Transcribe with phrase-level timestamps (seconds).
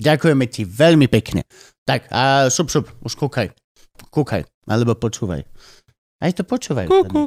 [0.00, 1.44] Ďakujeme ti veľmi pekne.
[1.84, 3.50] Tak a šup, šup, už kúkaj.
[4.08, 5.44] Kúkaj, alebo počúvaj.
[6.22, 6.86] Aj to počúvaj.
[6.86, 7.26] Kúku.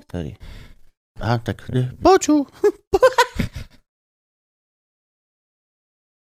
[1.20, 1.68] Aha, tak
[2.00, 2.48] počú.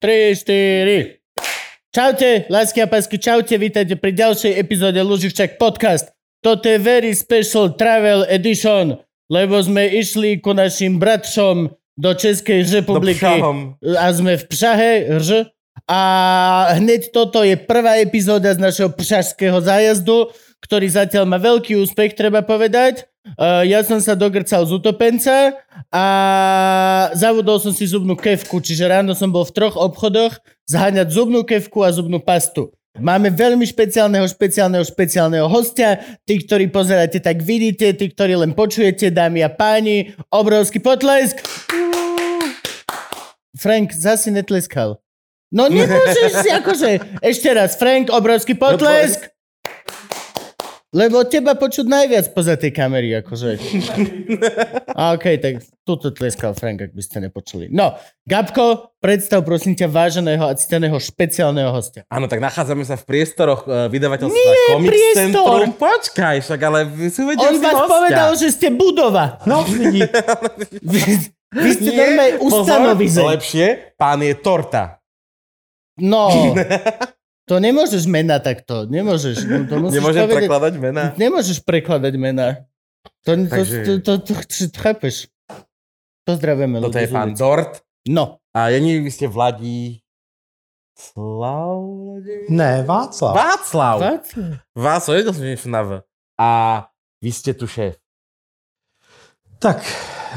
[0.02, 1.22] 3, 4.
[1.92, 6.08] Čaute, lásky a pásky, čaute, vítajte pri ďalšej epizóde Luživčak podcast.
[6.40, 8.98] Toto je very special travel edition,
[9.30, 13.76] lebo sme išli ku našim bratšom do Českej republiky Pšahom.
[13.78, 15.52] a sme v Pšahe, rž,
[15.88, 16.00] a
[16.78, 20.30] hneď toto je prvá epizóda z našeho pšašského zájazdu,
[20.62, 23.10] ktorý zatiaľ má veľký úspech, treba povedať.
[23.38, 25.54] Uh, ja som sa dogrcal z utopenca
[25.94, 26.04] a
[27.14, 31.86] zavodol som si zubnú kevku, čiže ráno som bol v troch obchodoch zháňať zubnú kevku
[31.86, 32.74] a zubnú pastu.
[32.92, 35.96] Máme veľmi špeciálneho, špeciálneho, špeciálneho hostia.
[36.28, 37.96] Tí, ktorí pozeráte, tak vidíte.
[37.96, 41.40] Tí, ktorí len počujete, dámy a páni, obrovský potlesk.
[43.56, 45.01] Frank, zase netleskal.
[45.52, 47.20] No nemôžeš si akože...
[47.20, 49.28] Ešte raz, Frank, obrovský potlesk.
[50.92, 53.56] Lebo teba počuť najviac poza tej kamery, akože.
[54.92, 57.72] A okej, tak tuto tleskal Frank, ak by ste nepočuli.
[57.72, 57.96] No,
[58.28, 62.04] Gabko, predstav prosím ťa váženého a cteného špeciálneho hostia.
[62.12, 65.16] Áno, tak nachádzame sa v priestoroch uh, vydavateľstva Nie, Comics priestor.
[65.32, 65.72] Centrum.
[65.80, 67.88] Počkaj, však ale vy si uvedel On vás hostia.
[67.88, 69.24] povedal, že ste budova.
[69.48, 69.64] No.
[69.64, 71.12] Vy,
[71.56, 73.24] vy ste normálne ustanovizeň.
[73.32, 75.00] Lepšie, pán je torta.
[76.00, 76.30] No,
[77.44, 78.88] to nemôžeš mena takto.
[78.88, 79.44] Nemôžeš.
[79.44, 81.04] No, to musíš Nemôžem povedať- prekladať mená.
[81.14, 82.48] Nemôžeš prekladať mená.
[83.22, 85.16] To, to, Takže- to, to, to, to, to chápeš.
[86.22, 87.34] Pozdravujeme Toto je pán.
[87.34, 87.82] Dort.
[88.06, 90.00] No, A ja neviem, vy ste Vladí...
[90.92, 91.82] Slav...
[92.46, 93.32] Ne, Václav.
[93.32, 93.96] Václav.
[93.98, 94.50] Václav.
[94.70, 95.90] Václav, jedno som niečo na V.
[96.36, 96.50] A
[97.18, 97.96] vy ste tu šéf.
[99.56, 99.82] Tak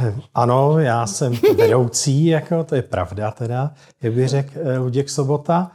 [0.33, 5.71] ano, já jsem vedoucí, jako, to je pravda teda, jak by řekl eh, Luděk Sobota,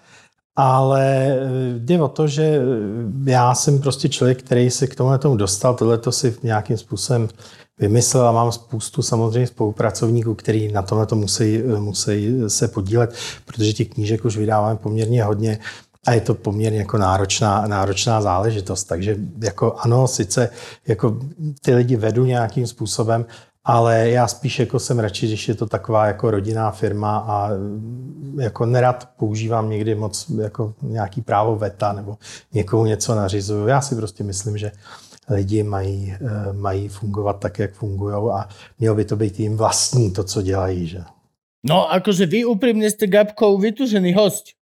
[0.57, 1.39] ale eh,
[1.79, 5.75] jde o to, že eh, já jsem prostě člověk, který se k tomu tomu dostal,
[5.75, 7.29] tohle to si nějakým způsobem
[7.79, 13.15] vymyslel a mám spoustu samozřejmě spolupracovníků, kteří na tomhle to musí, musí se podílet,
[13.45, 15.59] protože těch knížek už vydáváme poměrně hodně
[16.07, 18.85] a je to poměrně jako náročná, náročná záležitost.
[18.85, 20.51] Takže jako ano, sice
[20.89, 21.19] jako
[21.63, 23.27] ty lidi vedu nějakým způsobem,
[23.65, 28.39] ale já spíš jako jsem radši, když je to taková jako rodinná firma a mm,
[28.41, 32.17] jako nerad používám někdy moc jako nějaký právo veta nebo
[32.53, 33.67] někomu něco nařizuju.
[33.67, 34.73] Já si prostě myslím, že
[35.29, 38.49] lidi mají, eh, mají fungovat tak, jak fungují a
[38.79, 40.87] mělo by to být jim vlastní to, co dělají.
[40.87, 41.01] Že?
[41.65, 44.57] no akože vy úprimne ste Gabkou vytužený host.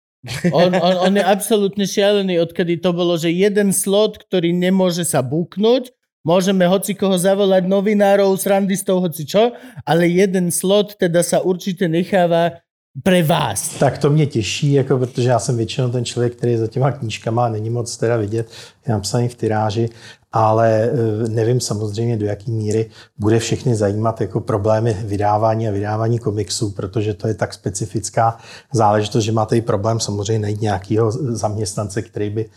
[0.49, 5.21] On, on, on je absolútne šialený, odkedy to bolo, že jeden slot, ktorý nemôže sa
[5.21, 5.93] buknúť,
[6.27, 9.55] môžeme hoci koho zavolať, novinárov, srandistov, hoci čo,
[9.87, 12.59] ale jeden slot teda sa určite necháva
[13.03, 13.79] pre vás.
[13.79, 16.91] Tak to mě těší, jako, protože já jsem většinou ten člověk, který je za těma
[16.91, 18.49] knížkama a není moc teda vidět,
[18.87, 19.89] je napsaný v tyráži,
[20.31, 26.19] ale eh, nevím samozřejmě, do jaký míry bude všechny zajímat jako problémy vydávání a vydávání
[26.19, 28.37] komiksů, protože to je tak specifická
[28.73, 32.49] záležitost, že máte i problém samozřejmě najít nějakého zaměstnance, který by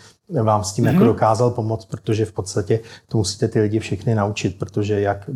[0.43, 0.93] vám s tím mm-hmm.
[0.93, 5.31] jako dokázal pomoct, protože v podstatě to musíte ty lidi všechny naučit, protože jak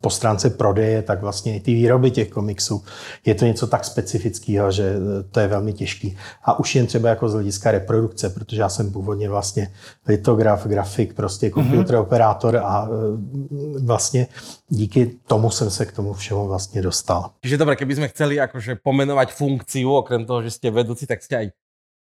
[0.00, 2.84] po stránce prodeje, tak vlastně i ty výroby těch komiksů.
[3.24, 6.16] Je to něco tak specifického, že eh, to je velmi těžký.
[6.44, 9.72] A už jen třeba jako z hlediska reprodukce, protože já jsem původně vlastně
[10.08, 12.00] litograf, grafik, prostě computer mm-hmm.
[12.00, 14.26] operátor a eh, vlastně
[14.68, 17.30] díky tomu jsem se k tomu všemu vlastně dostal.
[17.42, 21.34] Čiže dobre, keby sme chceli akože pomenovať funkciu, okrem toho, že ste vedúci, tak ste
[21.36, 21.46] aj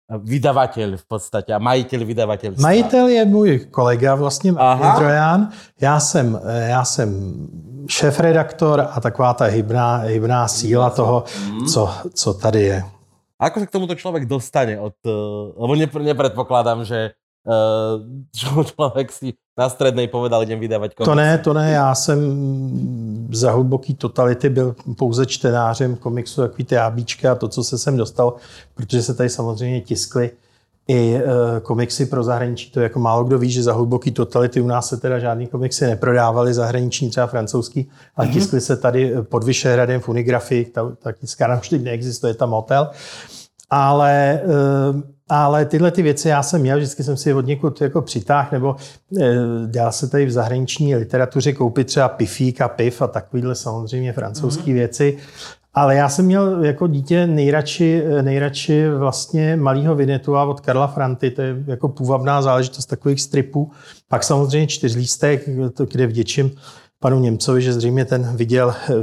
[0.09, 2.65] vydavateľ v podstate a majiteľ vydavateľstva.
[2.65, 4.97] Majitel je můj kolega vlastně, Aha.
[4.97, 5.49] Trojan.
[5.81, 7.35] Já jsem, eh, já jsem
[7.89, 11.25] šéf-redaktor a taková ta hybná, hybná síla toho,
[11.73, 12.83] co, co tady je.
[13.39, 14.75] Ako sa k tomuto človek dostane?
[14.83, 17.15] Od, uh, lebo nepr- nepredpokladám, že
[18.37, 21.09] čo človek si na strednej povedal, idem vydávať komiks.
[21.09, 22.19] To ne, to ne, já jsem
[23.33, 27.97] za hluboký totality byl pouze čtenářem komiksu, takový ty ABčka a to, co se sem
[27.97, 28.35] dostal,
[28.75, 30.31] protože se tady samozřejmě tiskly
[30.89, 31.23] i e,
[31.61, 32.71] komiksy pro zahraničí.
[32.71, 35.87] To jako málo kdo ví, že za hluboký totality u nás se teda žádný komiksy
[35.87, 38.33] neprodávaly zahraniční, třeba francouzský, ale mm-hmm.
[38.33, 42.91] tiskly se tady pod Vyšehradem v Unigrafii, ta, ta tiskárna už teď neexistuje, tam hotel.
[43.71, 44.41] Ale
[45.29, 48.77] ale tyhle ty věci já jsem měl, vždycky jsem si od někud jako přitáhl, nebo
[49.21, 49.35] e,
[49.67, 54.63] dá se tady v zahraniční literatuře koupit třeba pifík a pif a takovýhle samozřejmě francouzské
[54.63, 54.75] mm-hmm.
[54.75, 55.19] věci.
[55.75, 61.43] Ale já jsem měl jako dítě nejradši, nejradši vlastně malýho Vinetua od Karla Franty, to
[61.43, 63.71] je jako půvabná záležitost takových stripů.
[64.09, 65.49] Pak samozřejmě čtyřlístek,
[65.91, 66.51] kde vděčím
[67.01, 68.95] panu Němcovi, že zřejmě ten viděl eh,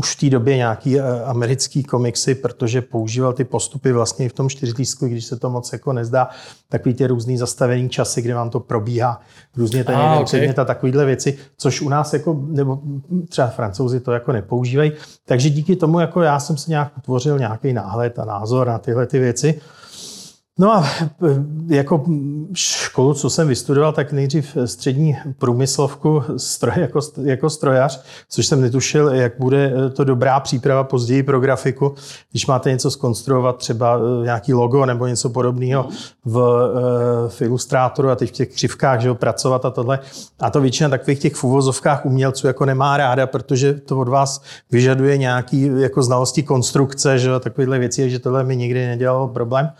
[0.00, 4.32] už v té době nějaký eh, americký komiksy, protože používal ty postupy vlastně i v
[4.32, 6.28] tom čtyřlístku, když se to moc jako nezdá,
[6.68, 9.20] takový ty různý zastavení časy, kde vám to probíhá,
[9.56, 10.54] různě ten ah, okay.
[10.56, 12.80] a takovýhle věci, což u nás jako, nebo
[13.28, 14.92] třeba francouzi to jako nepoužívají.
[15.24, 19.06] Takže díky tomu jako já jsem si nějak utvořil nějaký náhled a názor na tyhle
[19.06, 19.60] ty věci.
[20.60, 21.06] No a e,
[21.74, 22.04] jako
[22.54, 29.08] školu, co jsem vystudoval, tak nejdřív střední průmyslovku stroj, jako, jako strojař, což jsem netušil,
[29.08, 31.94] jak bude e, to dobrá příprava později pro grafiku,
[32.30, 35.88] když máte něco skonstruovat, třeba e, nějaký logo nebo něco podobného
[36.24, 36.38] v,
[37.28, 39.98] v Illustratoru a teď v těch křivkách, že ho, pracovat a tohle.
[40.40, 44.42] A to většina takových těch v uvozovkách umělců jako nemá ráda, protože to od vás
[44.70, 49.70] vyžaduje nějaký jako znalosti konstrukce, že takovéhle věci, že tohle mi nikdy nedělalo problém.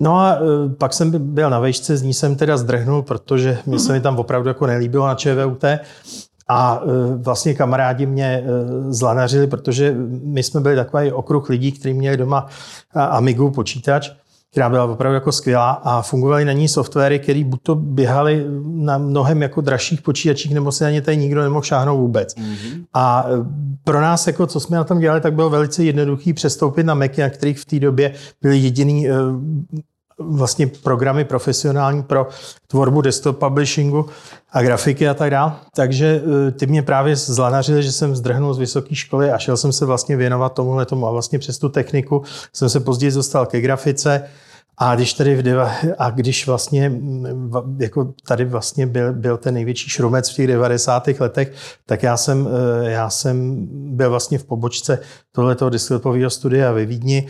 [0.00, 0.38] No a e,
[0.68, 4.18] pak jsem byl na vejšce, z ní jsem teda zdrhnul, protože mi se mi tam
[4.18, 5.64] opravdu jako nelíbilo na ČVUT.
[6.48, 8.42] A e, vlastně kamarádi mě e,
[8.92, 9.94] zlanařili, protože
[10.24, 12.46] my jsme byli takový okruh lidí, kteří měli doma
[12.94, 14.10] Amigu počítač,
[14.54, 18.98] která byla opravdu jako skvělá a fungovaly na ní softwary, které buď to běhaly na
[18.98, 22.36] mnohem jako dražších počítačích, nebo se na ně tady nikdo nemohl šáhnout vůbec.
[22.36, 22.84] Mm-hmm.
[22.94, 23.26] A
[23.84, 27.20] pro nás, jako, co jsme na tom dělali, tak bylo velice jednoduchý přestoupit na Macy,
[27.20, 28.12] na kterých v té době
[28.42, 29.08] byly jediný
[30.18, 32.28] vlastně programy profesionální pro
[32.66, 34.06] tvorbu desktop publishingu
[34.50, 35.52] a grafiky a tak dále.
[35.76, 39.72] Takže eh, ty mě právě zlanařili, že jsem zdrhnul z vysoké školy a šel jsem
[39.72, 42.22] se vlastně věnovat tomuhle tomu a vlastně přes tu techniku
[42.52, 44.22] jsem se později dostal ke grafice,
[44.78, 46.92] a když tady v deva, a když vlastně
[47.78, 51.08] jako tady vlastně byl, byl ten největší šrumec v těch 90.
[51.20, 51.52] letech,
[51.86, 53.66] tak já jsem, eh, já jsem
[53.96, 54.98] byl vlastně v pobočce
[55.32, 57.28] tohoto disklepového studia ve Vídni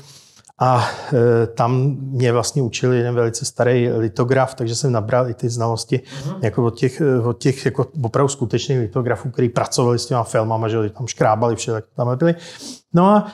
[0.59, 5.49] a e, tam mě vlastně učil jeden velice starý litograf, takže jsem nabral i ty
[5.49, 6.37] znalosti uh-huh.
[6.43, 10.69] jako od těch, e, od těch jako opravdu skutečných litografů, kteří pracovali s těma filmama,
[10.69, 12.35] že tam škrábali vše, tak tam byli.
[12.93, 13.27] No a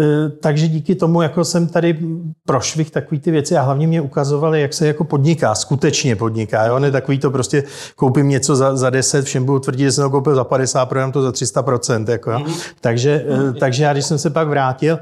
[0.00, 1.98] e, takže díky tomu jako jsem tady
[2.46, 6.66] prošvih takový ty věci a hlavně mě ukazovali, jak se jako podniká, skutečně podniká.
[6.66, 6.78] Jo?
[6.78, 7.62] Ne takový to prostě
[7.96, 11.12] koupím něco za, za 10, všem budu tvrdit, že jsem to koupil za 50, prodám
[11.12, 12.10] to za 300%.
[12.10, 12.38] Jako, jo?
[12.38, 12.62] Mm-hmm.
[12.80, 13.24] Takže,
[13.60, 14.98] takže já, když jsem se pak vrátil,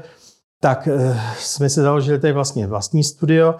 [0.59, 3.55] tak eh, jsme si založili tady vlastně vlastní studio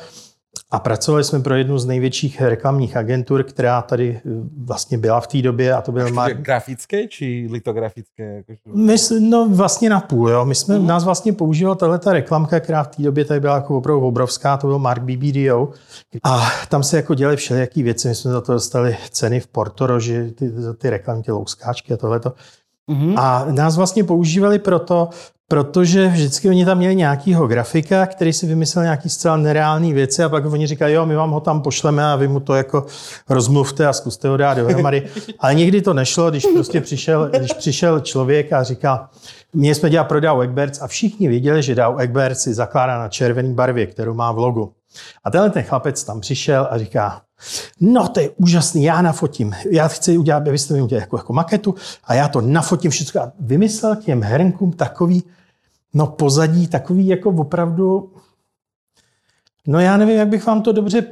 [0.72, 5.28] a pracovali jsme pro jednu z největších reklamních agentur, která tady eh, vlastně byla v
[5.28, 6.34] té době a to byl Mar...
[6.34, 8.44] Grafické či litografické?
[8.74, 10.46] My, no vlastně na půl, jo.
[10.46, 10.88] My jsme, mm.
[10.88, 14.58] nás vlastně používal tahle ta reklamka, která v té době tady byla jako opravdu obrovská,
[14.58, 15.70] to byl Mark BBDO
[16.24, 20.32] a tam se jako dělali všelijaký věci, my jsme za to dostali ceny v Portoroži,
[20.32, 22.34] ty, ty reklamy, ty louskáčky a tohleto.
[22.90, 23.14] Mm-hmm.
[23.18, 25.10] A nás vlastně používali proto,
[25.48, 30.30] protože vždycky oni tam měli nějakýho grafika, který si vymyslel nějaký zcela nereální věci a
[30.30, 32.86] pak oni říkají, jo, my vám ho tam pošleme a vy mu to jako
[33.30, 35.08] rozmluvte a zkuste ho dát dohromady.
[35.40, 39.08] Ale někdy to nešlo, když prostě přišel, když přišel člověk a říkal,
[39.54, 43.08] my jsme dělali pro Dow Egberts a všichni věděli, že Dow Egberts si zakládá na
[43.08, 44.74] červený barvě, kterou má v logu.
[45.24, 47.22] A tenhle ten chlapec tam přišel a říká,
[47.80, 51.75] no to je úžasný, já nafotím, já chci udělat, abyste mi udělali jako, jako maketu
[52.04, 53.22] a já to nafotím všechno.
[53.22, 55.24] A vymyslel těm hrnkům takový
[55.98, 58.13] No pozadí takový jako opravdu,
[59.68, 61.04] no já nevím, jak bych vám to dobře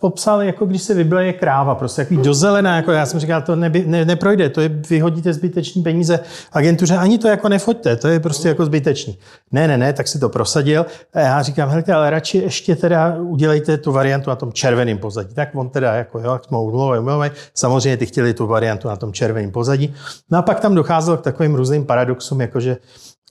[0.00, 3.84] popsal, jako když se vybleje kráva, prostě takový dozelená, jako já jsem říkal, to neby,
[3.86, 6.20] ne, neprojde, to je, vyhodíte zbytečný peníze
[6.52, 9.18] agentuře, ani to jako nefoďte, to je prostě jako zbytečný.
[9.52, 13.16] Ne, ne, ne, tak si to prosadil a já říkám, hele, ale radši ještě teda
[13.20, 15.34] udělejte tu variantu na tom červeném pozadí.
[15.34, 19.50] Tak on teda jako, jo, jsme umluvili, samozřejmě ty chtěli tu variantu na tom červeném
[19.50, 19.94] pozadí.
[20.30, 22.76] No a pak tam docházelo k takovým různým paradoxům, jakože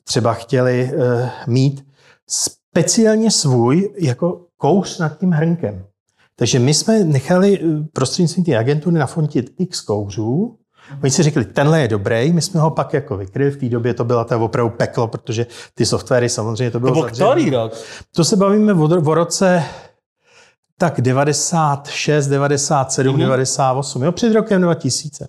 [0.07, 1.85] třeba chtěli uh, mít
[2.29, 5.85] speciálně svůj jako kouř nad tím hrnkem.
[6.35, 10.57] Takže my jsme nechali eh, prostřednictvím té agentury nafontit x kouřů,
[11.03, 13.93] Oni si řekli, tenhle je dobrý, my jsme ho pak jako vykryli, v té době
[13.93, 16.95] to byla ta opravdu peklo, protože ty softwary samozřejmě to bylo...
[16.95, 17.73] To který rok?
[18.15, 19.63] To se bavíme o, o roce
[20.77, 23.19] tak 96, 97, mm-hmm.
[23.19, 25.27] 98, jo, před rokem 2000.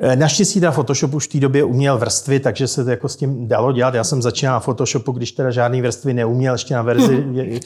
[0.00, 3.16] Eh, naštěstí ta Photoshop už v té době uměl vrstvy, takže se to jako s
[3.16, 3.94] tím dalo dělat.
[3.94, 7.24] Já jsem začínal na Photoshopu, když teda žádný vrstvy neuměl, ještě na verzi.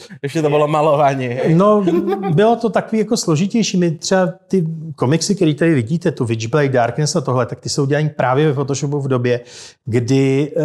[0.23, 1.29] ještě to bylo malování.
[1.53, 1.85] No,
[2.33, 3.77] bylo to takový jako složitější.
[3.77, 7.85] My třeba ty komiksy, které tady vidíte, tu Witchblade, Darkness a tohle, tak ty jsou
[7.85, 9.39] dělané právě ve Photoshopu v době,
[9.85, 10.63] kdy uh,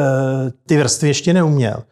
[0.67, 1.83] ty vrstvy ještě neuměl.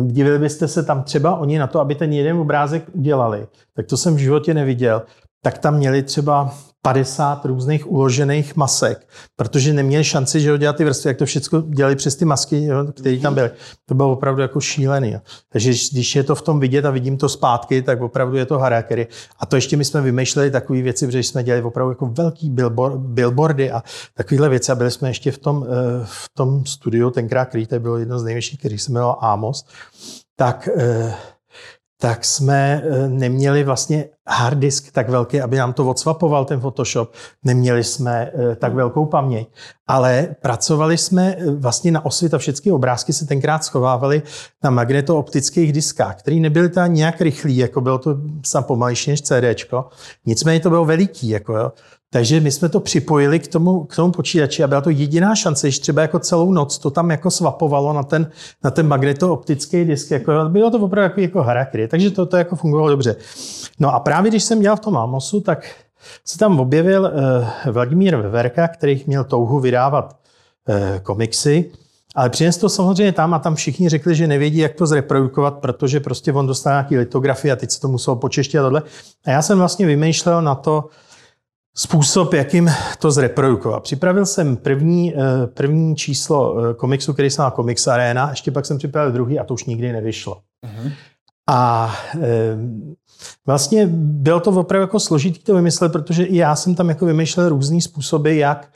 [0.00, 3.96] Divili byste se tam třeba oni na to, aby ten jeden obrázek udělali, tak to
[3.96, 5.02] jsem v životě neviděl,
[5.42, 11.10] tak tam měli třeba 50 různých uložených masek, protože neměli šanci, že ho ty vrstvy,
[11.10, 13.50] jak to všechno dělali přes ty masky, které tam byly.
[13.86, 15.10] To bylo opravdu jako šílený.
[15.12, 15.20] Jo.
[15.48, 18.58] Takže když je to v tom vidět a vidím to zpátky, tak opravdu je to
[18.58, 19.06] harakery.
[19.38, 22.96] A to ještě my jsme vymýšleli takové věci, protože jsme dělali opravdu jako velký billboard,
[22.96, 23.82] billboardy a
[24.14, 24.72] takovéhle věci.
[24.72, 28.18] A byli jsme ještě v tom, eh, v tom studiu, tenkrát, který to bylo jedno
[28.18, 29.66] z největších, který se jmenoval Amos,
[30.36, 31.14] tak eh,
[32.02, 37.12] tak jsme eh, neměli vlastně hard disk tak velký, aby nám to odsvapoval ten Photoshop.
[37.44, 39.48] Neměli jsme eh, tak velkou paměť,
[39.86, 44.22] ale pracovali jsme eh, vlastně na osvit a všechny obrázky se tenkrát schovávaly
[44.64, 49.88] na magnetooptických diskách, které nebyly tam nějak rychlý, jako bylo to sam pomalejší než CDčko.
[50.26, 51.72] Nicméně to bylo veliký, jako jo.
[52.12, 55.70] Takže my jsme to připojili k tomu, k tomu počítači a byla to jediná šance,
[55.70, 58.30] že třeba jako celou noc to tam jako svapovalo na ten,
[58.64, 60.10] na ten magnetooptický disk.
[60.10, 63.16] Jako, bylo to opravdu jako, jako harakry, takže to, to jako fungovalo dobře.
[63.80, 65.66] No a právě když jsem dělal v tom Amosu, tak
[66.24, 70.16] se tam objevil uh, Vladimír Veverka, který měl touhu vydávat
[70.68, 71.70] uh, komiksy,
[72.14, 76.00] ale přines to samozřejmě tam a tam všichni řekli, že nevědí, jak to zreprodukovat, protože
[76.00, 78.82] prostě on dostal nějaký litografie a teď se to muselo počeštit a tohle.
[79.26, 80.88] A já jsem vlastně vymýšlel na to,
[81.76, 83.82] způsob, jakým to zreprodukovat.
[83.82, 88.66] Připravil jsem první, eh, první číslo eh, komiksu, který se má Comics Arena, ještě pak
[88.66, 90.34] jsem připravil druhý a to už nikdy nevyšlo.
[90.66, 90.92] Uh-huh.
[91.50, 92.56] A e,
[93.46, 97.48] vlastně bylo to opravdu jako složitý to vymyslet, protože i já jsem tam jako vymýšlel
[97.48, 98.72] různý způsoby, jak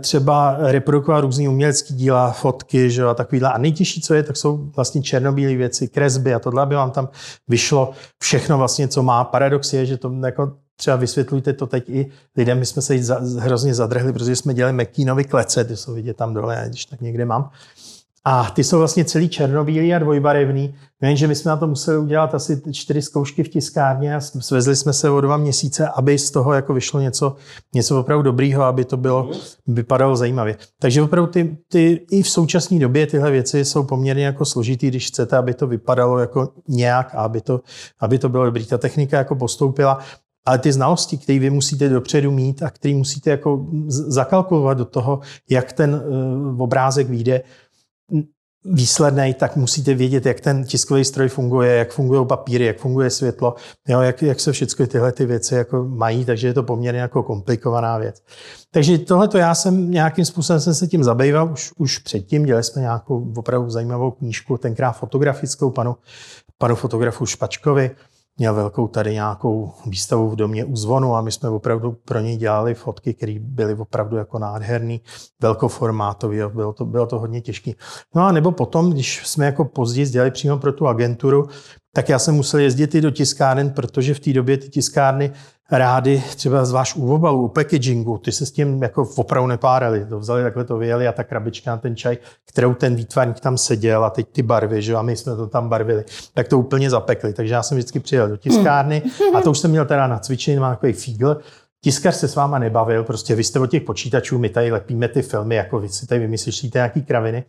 [0.00, 3.52] třeba reprodukovat různý umělecký díla, fotky že, a takovýhle.
[3.52, 7.08] A nejtěžší, co je, tak jsou vlastně černobílé věci, kresby a tohle, aby vám tam
[7.48, 7.90] vyšlo
[8.22, 9.24] všechno vlastně, co má.
[9.24, 10.52] Paradox je, že to jako
[10.82, 12.58] třeba vysvětlujte to teď i lidem.
[12.58, 16.34] My jsme se za, hrozně zadrhli, protože jsme dělali McKeanovy klece, ty jsou vidět tam
[16.34, 17.50] dole, když tak někde mám.
[18.24, 20.74] A ty jsou vlastně celý černobílý a dvojbarevný.
[21.02, 24.92] Jenže my jsme na to museli udělat asi čtyři zkoušky v tiskárně a svezli jsme
[24.92, 27.36] se o dva měsíce, aby z toho jako vyšlo něco,
[27.74, 29.30] něco opravdu dobrýho, aby to bylo,
[29.66, 30.56] vypadalo zajímavě.
[30.80, 35.06] Takže opravdu ty, ty, i v současné době tyhle věci jsou poměrně jako složitý, když
[35.06, 37.60] chcete, aby to vypadalo jako nějak a aby to,
[38.00, 38.66] aby to bylo dobrý.
[38.66, 39.98] Ta technika jako postoupila
[40.44, 45.20] ale ty znalosti, které vy musíte dopředu mít a které musíte jako zakalkulovat do toho,
[45.50, 47.42] jak ten uh, obrázek vyjde
[48.64, 53.54] výsledný, tak musíte vědět, jak ten tiskový stroj funguje, jak fungují papíry, jak funguje světlo,
[53.88, 57.22] jo, jak, jak se všechny tyhle ty věci jako mají, takže je to poměrně jako
[57.22, 58.22] komplikovaná věc.
[58.70, 62.64] Takže tohle to já jsem nějakým způsobem jsem se tím zabýval už, už předtím, dělali
[62.64, 65.96] jsme nějakou opravdu zajímavou knížku, tenkrát fotografickou panu,
[66.58, 67.90] panu fotografu Špačkovi,
[68.38, 72.36] měl velkou tady nějakou výstavu v domě u zvonu a my jsme opravdu pro něj
[72.36, 75.00] dělali fotky, které byly opravdu jako nádherný,
[75.42, 77.72] velkoformátový, bylo to, bylo to hodně těžké.
[78.14, 81.48] No a nebo potom, když jsme jako později dělali přímo pro tu agenturu,
[81.94, 85.32] tak já jsem musel jezdit i do tiskáren, protože v té době ty tiskárny
[85.70, 86.64] rády, třeba
[86.96, 90.06] u obalů, u packagingu, ty se s tím jako opravdu nepárali.
[90.06, 93.58] To vzali, takhle to vyjeli a ta krabička na ten čaj, kterou ten výtvarník tam
[93.58, 96.04] seděl a teď ty barvy, že a my jsme to tam barvili,
[96.34, 97.32] tak to úplně zapekli.
[97.32, 99.02] Takže já jsem vždycky přijel do tiskárny
[99.34, 101.36] a to už jsem měl teda na cvičení, mám takový fígl,
[101.84, 105.22] Tiskař se s váma nebavil, prostě vy jste od těch počítačů, my tady lepíme ty
[105.22, 107.44] filmy, jako vy si tady vymyslíte nějaký kraviny.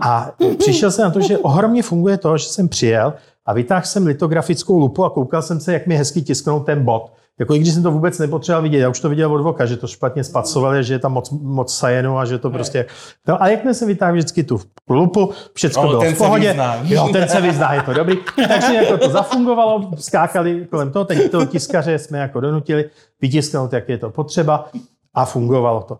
[0.00, 3.14] A přišel jsem na to, že ohromně funguje to, že jsem přijel
[3.46, 7.12] a vytáhl jsem litografickou lupu a koukal jsem se, jak mi hezky tisknou ten bod.
[7.38, 9.76] Jako i když jsem to vůbec nepotřeboval vidět, já už to viděl od voka, že
[9.76, 12.86] to špatně spacovali, že je tam moc, moc sajenu a že to prostě...
[13.28, 16.56] No, a jakmile jsem vytáhl vždycky tu lupu, všechno no, bylo v pohodě.
[16.82, 18.16] Jo, ten se vyzná, je to dobrý.
[18.48, 22.90] Takže jako to zafungovalo, skákali kolem toho, teď toho tiskaře jsme jako donutili
[23.20, 24.68] vytisknout, jak je to potřeba
[25.14, 25.98] a fungovalo to.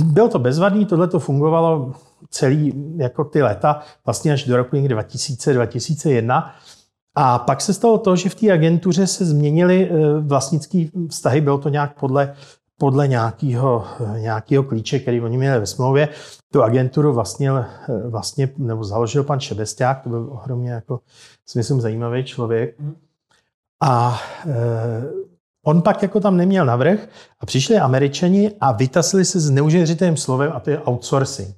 [0.00, 1.92] Bylo to bezvadný, tohle to fungovalo
[2.30, 6.50] celý jako ty leta, vlastně až do roku 2000-2001.
[7.20, 11.58] A pak se stalo to, že v té agentuře se změnily eh, vlastnické vztahy, bylo
[11.58, 12.34] to nějak podle,
[12.78, 16.08] podle nějakého, eh, nějakého klíče, který oni měli ve smlouvě.
[16.52, 17.66] Tu agenturu vlastnil, eh,
[18.08, 21.00] vlastně, nebo založil pan Šebesták, to byl ohromně jako,
[21.46, 22.78] si myslím, zajímavý člověk.
[22.78, 22.96] Mhm.
[23.82, 24.54] A e,
[25.66, 27.08] on pak jako tam neměl navrh
[27.40, 31.56] a přišli američani a vytasili se s neuvěřitelným slovem a to je outsourcing.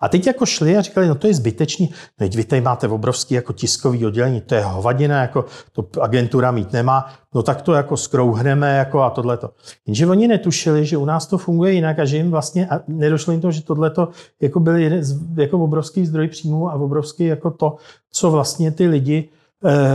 [0.00, 1.90] A teď jako šli a říkali, no to je zbytečný,
[2.20, 6.72] no vy tady máte obrovský jako tiskový oddělení, to je hovadina, jako to agentura mít
[6.72, 9.50] nemá, no tak to jako skrouhneme jako a tohleto.
[9.86, 13.32] Jenže oni netušili, že u nás to funguje jinak a že jim vlastně, a nedošlo
[13.32, 14.08] jim to, že tohleto
[14.40, 17.76] jako byl jeden z, jako obrovský zdroj příjmů a obrovský jako to,
[18.12, 19.28] co vlastně ty lidi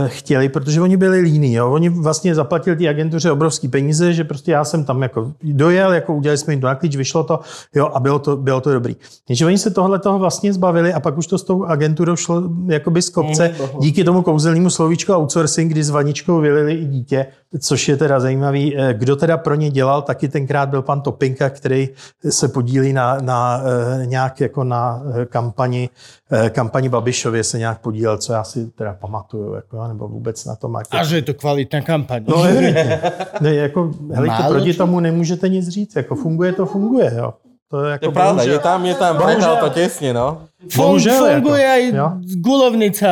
[0.06, 1.52] chtěli, protože oni byli líní.
[1.52, 1.70] Jo.
[1.70, 6.14] Oni vlastně zaplatili ty agentuře obrovský peníze, že prostě já jsem tam jako dojel, jako
[6.14, 7.40] udělali jsme jim to na klíč, vyšlo to,
[7.74, 8.96] jo, a bylo to, bylo to dobrý.
[9.28, 12.42] Takže oni se tohle toho vlastně zbavili a pak už to s tou agenturou šlo
[12.66, 17.26] jakoby z kopce Mhm, díky tomu kouzelnému slovíčku outsourcing, kdy s vaničkou vylili i dítě,
[17.60, 18.76] což je teda zajímavý.
[18.76, 21.88] Eh, Kdo teda pro ně dělal, taky tenkrát byl pan Topinka, který
[22.28, 23.62] se podílí na, na
[24.02, 28.70] eh, nějak jako na eh, kampani, eh, kampani Babišově se nějak podílel, co já si
[28.70, 30.74] teda pamatuju, jako, nebo vůbec na tom.
[30.74, 32.24] Jako, A že je to kvalitná kampaň.
[32.28, 33.00] No, evidentně.
[33.40, 35.96] ne, jako, helejte, Málo proti tomu nemůžete nic říct.
[35.96, 37.12] Jako funguje to, funguje.
[37.16, 37.34] Jo.
[37.72, 39.56] To je, jako je pravda, bohužel- je tam, je tam, Bohužel.
[39.60, 40.38] to tesne, no.
[40.70, 42.12] Fun, bohužel, funguje jako, aj jo.
[42.36, 43.06] gulovnica.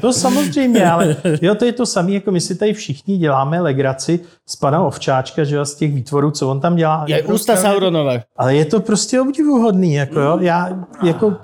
[0.00, 4.20] To samozřejmě, ale jo, to je to samé, jako my si tady všichni děláme legraci
[4.48, 7.04] z pana Ovčáčka, že jo, z těch výtvorů, co on tam dělá.
[7.08, 8.12] Je ústa Sauronova.
[8.36, 10.38] Ale je to prostě obdivuhodný, jako jo.
[10.40, 10.68] Já,
[11.02, 11.36] jako,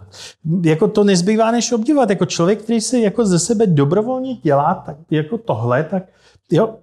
[0.64, 2.10] jako to nezbývá než obdivovat.
[2.10, 6.02] Jako člověk, který se jako ze sebe dobrovolně dělá, tak jako tohle, tak
[6.50, 6.74] jo,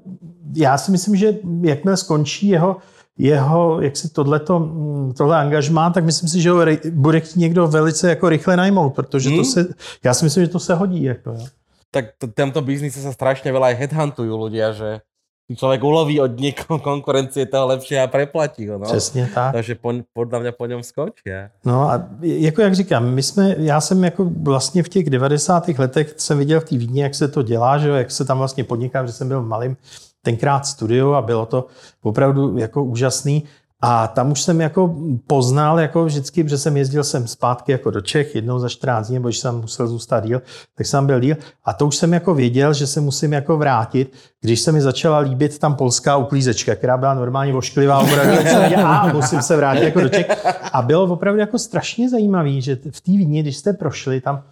[0.56, 2.76] já si myslím, že jakmile skončí jeho,
[3.18, 4.70] jeho jak si tohleto,
[5.18, 6.60] tohle angažmá, tak myslím si, že ho
[6.92, 9.46] bude chtít někdo velice jako rychle najmout, protože to Hmm.
[9.46, 9.68] se,
[10.04, 11.04] já si myslím, že to se hodí.
[11.04, 11.46] Jako, jo.
[11.92, 15.06] Tak t- v tomto biznise sa strašne veľa aj headhuntujú ľudia, že
[15.46, 18.86] si človek uloví od niekoho konkurencie toho lepšie a preplatí ho, no.
[18.90, 19.54] Přesně tak.
[19.54, 21.54] Takže po, podľa mňa po ňom skočia.
[21.66, 25.68] No a jako jak říkám, my jsme, já jsem jako vlastně v těch 90.
[25.78, 28.38] letech jsem viděl v té Vídni, jak se to dělá, že jo, jak se tam
[28.38, 29.78] vlastně podniká, že jsem byl malým
[30.26, 31.68] tenkrát studiu a bylo to
[32.02, 33.44] opravdu jako úžasný.
[33.86, 34.96] A tam už jsem jako
[35.28, 39.14] poznal, jako vždycky, že jsem jezdil sem zpátky jako do Čech, jednou za 14 dní,
[39.14, 40.42] nebo když jsem musel zůstat díl,
[40.78, 41.36] tak jsem byl díl.
[41.66, 45.20] A to už jsem jako věděl, že se musím jako vrátit, když se mi začala
[45.20, 49.58] líbit tam polská uklízečka, která byla normálně ošklivá, opravdu, tak jsem věděl, a musím se
[49.58, 50.46] vrátit jako do Čech.
[50.74, 54.44] A bylo opravdu jako strašně zajímavý, že v té Vídni, když jste prošli tam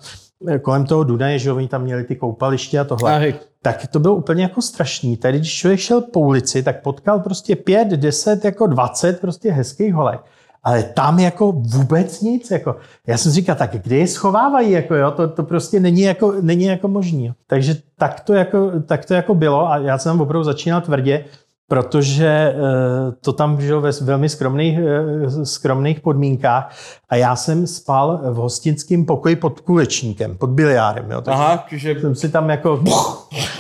[0.62, 3.36] kolem toho Dunaje, že oni tam měli ty koupaliště a tohle, Ahoj.
[3.62, 5.18] tak to bylo úplně jako strašný.
[5.18, 9.94] Tady, když člověk šel po ulici, tak potkal prostě pět, deset, jako dvacet prostě hezkých
[9.94, 10.22] holek.
[10.64, 12.52] Ale tam jako vůbec nic.
[12.52, 12.76] Jako.
[13.08, 14.72] Já jsem říkal, tak kde je schovávají?
[14.72, 15.12] Jako, jo?
[15.12, 17.26] To, to prostě není jako, není jako možný.
[17.26, 17.34] Jo.
[17.48, 21.26] Takže tak to, jako, tak to jako bylo a já jsem opravdu začínal tvrdě,
[21.72, 26.76] protože eh, to tam žilo ve velmi skromných, eh, skromných podmínkách
[27.10, 31.12] a já jsem spal v hostinském pokoji pod kulečníkem, pod biliárem.
[31.12, 31.22] Jo.
[31.22, 32.84] Takže Aha, čiže jsem si tam jako...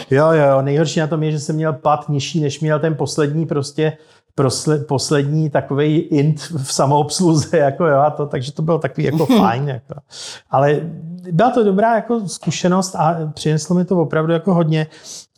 [0.09, 2.95] Jo, jo, jo, nejhorší na tom je, že jsem měl plat nižší, než měl ten
[2.95, 3.97] poslední prostě
[4.35, 9.25] prosle, poslední takový int v samoobsluze, jako jo, a to, takže to bylo takový jako
[9.37, 9.67] fajn.
[9.67, 9.93] Jako.
[10.49, 10.79] Ale
[11.31, 14.87] byla to dobrá jako zkušenost a přineslo mi to opravdu jako hodně.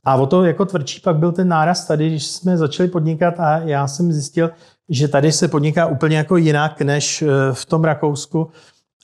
[0.06, 3.58] A o to jako tvrdší pak byl ten náraz tady, když jsme začali podnikat a
[3.58, 4.50] já jsem zjistil,
[4.89, 8.50] že tady se podniká úplně jako jinak než eh, v tom Rakousku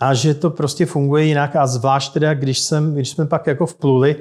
[0.01, 3.65] a že to prostě funguje jinak a zvlášť teda, když, jsem, když jsme pak jako
[3.65, 4.15] vpluli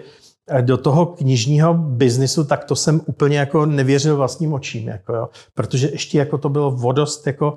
[0.49, 5.29] eh, do toho knižního biznisu, tak to jsem úplně jako nevěřil vlastním očím, jako jo.
[5.55, 7.57] protože ještě jako to bylo vodost jako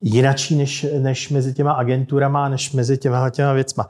[0.00, 3.88] jinačí než, než mezi těma agenturama, než mezi těma, těma věcma.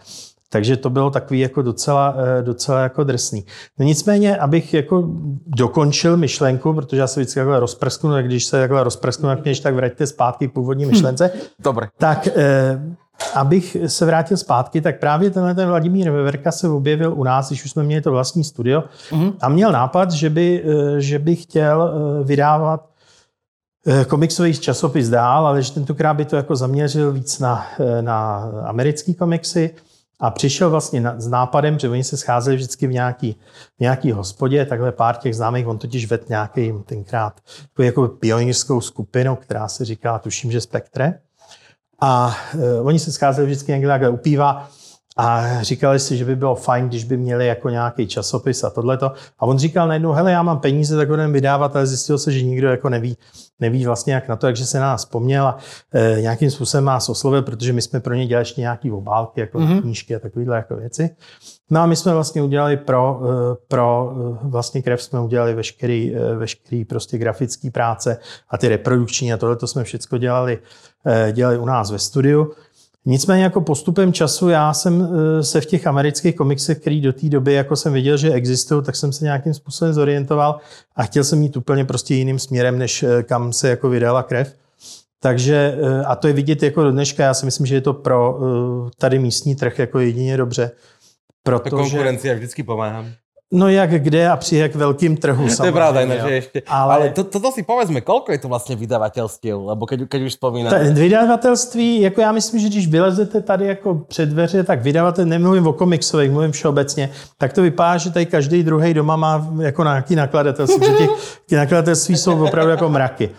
[0.52, 3.44] Takže to bylo takový jako docela, eh, docela jako drsný.
[3.78, 5.04] No nicméně, abych jako
[5.46, 9.50] dokončil myšlenku, protože já se vždycky takhle rozprsknu, tak když se takhle rozprsknu, tak mě
[9.50, 11.30] když tak vraťte zpátky k původní myšlence.
[11.58, 11.88] dobre.
[11.98, 12.80] Tak eh,
[13.34, 17.64] abych se vrátil zpátky, tak právě tenhle ten Vladimír Veverka se objevil u nás, když
[17.64, 19.32] už jsme měli to vlastní studio Mhm.
[19.40, 20.64] a měl nápad, že by,
[20.96, 21.82] eh, že by chtěl
[22.20, 22.84] eh, vydávat
[24.08, 27.66] komiksový časopis dál, ale že tentokrát by to jako zaměřil víc na,
[28.00, 29.74] na americký komiksy
[30.20, 33.36] a přišel vlastně na, s nápadem, že oni se scházeli vždycky v nějaký,
[33.76, 37.40] v nějaký hospodě, takhle pár těch známých, on totiž ved nějaký tenkrát
[37.78, 41.20] jako pionýrskou skupinu, která se říká, tuším, že Spektre.
[42.00, 44.70] A uh, oni se scházeli vždycky někde takhle u piva
[45.20, 49.12] a říkali si, že by bylo fajn, když by měli jako nějaký časopis a tohleto.
[49.38, 52.42] A on říkal najednou, hele, já mám peníze, tak jdem vydávat, ale zjistil se, že
[52.42, 53.16] nikdo jako neví,
[53.60, 55.58] neví vlastně jak na to, takže se na nás vzpomněl a
[55.94, 59.58] e, nějakým způsobem nás oslovil, protože my jsme pro ně dělali ještě nějaký obálky, jako
[59.58, 59.80] mm-hmm.
[59.80, 61.10] knížky a takovéhle jako věci.
[61.70, 66.16] No a my jsme vlastně udělali pro, e, pro e, vlastně krev jsme udělali veškerý,
[66.16, 68.18] e, veškerý prostě grafický práce
[68.50, 70.58] a ty reprodukční a tohle to jsme všechno dělali,
[71.32, 72.52] dělali u nás ve studiu.
[73.10, 77.28] Nicméně jako postupem času já jsem eh, se v těch amerických komiksech, který do té
[77.28, 80.60] doby jako jsem viděl, že existují, tak jsem se nějakým způsobem zorientoval
[80.96, 84.54] a chtěl jsem jít úplně prostě jiným směrem, než eh, kam se jako vydala krev.
[85.20, 87.94] Takže, eh, a to je vidět jako do dneška, já si myslím, že je to
[87.94, 88.38] pro
[88.98, 90.70] tady místní trh jako jedině dobře.
[91.42, 93.04] To Protože, konkurencia vždycky pomáha.
[93.52, 96.58] No jak kde a při jak velkým trhu To je pravda, že ešte.
[96.68, 99.56] Ale- Ale, to, toto si povedzme, koľko je to vlastne vydavateľstiev?
[99.72, 100.92] Lebo keď, keď už Ta spomíname.
[100.92, 105.72] vydavatelství, jako já myslím, že když vylezete tady jako před dveře, tak vydavatel, nemluvím o
[105.72, 110.86] komiksových, mluvím všeobecně, tak to vypadá, že tady každý druhý doma má jako nějaký nakladatelství,
[110.86, 111.10] že těch,
[111.46, 113.30] ty nakladatelství jsou opravdu jako mraky.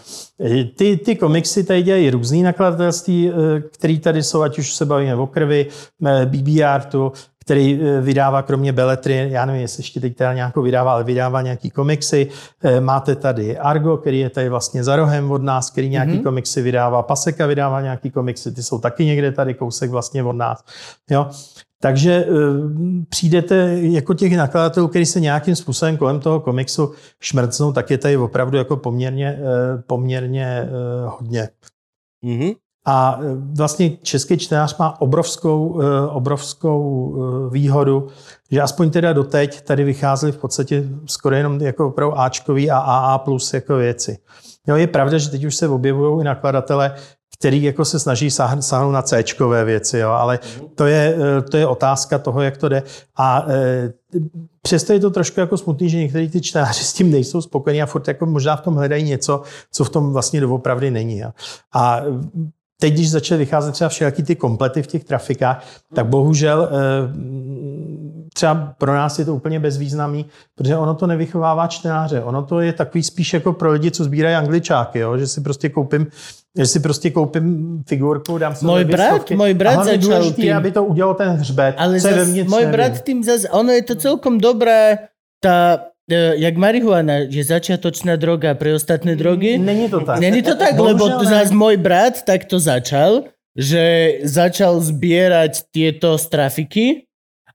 [0.76, 5.16] Ty, ty komiksy tady dělají různý nakladatelství, eh, který tady jsou, ať už se bavíme
[5.16, 5.68] o krvi,
[6.08, 7.12] eh, BB Artu,
[7.50, 11.42] který eh, vydává kromě Beletry, já nevím, jestli ještě teď teda nějakou vydává, ale vydává
[11.42, 12.28] nějaký komiksy.
[12.64, 16.24] Eh, Máte tady Argo, který je tady vlastně za rohem od nás, který nějaký mm-hmm.
[16.24, 17.04] komiksy vydává.
[17.04, 20.64] Paseka vydává nějaký komiksy, ty jsou taky někde tady kousek vlastně od nás.
[21.10, 21.28] Jo?
[21.82, 22.34] Takže eh,
[23.10, 28.18] přijdete jako těch nakladatelů, který se nějakým způsobem kolem toho komiksu šmrcnou, tak je tady
[28.18, 29.40] opravdu jako poměrně,
[29.88, 30.70] poměrně
[31.06, 31.50] hodně.
[32.22, 32.52] Mhm.
[32.90, 33.26] A e,
[33.58, 38.08] vlastně český čtenář má obrovskou, e, obrovskou e, výhodu,
[38.52, 43.18] že aspoň teda doteď tady vycházely v podstatě skoro jenom jako opravdu Ačkový a AA
[43.18, 44.18] plus jako věci.
[44.68, 46.96] Jo, je pravda, že teď už se objevují i nakladatele,
[47.40, 49.24] který jako se snaží sáhn- sáhnout na c
[49.66, 50.40] věci, jo, ale
[50.76, 51.18] to je,
[51.52, 52.84] to je otázka toho, jak to jde.
[53.18, 53.94] A e,
[54.62, 57.86] přesto je to trošku jako smutný, že někteří ty čtenáři s tím nejsou spokojení a
[57.86, 61.18] furt jako možná v tom hledají něco, co v tom vlastně doopravdy není.
[61.18, 61.30] jo.
[61.74, 62.02] A
[62.82, 65.66] teď, když začaly vycházet třeba všelijaký ty komplety v těch trafikách,
[65.96, 66.76] tak bohužel eh,
[68.34, 72.24] třeba pro nás je to úplně bezvýznamný, protože ono to nevychovává čtenáře.
[72.24, 75.18] Ono to je takový spíš jako pro lidi, co sbírají angličáky, jo?
[75.18, 76.08] že si prostě koupím
[76.58, 80.56] že si prostě koupím figurku, dám si Můj brat- můj brat začal důležitý, tým.
[80.56, 81.76] aby to udělal ten hřbet.
[81.78, 82.48] Ale zas, nevím.
[82.72, 84.98] brat tým zase, ono je to celkom dobré,
[85.46, 85.78] e,
[86.36, 89.58] jak marihuana, že začiatočná droga pre ostatné drogy.
[89.58, 90.20] Není to tak.
[90.20, 91.30] Není to tak, lebo Bohužel ne.
[91.30, 97.06] zase môj brat takto začal, že začal zbierať tieto strafiky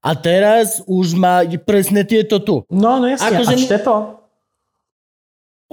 [0.05, 2.63] a teraz už má presne tieto tu.
[2.71, 3.27] No, no jasně.
[3.37, 3.97] Akože a ne- čte to?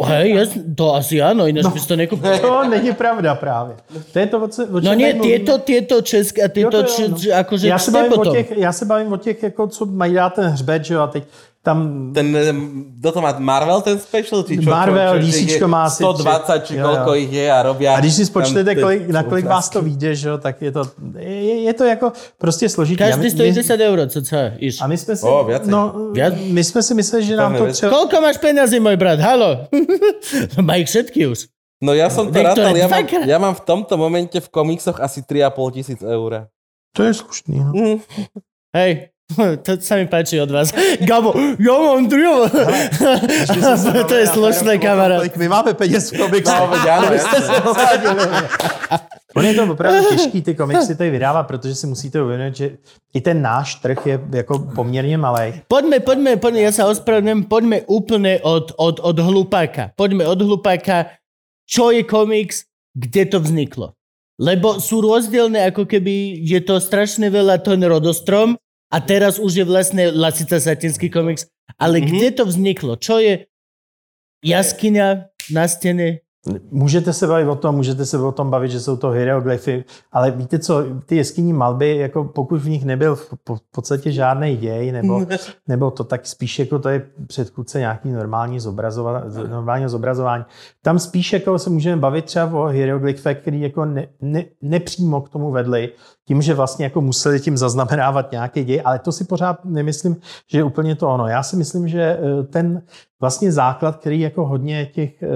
[0.02, 1.76] Hej, jasne, to asi áno, ináč No.
[1.76, 2.32] by si to nekúpil.
[2.42, 3.76] To není pravda právě.
[4.14, 5.14] To je to, o, co, o No mluvíme.
[5.22, 7.18] tieto, tieto české, a tieto, Jo, to jo, no.
[7.20, 10.14] č, akože já, se bavím o těch, já se bavím o těch, jako, co mají
[10.14, 11.24] dát ten hřbet, že jo, a teď
[11.62, 12.10] tam...
[12.14, 12.58] Ten, em,
[13.00, 14.42] kto to má, Marvel ten special?
[14.44, 17.22] Či čo, Marvel, DCčko má asi 120, či jo, koľko jo.
[17.22, 17.94] ich je a robia...
[17.94, 20.82] A když si spočtete, kolik, na kolik vás to vyjde, že tak je to,
[21.22, 22.98] je, je to jako prostě složitý.
[22.98, 24.82] Každý stojí my- 10 eur, co co iš.
[24.82, 25.70] A my jsme si, O, viacej.
[25.72, 26.12] no,
[26.50, 27.78] my jsme si mysleli, že nám to veci.
[27.78, 27.92] třeba...
[27.92, 29.20] Koľko máš peniazy, môj brat?
[29.20, 29.70] Halo?
[30.62, 31.46] Má ich všetky už.
[31.82, 35.26] No ja som to rátal, ja mám, ja mám v tomto momente v komiksoch asi
[35.26, 36.46] 3,5 tisíc eur.
[36.94, 37.58] To je slušný.
[37.58, 37.74] No.
[37.74, 37.98] Mm.
[38.78, 39.10] Hej,
[39.66, 40.74] to sa mi páči od vás.
[41.10, 42.48] Gabo, ja mám trio.
[44.10, 44.78] to je slušné.
[44.78, 46.52] Kolik my máme peněz v komiksu?
[46.52, 47.74] No.
[49.36, 52.72] On je to opravdu těžký ty komiksy tady vydávat, protože si musíte uvědomit, že
[53.14, 55.54] i ten náš trh je jako poměrně malý.
[55.68, 59.96] Poďme, poďme, poďme, ja sa ospravedlňujem, poďme úplne od, od, od hlupáka.
[59.96, 61.16] Poďme od hlupáka,
[61.64, 63.96] čo je komiks, kde to vzniklo.
[64.36, 68.60] Lebo sú rozdielne, ako keby je to strašne veľa ten rodostrom
[68.92, 71.48] a teraz už je vlastne Lasica Satinský komiks.
[71.80, 72.12] Ale mm-hmm.
[72.12, 73.00] kde to vzniklo?
[73.00, 73.48] Čo je
[74.44, 76.28] jaskyňa na stene?
[76.72, 80.32] Můžete se bavit o tom, můžete se o tom bavit, že jsou to hieroglyfy, ale
[80.32, 84.58] víte co, ty jeskyní malby, jako pokud v nich nebyl v po- v podstatě žádný
[84.58, 85.26] děj, nebo,
[85.68, 90.44] nebo to tak spíš jako to je předchůdce nějaký normální zobrazova, normálního zobrazování.
[90.82, 95.30] Tam spíš jako se můžeme bavit třeba o hieroglyfech, který jako ne, ne, nepřímo k
[95.30, 95.90] tomu vedli,
[96.32, 100.16] tím, že vlastně jako museli tím zaznamenávat nějaký děj, ale to si pořád nemyslím,
[100.48, 101.28] že je úplně to ono.
[101.28, 102.82] Já si myslím, že eh, ten
[103.22, 105.28] vlastně základ, který jako hodně těch eh,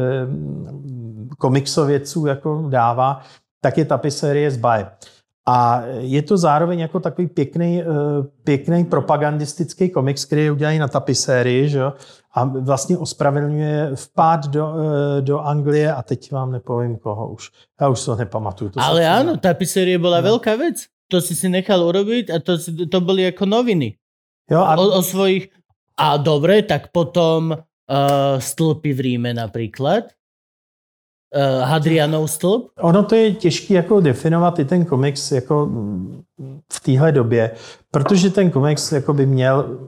[1.38, 3.22] komiksovědců jako dává,
[3.62, 4.88] tak je tapisérie z Baje.
[5.48, 7.86] A je to zároveň jako takový pěkný, eh,
[8.44, 11.94] pěkný propagandistický komiks, který je udělaný na tapisérii, že jo?
[12.36, 17.52] A vlastně ospravedlňuje vpád do, eh, do Anglie a teď vám nepovím koho už.
[17.82, 18.69] Já už to nepamatuju.
[18.69, 20.36] To Ale sa- áno, tapisérie bola No.
[20.36, 20.84] veľká vec.
[21.08, 22.58] To si si nechal urobiť a to,
[22.91, 23.95] to boli ako noviny.
[24.52, 25.48] Jo, a, O, o svojich...
[25.95, 30.12] A dobre, tak potom uh, stĺpy v Ríme napríklad.
[31.36, 32.76] Uh, Hadrianov stĺp.
[32.84, 35.69] Ono to je těžké jako definovat i ten komiks jako
[36.74, 37.52] v téhle době,
[37.91, 39.80] protože ten komiks jako by měl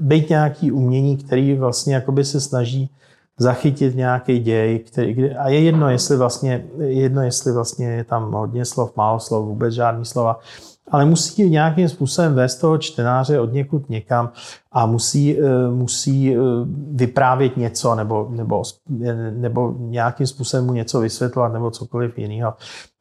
[0.00, 2.90] být nějaký umění, který vlastně jakoby se snaží
[3.38, 8.32] zachytit nějaký děj, který, a je jedno, jestli vlastně, je jedno, jestli vlastně je tam
[8.32, 10.40] hodně slov, málo slov, vůbec žádný slova,
[10.90, 14.30] ale musí nějakým způsobem vést toho čtenáře od někud někam
[14.78, 16.38] a musí, eh, musí eh,
[16.90, 18.62] vyprávět něco nebo, nebo,
[19.30, 22.54] nebo nějakým způsobem mu něco vysvětlovat nebo cokoliv jiného.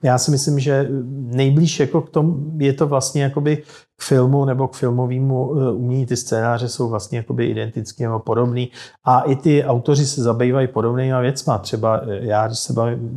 [0.04, 3.64] Já si myslím, že nejblíž jako k tomu je to vlastně jakoby
[3.98, 6.06] k filmu nebo k filmovému eh, umění.
[6.06, 8.72] Ty scénáře jsou vlastně jakoby identický nebo podobný
[9.06, 11.58] a i ty autoři se zabývají podobnými věcma.
[11.58, 13.10] Třeba já, když se bavím,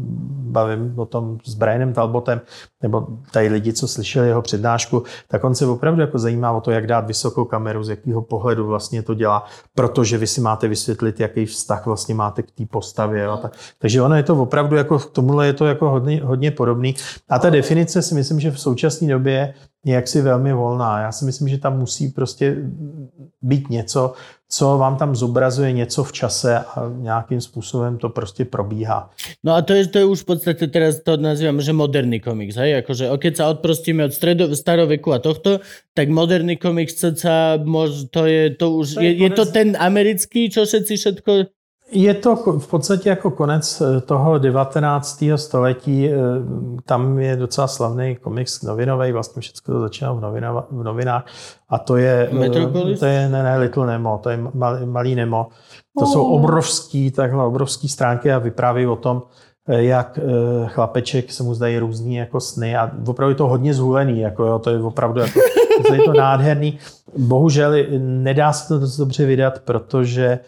[0.51, 2.40] bavím o tom s Brianem Talbotem,
[2.83, 6.70] nebo tady lidi, co slyšeli jeho přednášku, tak on se opravdu jako zajímá o to,
[6.70, 11.20] jak dát vysokou kameru, z jakého pohledu vlastně to dělá, protože vy si máte vysvětlit,
[11.20, 13.22] jaký vztah vlastně máte k té postavě.
[13.22, 13.38] Jo.
[13.42, 16.94] Tak, takže ono je to opravdu jako k tomuhle je to jako hodně, hodně podobný.
[17.28, 19.54] A ta definice si myslím, že v současné době
[19.87, 21.01] jaksi velmi volná.
[21.01, 22.57] Já si myslím, že tam musí prostě
[23.43, 24.12] být něco,
[24.49, 29.11] co vám tam zobrazuje něco v čase a nějakým způsobem to prostě probíhá.
[29.45, 32.59] No a to je, to je už v podstate teraz to nazývam, že moderný komiks,
[32.59, 32.83] hej?
[32.83, 35.62] Akože, keď sa odprostíme od stredo, staroveku a tohto,
[35.95, 39.79] tak moderný komiks sa, mož, to je to už, to je, je, je to ten
[39.79, 41.31] americký, čo všetci všetko
[41.92, 45.24] je to v podstatě jako konec eh, toho 19.
[45.37, 46.09] století.
[46.09, 46.16] Eh,
[46.85, 51.26] tam je docela slavný komiks novinový, vlastně všechno to začíná v, novina, v novinách.
[51.68, 53.00] A to je, eh, Metropolis?
[53.00, 55.46] to je ne, ne, Little Nemo, to je malý, malý Nemo.
[55.98, 56.12] To oh.
[56.12, 59.22] jsou obrovský, takhle obrovský stránky a vypráví o tom,
[59.68, 60.18] jak
[60.66, 64.59] chlapeček se mu zdají různý jako sny a opravdu je to hodně zhulený, jako jo,
[64.59, 65.40] to je opravdu jako,
[65.87, 66.79] to je to nádherný.
[67.16, 70.38] Bohužel nedá se to dost dobře vydat, protože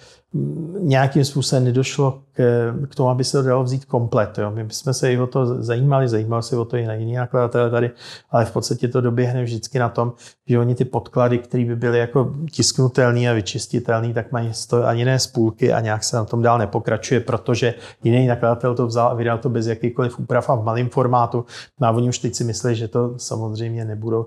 [0.78, 4.38] nějakým způsobem nedošlo k, k tomu, aby se to dalo vzít komplet.
[4.38, 4.50] Jo.
[4.50, 7.70] My jsme se i o to zajímali, zajímal se o to i na jiný nakladatele
[7.70, 7.90] tady,
[8.30, 10.12] ale v podstatě to doběhne vždycky na tom,
[10.46, 15.04] že oni ty podklady, které by byly jako tisknutelné a vyčistitelné, tak mají to ani
[15.04, 19.08] ne z půlky a nějak se na tom dál nepokračuje, protože jiný nakladatel to vzal
[19.08, 21.44] a vydal to bez jakýkoliv úprav a v malém formátu.
[21.80, 24.26] No a oni už teď si myslí, že to samozřejmě nebudou.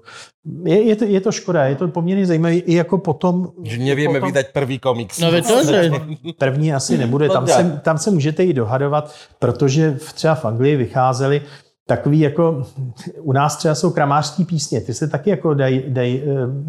[0.66, 3.52] Je, je, to, je to škoda, je to poměrně zajímavé i jako potom...
[3.64, 4.28] Že nevíme potom...
[4.30, 5.20] vydať první komiks.
[5.20, 5.92] No to, že...
[6.38, 11.42] První asi nebude, tam se, tam se můžete i dohadovat, protože třeba v Anglii vycházely
[11.88, 12.66] takový jako,
[13.22, 15.84] u nás třeba jsou kramářský písně, ty se taky jako dají...
[15.88, 16.22] Daj,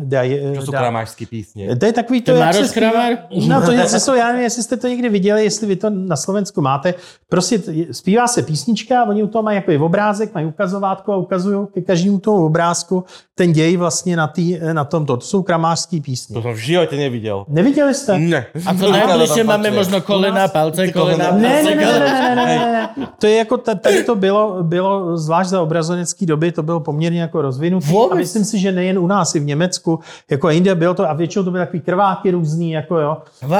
[0.04, 1.76] daj, to jsou daj, kramářský písně?
[1.76, 3.08] To je takový to, to jak se zpívá,
[3.48, 6.16] No to něco jsou, já nevím, jestli jste to někdy viděli, jestli vy to na
[6.16, 6.94] Slovensku máte.
[7.28, 11.80] Prostě zpívá se písnička, oni u toho mají jako obrázek, mají ukazovátko a ukazují ke
[11.80, 15.16] každému tomu obrázku ten děj vlastně na, tý, na tomto.
[15.16, 16.34] To jsou kramářský písně.
[16.34, 17.44] To jsem v životě neviděl.
[17.48, 18.18] Neviděli jste?
[18.18, 18.46] Ne.
[18.66, 22.88] A to nejbližší máme možno kolena, palce, kolena, ne, ne, ne, ne, ne, ne, ne,
[22.96, 23.08] ne.
[23.18, 27.42] To je jako, tady to bylo, bylo zvlášť za obrazonecké doby, to bylo poměrně jako
[27.42, 27.86] rozvinutý.
[28.10, 31.12] A myslím si, že nejen u nás, i v Německu, jako jinde bylo to, a
[31.12, 33.16] většinou to byly takový krváky různý, jako jo.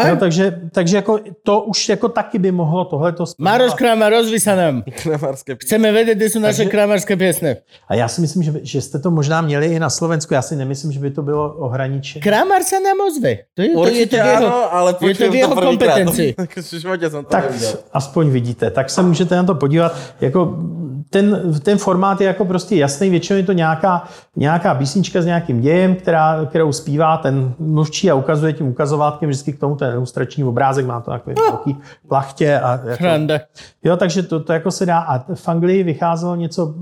[0.08, 4.56] jo takže, takže jako to už jako taky by mohlo tohleto Maroš Kramar, rozví se
[4.56, 4.82] nám.
[5.62, 7.56] Chceme vědět, kde jsou naše kramarské pěsny.
[7.88, 10.34] A já si myslím, že, že jste to možná měli i na Slovensku.
[10.34, 12.22] Já si nemyslím, že by to bylo ohraničené.
[12.22, 13.36] Kramar se nám ozve.
[13.54, 16.34] To je, to, je to v jeho, ano, ale je to v jeho kompetenci.
[17.28, 17.52] tak
[17.92, 18.70] aspoň vidíte.
[18.70, 19.96] Tak se můžete na to podívat.
[20.20, 20.58] Jako
[21.10, 24.04] ten, ten formát je jako prostě jasný, většinou je to nějaká,
[24.36, 29.52] nějaká písnička s nějakým dějem, která, kterou zpívá ten mluvčí a ukazuje tím ukazovátkem vždycky
[29.52, 31.76] k tomu ten ilustrační obrázek, má to takový velký
[32.08, 32.60] plachtě.
[32.60, 33.04] A jako,
[33.88, 34.98] jo, takže to, to jako se dá.
[34.98, 36.74] A v Anglii vycházelo něco,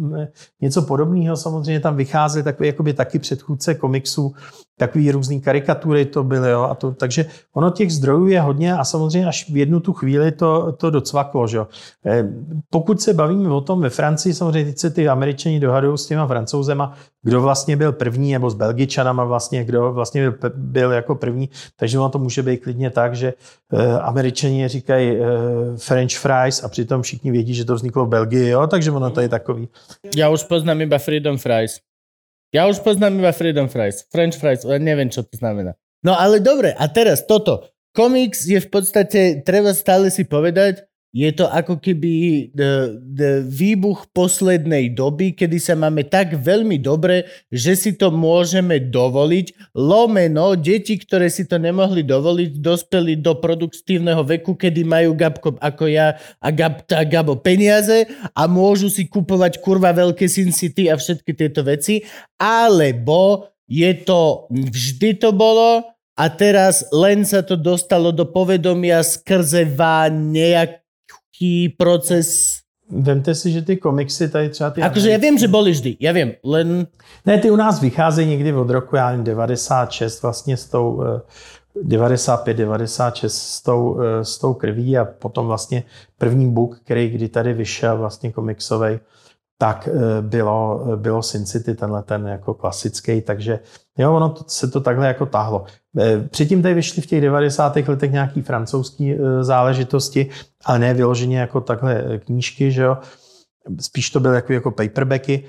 [0.61, 4.35] něco podobného, samozřejmě tam vycházely takový jakoby taky předchůdce komiksů,
[4.79, 8.85] takový různý karikatury to byly, jo, a to, takže ono těch zdrojů je hodně a
[8.85, 11.67] samozřejmě až v jednu tu chvíli to, to docvaklo, že jo.
[12.07, 12.29] Eh,
[12.71, 16.27] pokud se bavíme o tom ve Francii, samozřejmě teď se ty američani dohadují s těma
[16.27, 21.49] francouzema, kdo vlastně byl první, nebo s belgičanama vlastně, kdo vlastně byl, byl jako první,
[21.77, 23.35] takže ono to může být klidně tak, že
[23.73, 25.25] eh, američani říkají eh,
[25.77, 29.21] French fries a přitom všichni vědí, že to vzniklo v Belgii, jo, takže ono to
[29.21, 29.69] je takový.
[30.17, 31.81] Já už poznám iba freedom fries.
[32.55, 34.07] Ja už poznám iba freedom fries.
[34.15, 35.75] French fries, ale neviem, čo to znamená.
[36.07, 37.67] No ale dobre, a teraz toto.
[37.95, 44.11] Komiks je v podstate, treba stále si povedať, je to ako keby the, the výbuch
[44.11, 49.79] poslednej doby, kedy sa máme tak veľmi dobre, že si to môžeme dovoliť.
[49.79, 55.87] Lomeno, deti, ktoré si to nemohli dovoliť, dospeli do produktívneho veku, kedy majú Gabko ako
[55.87, 60.99] ja a, Gab, a Gabo peniaze a môžu si kupovať kurva veľké Sin City a
[60.99, 62.03] všetky tieto veci.
[62.43, 69.67] Alebo je to, vždy to bolo, a teraz len sa to dostalo do povedomia skrze
[69.67, 70.84] nejak nějaký
[71.79, 72.59] proces.
[72.91, 74.83] Vemte si, že ty komiksy tady třeba ty...
[74.83, 76.87] Akože já vím, že byly vždy, já vím, len...
[77.27, 81.03] Ne, ty u nás vycházejí někdy od roku, já nevím, 96 vlastně s tou...
[81.83, 85.85] 95, 96 s tou, eh, s tou krví a potom vlastně
[86.19, 88.99] první book, který kdy tady vyšel vlastně komiksový,
[89.59, 93.61] tak eh, bylo, bylo Sin City, tenhle ten jako klasický, takže
[93.99, 95.65] jo, ono to, se to takhle jako tahlo.
[95.99, 97.77] Eh, předtím tady vyšly v těch 90.
[97.77, 100.31] letech nějaký francouzský záležitosti,
[100.65, 102.99] ale ne vyloženě jako takhle knížky, že jo.
[103.81, 105.45] Spíš to byly jako, jako paperbacky.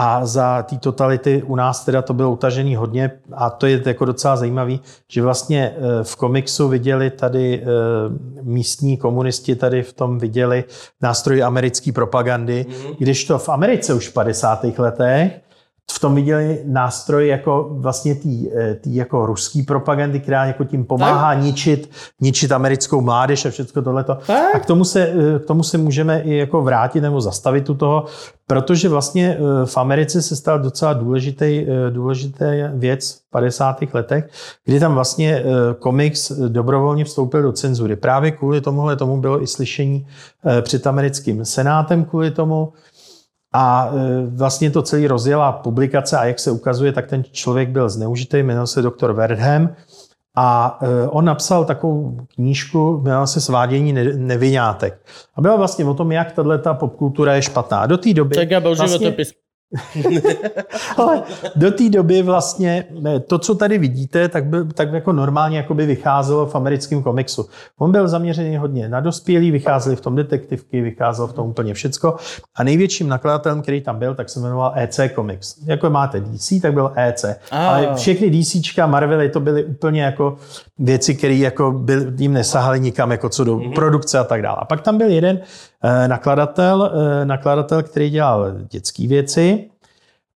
[0.00, 4.04] A za té totality u nás teda to bylo utažený hodně a to je jako
[4.04, 7.66] docela zajímavý, že vlastně eh, v komiksu viděli tady eh,
[8.42, 10.64] místní komunisti tady v tom viděli
[11.02, 12.94] nástroj americké propagandy, mm-hmm.
[12.98, 14.64] když to v Americe už v 50.
[14.78, 15.47] letech
[15.92, 20.84] v tom viděli nástroj jako vlastně tý, eh, tý jako ruský propagandy, která jako tím
[20.84, 21.42] pomáhá tak.
[21.42, 24.18] ničit, ničit americkou mládež a všechno tohleto.
[24.26, 24.54] Tak.
[24.54, 25.12] A k tomu, se,
[25.44, 28.06] k tomu se můžeme i jako vrátit nebo zastavit u toho,
[28.48, 33.94] Protože vlastně eh, v Americe se stal docela důležitý, eh, důležitý věc v 50.
[33.94, 34.28] letech,
[34.64, 35.44] kdy tam vlastně eh,
[35.78, 37.96] komiks dobrovolně vstoupil do cenzury.
[37.96, 40.06] Právě kvůli tomuhle tomu bylo i slyšení
[40.62, 42.72] před americkým senátem kvůli tomu.
[43.60, 43.90] A
[44.28, 48.66] vlastně to celý rozjela publikace a jak se ukazuje, tak ten člověk byl zneužitý, jmenoval
[48.66, 49.74] se doktor Wertham
[50.36, 55.06] a e, on napsal takovou knížku, jmenovala se Svádění nevinátek.
[55.34, 57.86] A byla vlastně o tom, jak tato popkultura je špatná.
[57.86, 58.34] Do té doby...
[58.34, 59.32] Tak byl vlastně, životopis.
[60.96, 61.22] Ale
[61.56, 62.84] do té doby vlastně
[63.26, 67.48] to, co tady vidíte, tak, byl, tak jako normálně jako by vycházelo v americkém komiksu.
[67.78, 72.16] On byl zaměřený hodně na dospělí, vycházeli v tom detektivky, vycházelo v tom úplně všecko.
[72.54, 75.56] A největším nakladatelem, který tam byl, tak se jmenoval EC Comics.
[75.66, 77.24] Jako máte DC, tak byl EC.
[77.24, 77.58] Oh.
[77.58, 80.36] Ale všechny DCčka, Marvely, to byly úplně jako
[80.78, 83.74] věci, které jako byl, jim nesahaly nikam, jako co do mm-hmm.
[83.74, 84.56] produkce a tak dále.
[84.60, 85.40] A pak tam byl jeden
[86.06, 89.70] nakladatel, eh, nakladatel, který dělal dětské věci,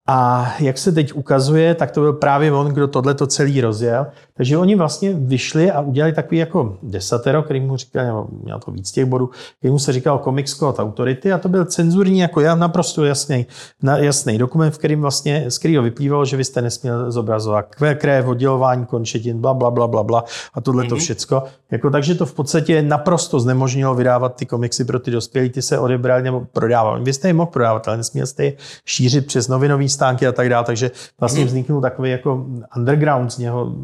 [0.07, 4.07] a jak se teď ukazuje, tak to byl právě on, kdo tohle to celý rozjel.
[4.41, 8.71] Takže oni vlastně vyšli a udělali takový jako desatero, který mu říkal, nebo měl to
[8.71, 12.41] víc těch bodů, který mu se říkal Comics Code Authority a to byl cenzurní jako
[12.41, 13.45] já naprosto jasný,
[13.83, 18.27] na, jasný dokument, v kterým vlastně, z kterého vyplývalo, že vy jste nesměl zobrazovat krev,
[18.27, 20.23] oddělování končetin, bla, bla, bla, bla, bla
[20.53, 20.99] a tohle to mm-hmm.
[20.99, 21.43] všecko.
[21.71, 25.79] Jako, takže to v podstatě naprosto znemožnilo vydávat ty komiksy pro ty dospělí, ty se
[25.79, 27.03] odebrali nebo prodávali.
[27.03, 28.53] Vy jste je mohl prodávat, ale nesměl jste je
[28.85, 31.47] šířit přes novinový stánky a tak dále, takže vlastně mhm.
[31.47, 33.75] vzniknul takový jako underground z něho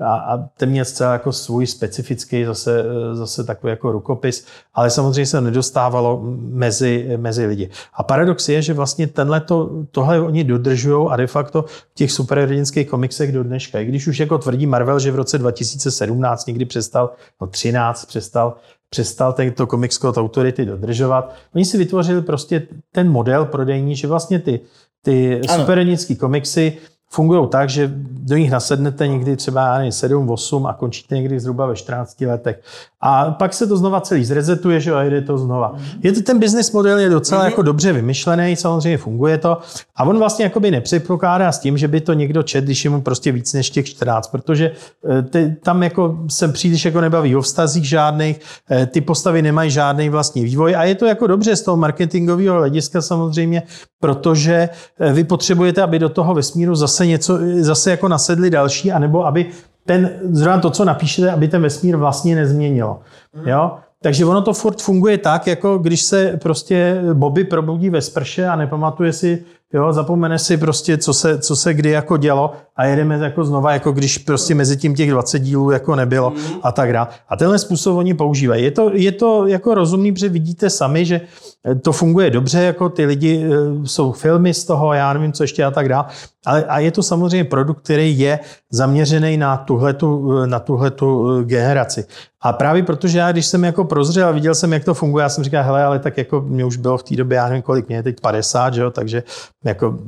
[0.00, 5.26] a, a ten měl zcela jako svůj specifický zase, zase takový jako rukopis, ale samozřejmě
[5.26, 7.70] se nedostávalo mezi, mezi lidi.
[7.94, 12.12] A paradox je, že vlastně tenhle to, tohle oni dodržují a de facto v těch
[12.12, 13.80] superhrdinských komiksech do dneška.
[13.80, 18.56] I když už jako tvrdí Marvel, že v roce 2017 někdy přestal, no 13 přestal
[18.90, 21.34] přestal tento Comics Code Authority dodržovat.
[21.54, 24.60] Oni si vytvořili prostě ten model prodejní, že vlastně ty,
[25.02, 26.78] ty superhrdinské komiksy
[27.10, 31.76] fungují tak, že do nich nasednete někdy třeba 7, 8 a končíte někdy zhruba ve
[31.76, 32.62] 14 letech.
[33.00, 35.74] A pak se to znova celý zrezetuje, že a jde to znova.
[36.02, 37.50] Je to ten business model je docela mm-hmm.
[37.50, 39.58] jako dobře vymyšlený, samozřejmě funguje to.
[39.96, 43.00] A on vlastně jakoby nepředpokládá s tím, že by to někdo čet, když je mu
[43.00, 44.70] prostě víc než těch 14, protože
[45.10, 49.70] eh, ty, tam jako se příliš jako nebaví o vztazích žádných, eh, ty postavy nemají
[49.70, 53.62] žádný vlastní vývoj a je to jako dobře z toho marketingového hlediska samozřejmě,
[54.00, 54.68] protože
[55.00, 59.46] eh, vy potřebujete, aby do toho vesmíru zase něco, zase jako nasedli další, anebo aby
[59.88, 63.00] ten, zrovna to, co napíšete, aby ten vesmír vlastně nezměnilo.
[63.46, 63.78] Jo?
[64.02, 68.56] Takže ono to furt funguje tak, jako když se prostě Bobby probudí ve sprše a
[68.56, 73.18] nepamatuje si, jo, zapomene si prostě, co se, co se kdy jako dělo a jedeme
[73.18, 76.60] jako znova, jako když prostě mezi tím těch 20 dílů jako nebylo mm.
[76.62, 77.08] a tak dále.
[77.28, 78.64] A tenhle způsob oni používají.
[78.64, 81.20] Je to, je to jako rozumný, protože vidíte sami, že
[81.82, 85.64] to funguje dobře, jako ty lidi, eh, jsou filmy z toho, já nevím, co ještě
[85.64, 86.04] a tak dále.
[86.46, 88.38] Ale, a je to samozřejmě produkt, který je
[88.72, 92.04] zaměřený na tuhletu, eh, na tuhletu eh, generaci.
[92.40, 95.28] A právě protože já, když jsem jako prozřel a viděl jsem, jak to funguje, já
[95.28, 97.88] jsem říkal, hele, ale tak jako mě už bylo v té době, já nevím kolik,
[97.88, 99.22] mě je teď 50, že jo, takže
[99.64, 99.98] jako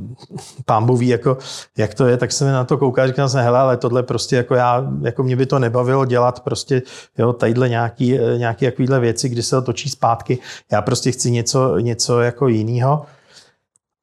[0.67, 1.39] pán ví, jako,
[1.79, 4.55] jak to je, tak jsem na to koukal, říkal jsem, hele, ale tohle prostě jako
[4.55, 6.83] já, jako mě by to nebavilo dělat prostě,
[7.19, 10.39] jo, tadyhle nějaký, nějaký takovýhle věci, kdy se to točí zpátky.
[10.73, 13.07] Já prostě chci něco, něco jako jiného.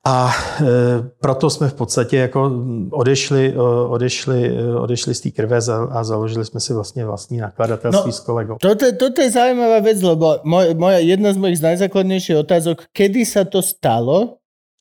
[0.08, 0.64] A e,
[1.20, 2.52] proto jsme v podstatě jako
[2.92, 3.58] odešli,
[3.88, 5.60] odešli, odešli z té krve
[5.92, 8.56] a založili jsme si vlastně vlastní nakladatelství no, s kolegou.
[8.62, 13.44] Toto, toto je zaujímavá vec, lebo moj, moja, jedna z mojich najzákladnejších otázok, kedy sa
[13.44, 14.37] to stalo,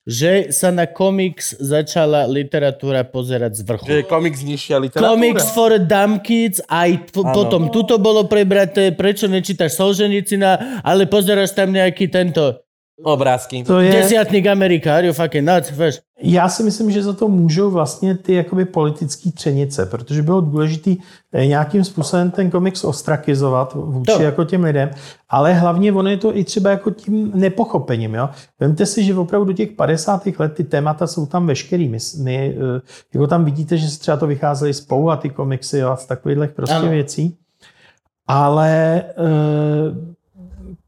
[0.06, 3.86] že sa na komiks začala literatúra pozerať z vrchu.
[3.90, 5.10] Že je komiks nižšia literatúra.
[5.10, 11.58] Comics for dumb kids, aj p- potom tuto bolo prebraté, prečo nečítaš Solženicina, ale pozeráš
[11.58, 12.65] tam nejaký tento
[13.02, 13.64] Obrázky.
[13.64, 16.00] To je, Desiatník Amerika, are you fucking nuts, vieš?
[16.22, 20.90] já si myslím, že za to můžou vlastně ty jakoby politické třenice, protože bylo důležité
[21.46, 24.22] nějakým způsobem ten komiks ostrakizovat vůči To.
[24.22, 24.90] jako těm lidem,
[25.28, 28.14] ale hlavně ono je to i třeba jako tím nepochopením.
[28.14, 28.28] Jo?
[28.60, 30.22] Vemte si, že opravdu do těch 50.
[30.38, 31.88] let ty témata jsou tam veškerý.
[31.88, 32.80] My, my, eh,
[33.14, 36.06] jako tam vidíte, že se třeba to vycházely spolu a ty komiksy jo, a z
[36.06, 36.88] takových prostě Ano.
[36.90, 37.36] věcí.
[38.28, 39.04] Ale e,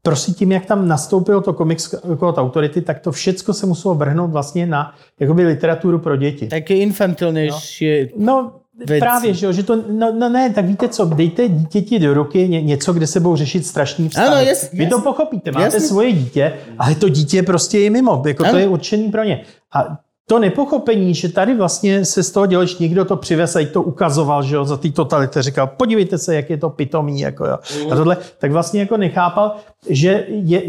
[0.09, 4.31] prostě tím, jak tam nastoupilo to komiks od autority, tak to všecko se muselo vrhnout
[4.31, 6.47] vlastně na jakoby literaturu pro děti.
[6.47, 8.09] Také infantilnejšie.
[8.17, 8.51] No,
[8.85, 8.99] Věci.
[8.99, 12.47] právě, že, jo, že to, no, no, ne, tak víte co, dejte dítěti do ruky
[12.49, 14.27] ně, něco, kde se budou řešit strašný vztahy.
[14.27, 15.03] Ano, jas- Vy to jasně.
[15.03, 15.79] pochopíte, máte Jasně.
[15.79, 18.59] svoje dítě, ale to dítě prostě je mimo, jako to Ano.
[18.59, 19.41] je určený pro ně.
[19.73, 19.97] A
[20.29, 23.81] to nepochopení, že tady vlastně se z toho dělal, že někdo to přivez a to
[23.81, 27.57] ukazoval, že jo, za té totality, říkal, podívejte se, jak je to pitomý, jako jo.
[27.91, 29.55] A tohle, tak vlastně jako nechápal,
[29.89, 30.61] že je,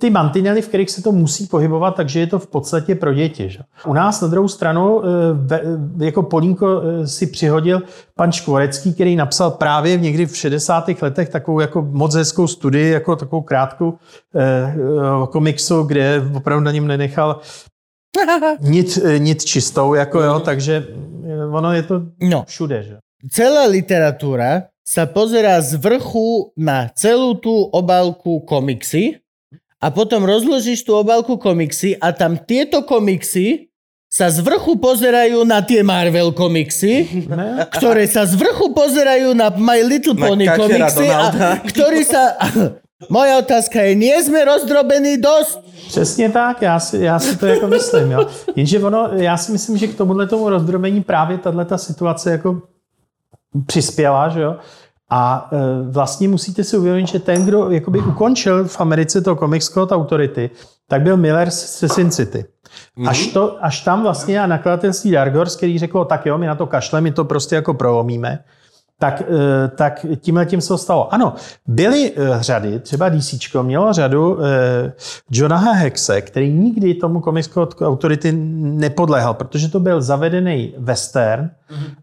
[0.00, 3.50] ty mantinely, v kterých se to musí pohybovat, takže je to v podstatě pro děti.
[3.50, 3.58] Že?
[3.86, 5.02] U nás na druhou stranu
[5.50, 7.82] eh, jako Polínko eh, si přihodil
[8.14, 10.84] pan Škvorecký, který napsal právě někdy v 60.
[11.02, 13.94] letech takovou jako moc hezkou studii, jako takovou krátkou
[14.36, 14.74] eh,
[15.30, 17.40] komiksu, kde opravdu na něm nenechal
[18.60, 20.74] nic, eh, nic čistou, jako jo, takže
[21.26, 22.82] eh, ono je to No, všude.
[22.82, 22.94] Že?
[23.26, 29.18] celá literatúra sa pozerá z vrchu na celú tú obálku komiksy
[29.82, 33.66] a potom rozložíš tú obálku komiksy a tam tieto komiksy
[34.06, 37.66] sa z vrchu pozerajú na tie Marvel komiksy, Ne?
[37.74, 41.24] ktoré sa z vrchu pozerajú na My Little Na Pony Kačera komiksy a
[41.66, 42.22] ktorí sa...
[43.12, 45.60] Moja otázka je, nie sme rozdrobení dosť?
[45.88, 48.10] Přesně tak, já si, já si to jako myslím.
[48.10, 48.26] Jo.
[48.56, 52.62] Jenže ono, já si myslím, že k tomuhle tomu rozdrobení právě tato situace jako
[53.66, 54.56] přispěla, že jo.
[55.10, 55.56] A e,
[55.90, 60.50] vlastně musíte si uvědomit, že ten, kdo jakoby ukončil v Americe to Comics Code Authority,
[60.88, 62.44] tak byl Miller z Sin City.
[63.06, 66.54] Až, to, až tam vlastně a nakladatelství Dark Horse, který řekl, tak jo, my na
[66.54, 68.38] to kašleme, my to prostě jako prolomíme,
[68.98, 71.14] tak, eh, tak tímhle tím se to stalo.
[71.14, 71.34] Ano,
[71.66, 74.92] byly eh, řady, třeba DC mělo řadu eh,
[75.30, 81.50] Jonaha Hexe, který nikdy tomu Comics Code Authority nepodléhal, protože to byl zavedený western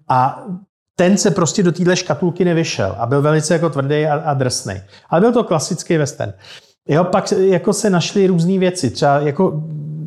[0.09, 0.43] a
[0.95, 4.73] ten se prostě do téhle škatulky nevyšel a byl velice jako tvrdý a, a drsný.
[5.09, 6.33] Ale byl to klasický western.
[6.87, 8.89] Jo, pak jako se našly různé věci.
[8.89, 9.63] Třeba jako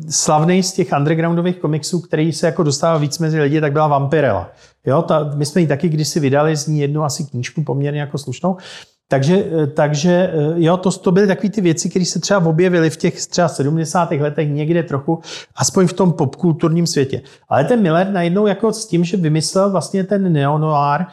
[0.09, 4.51] slavný z těch undergroundových komiksů, který se jako dostával víc mezi lidi, tak byla Vampirella.
[4.85, 8.17] Jo, ta, my jsme ji taky kdysi vydali z ní jednu asi knížku poměrně jako
[8.17, 8.57] slušnou.
[9.09, 13.25] Takže, takže jo, to, to byly takové ty věci, které se třeba objevily v těch
[13.25, 14.11] třeba 70.
[14.11, 15.19] letech někde trochu,
[15.55, 17.21] aspoň v tom popkulturním světě.
[17.49, 21.05] Ale ten Miller najednou jako s tím, že vymyslel vlastně ten neonoir,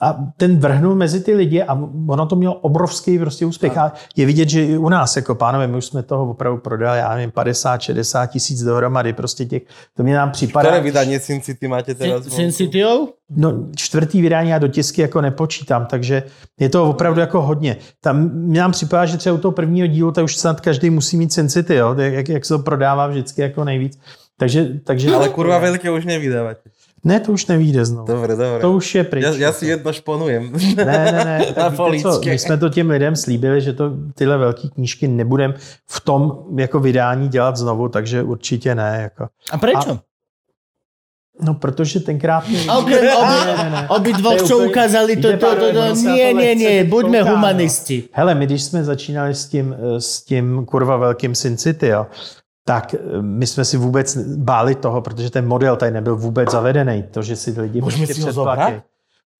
[0.00, 1.78] a ten vrhnul mezi ty lidi a
[2.08, 3.78] ono to mělo obrovský prostě úspěch.
[3.78, 6.98] A je vidět, že i u nás, jako pánové, my už jsme toho opravdu prodali,
[6.98, 9.62] já nevím, 50, 60 tisíc dohromady, prostě těch,
[9.96, 10.70] to mě nám připadá.
[10.70, 12.24] Ktoré vydanie Sin City máte teraz?
[12.28, 13.12] Sin Cityou?
[13.36, 16.22] No, čtvrtý vydání já do tisky jako nepočítám, takže
[16.60, 17.76] je to opravdu jako hodně.
[18.00, 21.16] Tam mě nám připadá, že třeba u toho prvního dílu, to už snad každý musí
[21.16, 21.94] mít Sin City, jo?
[21.98, 23.98] jak, jak se to prodává vždycky jako nejvíc.
[24.40, 26.72] Takže, takže Ale kurva veľké už nevydávate.
[27.04, 28.06] Ne, to už nevíde znovu.
[28.06, 28.60] Dobre, dobre.
[28.60, 29.24] To už je pryč.
[29.24, 30.52] Ja, ja si jedno šponujem.
[30.76, 31.36] Ne, ne, ne.
[31.56, 35.08] Na Tak víte co, my jsme to těm lidem slíbili, že to tyhle velké knížky
[35.08, 35.54] nebudem
[35.88, 38.98] v tom jako vydání dělat znovu, takže určitě ne.
[39.02, 39.28] Jako.
[39.52, 39.98] A prečo?
[41.42, 42.44] No, protože tenkrát...
[42.68, 43.88] A okrem obi, Ne, ne, ne.
[43.88, 47.30] obi dvoch, úplně- ukázali, to, to, to, to, nie, to nie, nie, buďme no.
[47.30, 48.08] humanisti.
[48.12, 52.06] Hele, my když jsme začínali s tím, eh, s tím kurva velkým Sin City, jo,
[52.70, 54.06] tak eh, my jsme si vůbec
[54.38, 57.10] báli toho, protože ten model tady nebyl vůbec zavedený.
[57.10, 58.86] To, že si lidi Môžeme prostě si ho zobrať?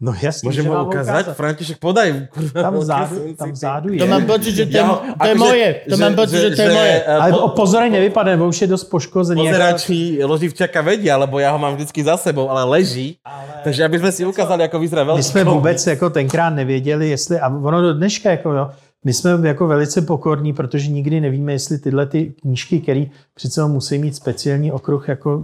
[0.00, 1.24] No jasně, Môžem že ho vám ukázať?
[1.36, 2.32] František, podaj.
[2.32, 4.00] kurva, Tam vzadu, tam vzadu je.
[4.00, 4.84] To mám pocit, že to, je-
[5.20, 5.68] to moje.
[5.92, 6.94] To mám pocit, že to je moje.
[7.04, 9.44] eh, Ale po- pozor, nevypadne, bo už je dost poškozený.
[9.44, 13.20] jako- Pozerači loživčaka vedia, lebo ja ho mám vždycky za sebou, ale leží.
[13.60, 17.36] Takže aby sme si ukázali, ako vyzerá veľký My jsme vůbec jako tenkrát nevěděli, jestli,
[17.36, 18.64] a ono do dneška, jako jo,
[19.04, 23.98] my jsme jako velice pokorní, protože nikdy nevíme, jestli tyhle ty knížky, které přece musí
[23.98, 25.42] mít speciální okruh jako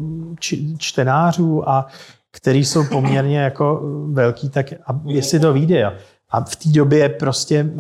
[0.79, 1.87] čtenářů a
[2.33, 3.83] který jsou poměrně jako
[4.13, 5.99] velký, tak a jestli to vyjde.
[6.31, 7.71] A v té době prostě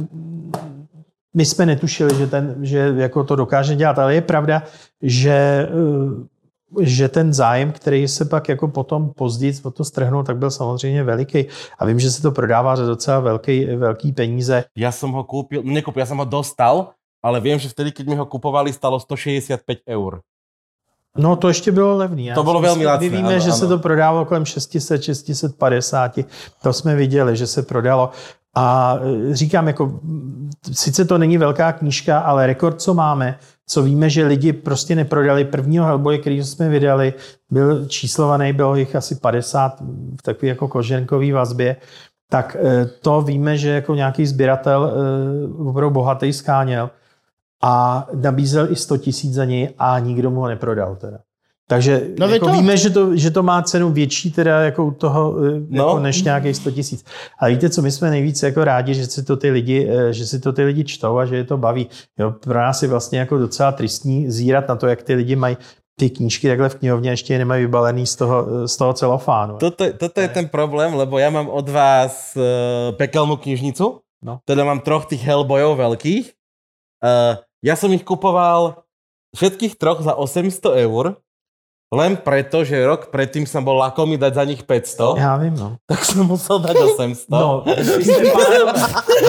[1.34, 4.62] my jsme netušili, že, ten, že jako to dokáže dělat, ale je pravda,
[5.02, 6.26] že eh,
[6.80, 11.02] že ten zájem, který se pak jako potom později o to strhnul, tak byl samozřejmě
[11.04, 11.46] veliký.
[11.78, 14.64] A vím, že se to prodává za docela velký, velký peníze.
[14.76, 18.04] Ja som ho kúpil, no nekúpil, ja som ho dostal, ale viem, že vtedy, keď
[18.06, 20.20] mi ho kupovali, stalo 165 eur.
[21.16, 22.26] No to ještě bylo levný.
[22.26, 23.76] Já To bylo velmi lacné, My víme, ano, že se ano.
[23.76, 26.18] to prodávalo kolem 600, 650.
[26.62, 28.10] To jsme viděli, že se prodalo.
[28.54, 28.96] A
[29.30, 30.00] e, říkám, jako,
[30.72, 33.38] sice to není velká knížka, ale rekord, co máme,
[33.68, 37.14] co víme, že lidi prostě neprodali prvního Hellboye, který jsme vydali,
[37.50, 39.80] byl číslovaný, bylo jich asi 50
[40.20, 41.76] v takové jako koženkový vazbě,
[42.30, 46.90] tak eh, to víme, že jako nějaký sběratel eh, opravdu bohatý skáněl
[47.62, 51.18] a nabízel i 100 tisíc za něj a nikdo mu ho neprodal teda.
[51.68, 54.90] Takže No, jako to- víme, že to, že to má cenu větší teda jako u
[54.90, 55.86] toho, eh, No.
[55.86, 57.04] jako než nějakých 100 tisíc.
[57.38, 60.26] A víte, co my jsme nejvíc jako rádi, že si to ty lidi, eh, že
[60.26, 61.88] si to ty lidi čtou a že je to baví.
[62.18, 65.56] Jo, pro nás je vlastně jako docela tristní zírat na to, jak ty lidi mají
[65.98, 69.56] ty knížky takhle v knihovně ještě je nemají vybalený z toho, eh, z toho celofánu.
[69.58, 74.38] Toto, toto je ten problém, lebo ja mám od vás uh, pekelnú knižnicu, No.
[74.46, 76.24] teda mám troch tých Hellboyov veľkých.
[77.02, 78.86] Uh, ja som ich kupoval
[79.36, 81.16] všetkých troch za 800 eur,
[81.96, 85.76] len preto, že rok predtým som bol lakomý dať za nich 500, Já vím, no.
[85.86, 87.30] tak som musel dať 800.
[87.30, 88.72] No, kdybyste, pánové,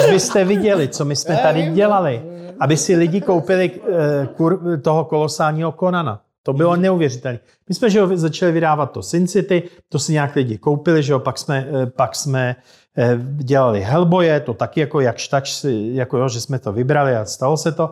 [0.04, 2.22] kdybyste viděli, co my jsme tady dělali,
[2.60, 6.20] aby si lidi koupili eh, kur, toho kolosálního Konana.
[6.42, 7.38] To bylo neuvěřitelné.
[7.68, 11.12] My jsme že jo, začali vydávat to Sin City, to si nějak lidi koupili, že
[11.12, 12.56] jo, pak jsme, eh, pak jsme
[12.98, 17.16] eh, dělali Hellboye, to taky jako jakž takž, si- jako jo, že jsme to vybrali
[17.16, 17.90] a stalo se to.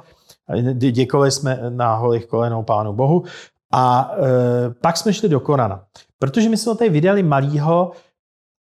[0.73, 3.25] Děkovali jsme na holých kolenou pánu bohu.
[3.73, 5.85] A e, pak jsme šli do Konana.
[6.19, 7.93] Protože my jsme ho tady vydali malýho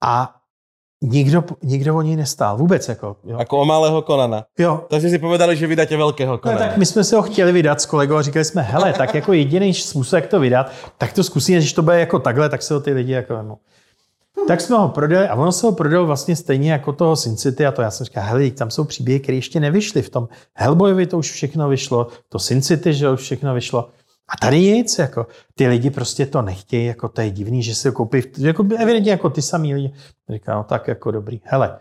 [0.04, 0.34] a
[1.02, 2.56] nikdo, nikdo o něj nestál.
[2.56, 3.16] Vůbec jako.
[3.24, 3.38] Jo.
[3.38, 4.44] Ako o malého Konana.
[4.58, 4.84] jo.
[4.90, 6.58] Takže si povedali, že vydáte veľkého No, Konana.
[6.66, 9.32] tak my jsme si ho chtěli vydat s kolegou a říkali jsme, hele, tak jako
[9.32, 12.74] jediný způsob, jak to vydat, tak to zkusíme, když to bude jako takhle, tak se
[12.74, 13.58] ho ty lidi jako vemou.
[14.48, 17.66] Tak jsme ho prodali a ono se ho prodalo vlastně stejně jako toho Sin City
[17.66, 20.02] a to já jsem říkal, hele, tam jsou příběhy, které ještě nevyšly.
[20.02, 23.88] V tom Hellboyovi to už všechno vyšlo, to Sin City, že už všechno vyšlo.
[24.28, 27.92] A tady nic, jako ty lidi prostě to nechtějí, jako to je divný, že si
[27.92, 29.92] koupí, jako evidentně jako ty samý lidi.
[30.28, 31.40] Říkám, no tak jako dobrý.
[31.44, 31.78] Hele,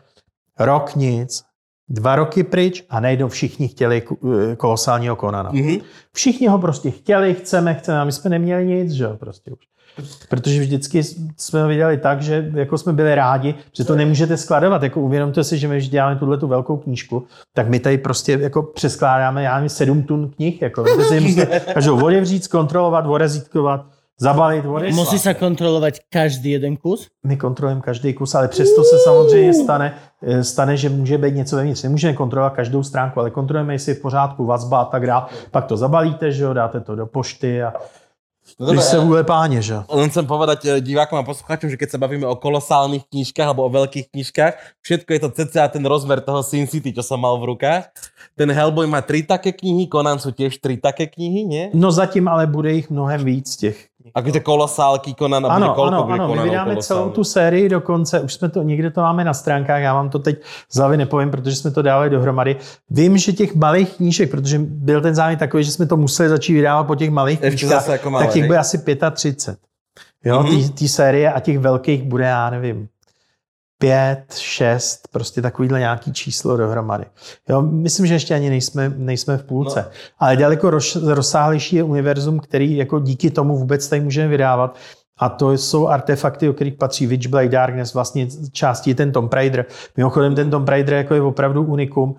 [0.60, 1.44] rok nic,
[1.90, 4.04] dva roky pryč a najednou všichni chtěli
[4.52, 5.52] eh, kolosálního Konana.
[5.54, 5.78] Mhm.
[6.14, 9.60] Všichni ho prostě chtěli, chceme, chceme a my jsme neměli nic, že jo, prostě už.
[10.30, 11.04] Protože vždycky
[11.38, 14.84] jsme ho viděli tak, že jako jsme byli rádi, že to nemůžete skladovat.
[14.84, 17.24] Jako uvědomte si, že my, když děláme tuhle tu velkou knížku,
[17.54, 20.62] tak my tady prostě jako přeskládáme, já nevím, sedm tun knih.
[20.62, 23.86] Jako, si, musíte každou otevřít, zkontrolovat, odezítkovat,
[24.20, 24.96] zabalit, odeslat.
[24.96, 27.12] Musí sa kontrolovať každý jeden kus?
[27.24, 29.94] My kontrolujeme každý kus, ale přesto se samozřejmě stane,
[30.24, 31.84] eh, stane, že může být něco vevnitř.
[31.84, 35.26] Nemůžeme kontrolovat každou stránku, ale kontrolujeme, jestli je v pořádku vazba a tak dále.
[35.52, 37.74] Pak to zabalíte, že jo, dáte to do pošty a
[38.60, 39.76] No když se vůle páně, že.
[39.90, 43.66] Len chcem povedať eh, divákom a poslucháčom, že keď sa bavíme o kolosálnych knižkách alebo
[43.66, 44.54] o veľkých knižkách,
[44.86, 47.90] všetko je to cca ten rozmer toho Sin City, čo som mal v rukách.
[48.38, 51.64] Ten Hellboy má tri také knihy, Conan sú tiež tri také knihy, nie?
[51.74, 53.95] No zatím ale bude jich mnohem víc těch.
[54.14, 57.70] Akože kolosálky Conan a bude Ano, koľko ano, bude ano, my vydáme celou tu sérii
[57.70, 60.42] dokonce, už jsme to, někde to máme na stránkách, já vám to teď
[60.72, 62.56] z hlavy nepovím, protože jsme to dávali dohromady.
[62.90, 66.54] Vím, že těch malých knížek, protože byl ten záměr takový, že jsme to museli začít
[66.54, 68.78] vydávat po těch malých Ještě knížkách, jako malé, tak těch bude asi
[69.12, 69.60] 35.
[70.26, 70.50] Jo, Mhm.
[70.52, 70.74] mm-hmm.
[70.74, 72.88] té série a těch velkých bude, já nevím,
[73.78, 77.06] pět, šest, prostě takovýhle nějaký číslo dohromady.
[77.50, 79.82] Jo, myslím, že ještě ani nejsme, nejsme v půlce.
[79.82, 79.92] No.
[80.20, 84.78] Ale daleko roz, rozsáhlejší je univerzum, který jako díky tomu vůbec tady můžeme vydávat.
[85.18, 89.66] A to jsou artefakty, o kterých patří Witchblade Darkness, vlastně částí je ten Tomb Raider.
[89.98, 92.16] Mimochodem ten Tomb Raider jako je opravdu unikum,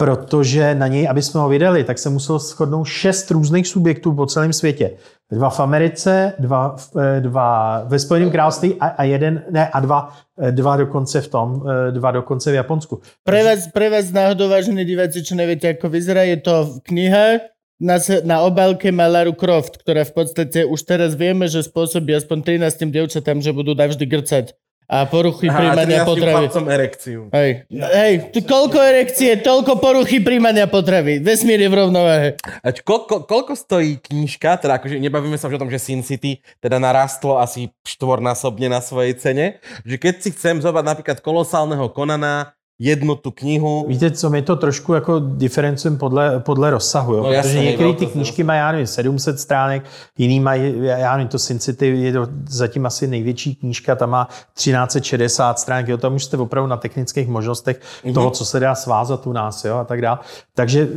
[0.00, 4.26] protože na něj, aby jsme ho vydali, tak se muselo shodnout šest různých subjektů po
[4.26, 4.90] celém světě.
[5.32, 10.16] Dva v Americe, dva, eh, dva ve Spojeném království a, a jeden, ne, a dva,
[10.42, 13.00] eh, dva dokonce v tom, eh, dva dokonce v Japonsku.
[13.24, 17.42] Pre vás, pre vás náhodou, vážení diváci, čo neviete, ako vyzerá, je to kniha
[17.78, 22.58] na, na obálke má Laru Croft, ktorá v podstate už teraz vieme, že spôsobí aspoň
[22.58, 24.58] 13 dievčatám, že budú navždy grcať
[24.88, 26.32] a poruchy Aha, príjmania 13 potravy.
[26.32, 27.20] chlapcom erekciu.
[27.28, 31.20] Hej, hej, tu koľko erekcie, toľko poruchy príjmania potravy.
[31.20, 32.28] Vesmír je v rovnováhe.
[32.64, 36.00] A čo, koľko, koľko stojí knižka, teda akože nebavíme sa už o tom, že Sin
[36.00, 41.92] City teda narastlo asi štvornásobne na svojej cene, že keď si chcem zobrať napríklad kolosálneho
[41.92, 47.22] Konana, jednu tu knihu, Víte co, my to trošku jako diferencujeme podle, podle rozsahu, jo?
[47.22, 49.84] No protože některé ty knížky mají, já nevím, 700 stránek,
[50.18, 54.28] jiný mají, já nevím, to Sin City je to zatím asi největší knížka, ta má
[54.54, 55.96] 1360 stránek, jo?
[55.96, 58.14] tam už jste opravdu na technických možnostech Mhm.
[58.14, 60.18] toho, co se dá svázat u nás, jo, a tak dále.
[60.54, 60.88] Takže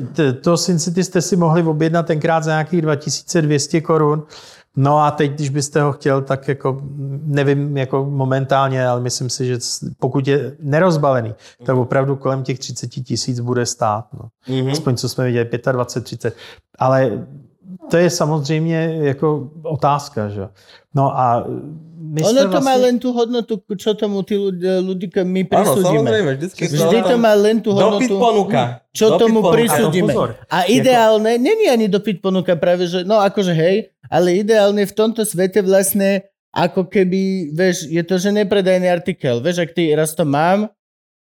[0.42, 4.24] to Sin City jste si mohli objednat tenkrát za nějakých 2200 korun,
[4.78, 6.82] No a teď, když byste ho chtěl, tak jako
[7.24, 9.58] nevím jako momentálně, ale myslím si, že
[10.00, 11.34] pokud je nerozbalený,
[11.66, 14.06] tak opravdu kolem těch 30 tisíc bude stát.
[14.14, 14.30] No.
[14.56, 14.72] Mhm.
[14.72, 16.36] Aspoň co jsme viděli, 25, 30.
[16.80, 17.26] Ale
[17.90, 20.48] to je samozřejmě jako otázka, že?
[20.96, 21.46] No a
[22.12, 22.84] my Ono to má vlastně...
[22.84, 27.64] len tú hodnotu, čo tomu tí ľudia, ľudia my samozrejme, vždycky Vždy to má len
[27.64, 28.64] tú Dopyt hodnotu, ponuka.
[28.92, 29.56] čo Dopyt tomu ponuka.
[29.56, 30.12] prisúdime.
[30.52, 35.24] A ideálne, není ani dopyt ponuka práve, že no akože hej, ale ideálne v tomto
[35.24, 39.40] svete vlastne ako keby, vieš, je to, že nepredajný artikel.
[39.40, 40.68] Vieš, ak ty raz to mám,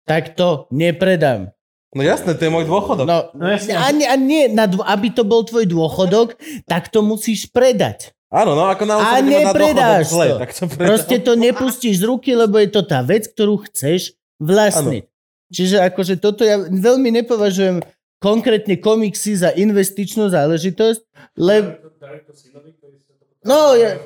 [0.07, 1.51] tak to nepredám.
[1.91, 3.03] No jasné, to je môj dôchodok.
[3.03, 3.75] No, No jasne.
[3.75, 8.15] a, nie, a nie, na aby to bol tvoj dôchodok, tak to musíš predať.
[8.29, 10.37] Áno, no ako A naozaj na nepredáš zle, to.
[10.37, 10.85] tak to predám.
[10.93, 15.03] Proste to nepustíš z ruky, lebo je to tá vec, ktorú chceš vlastniť.
[15.49, 17.81] Čiže akože toto ja veľmi nepovažujem
[18.21, 21.01] konkrétne komiksy za investičnú záležitosť,
[21.41, 21.73] lebo...
[23.41, 23.97] No, je,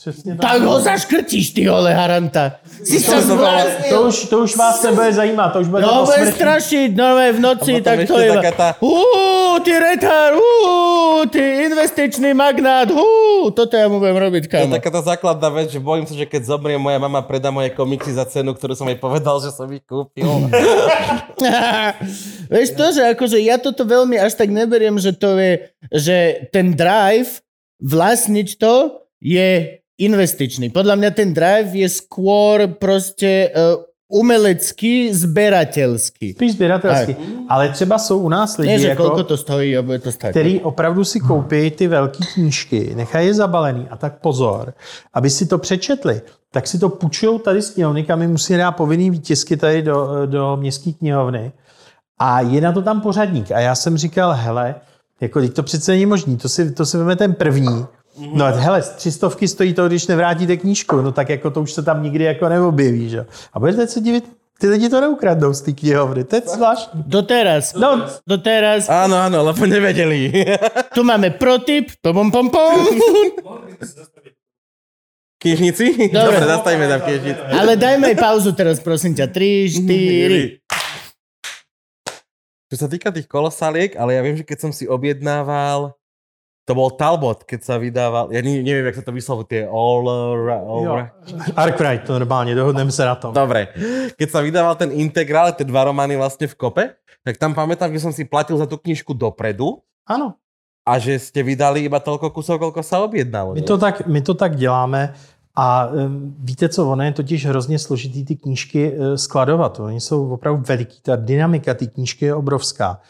[0.00, 0.50] Přesně tak.
[0.50, 2.56] tak ho zaškrtíš, ty ole Haranta.
[2.64, 3.36] Si sa to.
[3.92, 6.36] To už, to už vás nebude zajímat, to už bude No, po bude smrti.
[6.40, 8.32] strašiť, no v noci, tak to je...
[8.56, 14.72] tá- Uú, ty retard, uú, ty investičný magnát, uú, toto ja mu budem robiť, To
[14.72, 17.68] je taká tá základná vec, že bojím sa, že keď zomrie moja mama, predá moje
[17.76, 20.24] komiksy za cenu, ktorú som jej povedal, že som ich kúpil.
[22.48, 25.52] Vieš to, že akože ja toto veľmi až tak neberiem, že to je,
[25.92, 26.16] že
[26.56, 27.44] ten drive
[27.84, 30.72] vlastniť to je investičný.
[30.72, 36.34] Podľa mňa ten drive je skôr proste uh, umelecký, zberateľský.
[36.34, 37.16] Spíš sběratelsky.
[37.48, 40.30] Ale třeba jsou u nás lidi, že jako, to stojí a bude to stať.
[40.30, 44.74] který opravdu si koupí ty velké knížky, nechají je zabalený a tak pozor,
[45.14, 46.20] aby si to přečetli,
[46.52, 50.26] tak si to půjčují tady z knihovny, kam jim musí dát povinný výtisky tady do,
[50.26, 51.52] do městské knihovny
[52.18, 53.52] a je na to tam pořadník.
[53.52, 54.74] A já jsem říkal, hele,
[55.20, 57.86] jako teď to přece není možný, to si, to si veme ten první,
[58.20, 61.72] No a hele, tři stovky stojí to, když nevrátíte knížku, no tak jako to už
[61.72, 63.26] se tam nikdy jako neobjeví, že?
[63.52, 64.24] A budete se divit,
[64.58, 67.02] ty lidi to neukradnou z té knihovny, to je zvláštní.
[67.06, 67.74] Doteraz.
[67.74, 68.88] No, Doteraz.
[68.88, 70.32] Áno, áno, lebo nevedeli.
[70.94, 71.96] Tu máme protip.
[72.02, 72.78] Pom, pom, pom.
[75.40, 76.12] Knižnici?
[76.12, 76.36] Dobre.
[76.36, 77.40] Dobre, zastavíme tam knižnici.
[77.56, 79.32] Ale dajme aj pauzu teraz, prosím ťa.
[79.32, 80.60] 3, 4.
[82.70, 85.96] Čo sa týka tých kolosáliek, ale ja viem, že keď som si objednával,
[86.70, 90.06] to bol Talbot, keď sa vydával, ja ne, neviem, jak sa to vyslovuje, tie all,
[90.46, 91.10] ra- all ra-
[91.58, 93.34] Arkwright, to normálně, dohodneme se na tom.
[93.34, 93.74] Dobre,
[94.14, 96.84] keď sa vydával ten integrál, tie dva romány vlastne v kope,
[97.26, 100.38] tak tam pamätám, že som si platil za tú knižku dopredu Ano,
[100.86, 103.58] a že ste vydali iba toľko kusov, koľko sa objednalo.
[103.58, 105.14] my to tak, my to tak děláme
[105.54, 109.80] a um, víte co, ono je totiž hrozně složitý ty knížky uh, skladovat.
[109.80, 113.00] Oni jsou opravdu veliký, ta dynamika té knížky je obrovská.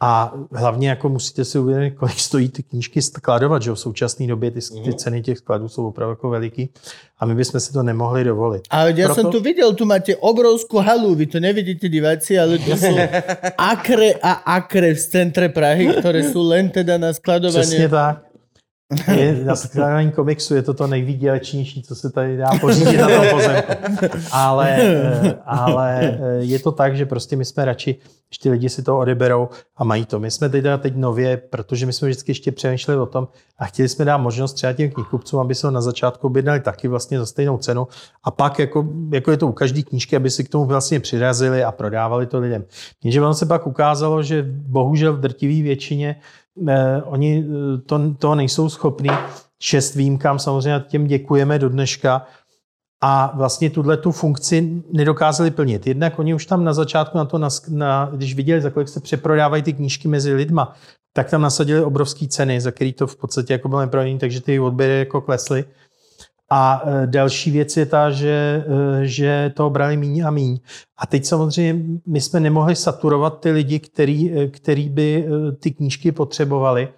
[0.00, 4.50] A hlavně jako musíte si uvědomit, kolik stojí ty knížky skladovat, že v současné době
[4.50, 6.68] ty, ty ceny těch skladů jsou opravdu jako veliký
[7.18, 8.62] a my bychom si to nemohli dovolit.
[8.70, 12.58] A ja Proto- som tu videl, tu máte obrovskú halu, vy to nevidíte diváci, ale
[12.60, 12.92] to sú
[13.56, 17.88] akre a akre v centre Prahy, ktoré sú len teda na Přesně skladovanie.
[17.88, 18.25] tak.
[19.16, 23.26] Je, na skladání komiksu je to to nejvýdělečnější, co se tady dá pořídit na tom
[23.30, 23.72] pozemku.
[24.32, 27.96] Ale, eh, ale eh, je to tak, že prostě my jsme radši,
[28.28, 30.20] když ty lidi si to odeberou a mají to.
[30.20, 33.28] My jsme teda teď nově, protože my jsme vždycky ještě přemýšleli o tom
[33.58, 36.88] a chtěli jsme dát možnost třeba těm knihkupcům, aby se ho na začátku objednali taky
[36.88, 37.88] vlastně za stejnou cenu
[38.24, 41.64] a pak, jako, jako je to u každé knížky, aby si k tomu vlastně přirazili
[41.64, 42.64] a prodávali to lidem.
[43.04, 46.16] Jenže ono se pak ukázalo, že bohužel v drtivé většině
[46.68, 49.10] eh, oni eh, to, to nejsou schopní.
[49.62, 52.26] Šest výjimkám samozřejmě těm děkujeme do dneška
[53.02, 55.86] a vlastně tuhle tu funkci nedokázali plnit.
[55.86, 59.00] Jednak oni už tam na začátku na to, na, na, když viděli, za kolik se
[59.00, 60.74] přeprodávají ty knížky mezi lidma,
[61.12, 64.60] tak tam nasadili obrovské ceny, za který to v podstatě jako bylo neprodaný, takže ty
[64.60, 65.64] odběry jako klesly.
[66.50, 70.58] A e, další věc je ta, že, e, že to brali míň a míň.
[70.98, 75.26] A teď samozřejmě my jsme nemohli saturovat ty lidi, který, e, který by
[75.60, 76.88] ty knížky potřebovali.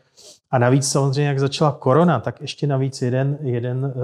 [0.50, 3.94] A navíc samozřejmě, jak začala korona, tak ještě navíc jeden, jeden,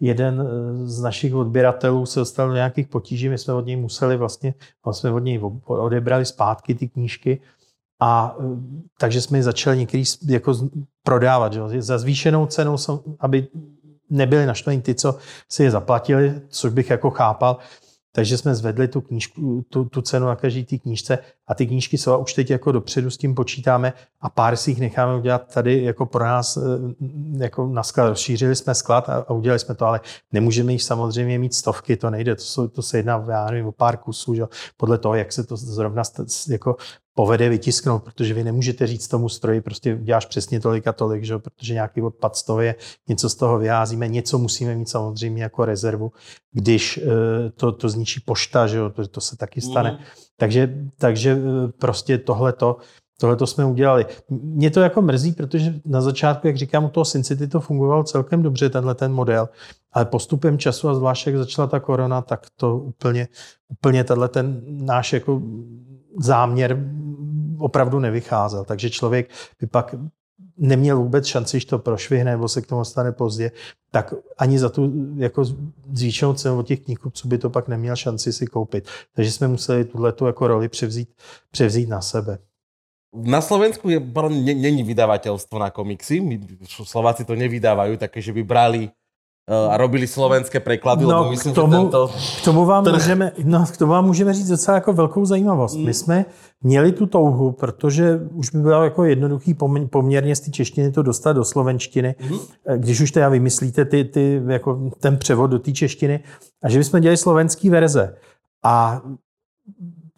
[0.00, 0.48] jeden
[0.84, 3.28] z našich odběratelů se dostal do nějakých potíží.
[3.28, 4.54] My jsme od něj museli vlastně,
[4.84, 7.40] vlastně od něj odebrali zpátky ty knížky.
[8.00, 8.36] A
[9.00, 10.54] takže jsme začali některý jako
[11.02, 11.82] prodávat, že?
[11.82, 12.76] za zvýšenou cenou,
[13.20, 13.48] aby
[14.10, 17.58] nebyli naštvaní ty, co si je zaplatili, což bych jako chápal.
[18.16, 21.98] Takže jsme zvedli tu, knížku, tu, tu cenu na každý té knížce a ty knížky
[21.98, 25.82] jsou už teď jako dopředu s tím počítáme a pár si jich necháme udělat tady
[25.82, 26.60] jako pro nás eh,
[27.38, 28.08] jako na sklad.
[28.08, 30.00] Rozšířili jsme sklad a, a udělali jsme to, ale
[30.32, 33.72] nemůžeme jich samozřejmě mít stovky, to nejde, to, jsou, to se jedná já nevím, o
[33.72, 34.42] pár kusů, že?
[34.76, 36.02] podle toho, jak se to zrovna
[36.48, 36.76] jako
[37.14, 41.32] povede vytisknout, protože vy nemůžete říct tomu stroji, prostě děláš přesně tolik a tolik, že?
[41.32, 42.74] jo, protože nějaký odpad z toho je,
[43.08, 46.12] něco z toho vyházíme, něco musíme mít samozřejmě jako rezervu,
[46.52, 49.90] když eh, to, to zničí pošta, že jo, to, to se taky stane.
[49.90, 50.00] Mhm.
[50.36, 52.76] Takže, takže eh, prostě tohleto
[53.20, 54.06] Tohle to jsme udělali.
[54.30, 58.04] Mě to jako mrzí, protože na začátku, jak říkám, u toho Sin City to fungovalo
[58.04, 59.48] celkem dobře, tenhle ten model,
[59.92, 63.28] ale postupem času a zvlášť, jak začala ta korona, tak to úplně,
[63.68, 65.42] úplně tenhle ten náš jako
[66.18, 66.78] záměr
[67.64, 68.64] opravdu nevycházel.
[68.64, 69.96] Takže člověk by pak
[70.56, 73.50] neměl vůbec šanci, že to prošvihne nebo se k tomu stane pozdě,
[73.90, 75.44] tak ani za tu jako
[75.92, 78.88] zvýšenou cenu od těch knihkupců by to pak neměl šanci si koupit.
[79.14, 81.08] Takže jsme museli tuhle jako roli převzít,
[81.50, 82.38] převzít na sebe.
[83.14, 84.02] Na Slovensku je,
[84.42, 86.18] není vydavateľstvo na komiksy,
[86.66, 88.90] Slováci to nevydávajú, také, že by brali
[89.70, 92.10] a robili slovenské preklady, no, myslím, k tomu, že tento...
[92.40, 95.76] K tomu, vám můžeme, no, k tomu vám můžeme říct docela jako velkou zajímavost.
[95.76, 96.24] My jsme
[96.62, 99.56] měli tu touhu, protože už by bylo jako jednoduchý
[99.90, 102.38] poměrně z té češtiny to dostat do slovenštiny, mm.
[102.76, 106.20] když už teda vymyslíte ty, ty, jako ten převod do té češtiny,
[106.62, 108.16] a že bychom dělali slovenský verze.
[108.64, 109.02] A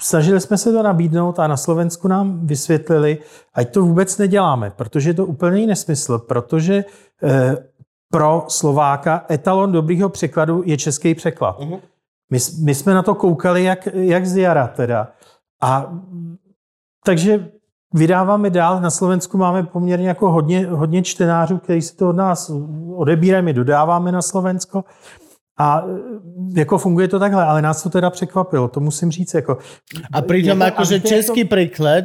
[0.00, 3.18] snažili jsme se to nabídnout a na Slovensku nám vysvětlili,
[3.54, 6.84] ať to vůbec neděláme, protože je to úplný nesmysl, protože
[7.22, 7.56] eh,
[8.12, 11.58] pro Slováka etalon dobrýho překladu je český překlad.
[11.58, 11.80] Uh-huh.
[12.30, 15.12] My, my jsme na to koukali jak, jak z jara teda.
[15.62, 15.92] A
[17.04, 17.50] takže
[17.94, 18.80] vydáváme dál.
[18.80, 22.50] Na Slovensku máme poměrně jako hodně, hodně čtenářů, kteří si to od nás
[22.96, 24.84] odebírají, my dodáváme na Slovensko.
[25.58, 25.84] A
[26.54, 29.34] jako funguje to takhle, ale nás to teda překvapilo, to musím říct.
[29.34, 29.58] Jako,
[30.12, 31.56] a přitom jakože český to...
[31.56, 32.04] překlad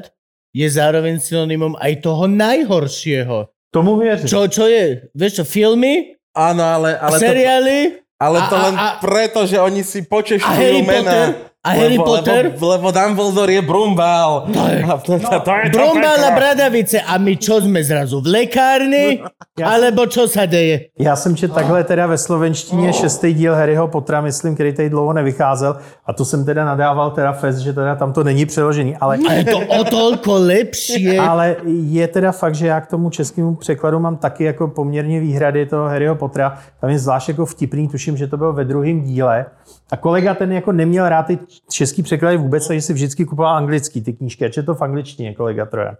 [0.53, 3.47] je zároveň synonymum aj toho najhoršího.
[3.71, 4.27] Tomu věřím.
[4.27, 5.07] Čo, čo je?
[5.15, 6.19] Víš čo, filmy?
[6.35, 6.99] Ano, ale...
[6.99, 7.77] ale seriály?
[7.91, 11.50] To, ale to a, len a, preto, že oni si počešťujú mena.
[11.63, 12.45] A Harry lebo, Potter?
[12.45, 14.49] Lebo, lebo Dumbledore je Brumbal.
[14.53, 17.01] To je, no, to, to, to je Brumbal a Bradavice.
[17.05, 18.17] A my čo sme zrazu?
[18.17, 19.21] V lekárni?
[19.59, 20.89] Já Alebo čo sa deje?
[20.99, 25.13] Já jsem čet takhle teda ve slovenštině šestý díl Harryho Pottera, myslím, který tady dlouho
[25.13, 25.77] nevycházel.
[26.05, 28.97] A to jsem teda nadával teda fest, že teda tam to není přeložený.
[28.97, 31.19] Ale, a je to o tolko lepší.
[31.19, 35.65] Ale je teda fakt, že já k tomu českému překladu mám taky jako poměrně výhrady
[35.65, 36.57] toho Harryho Pottera.
[36.81, 39.45] Tam je zvlášť jako vtipný, tuším, že to bylo ve druhém díle.
[39.91, 41.39] A kolega ten jako neměl rád ty
[41.69, 45.65] český překlady vůbec, takže si vždycky kupoval anglický ty knížky, je to v angličtině, kolega
[45.65, 45.95] Trojan.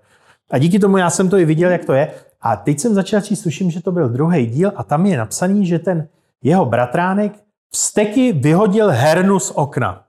[0.52, 2.12] A díky tomu já jsem to i viděl, jak to je.
[2.42, 5.66] A teď jsem začal číst, tuším, že to byl druhý díl a tam je napsaný,
[5.66, 6.08] že ten
[6.44, 7.34] jeho bratránek
[7.74, 10.04] vsteky vyhodil hernu z okna.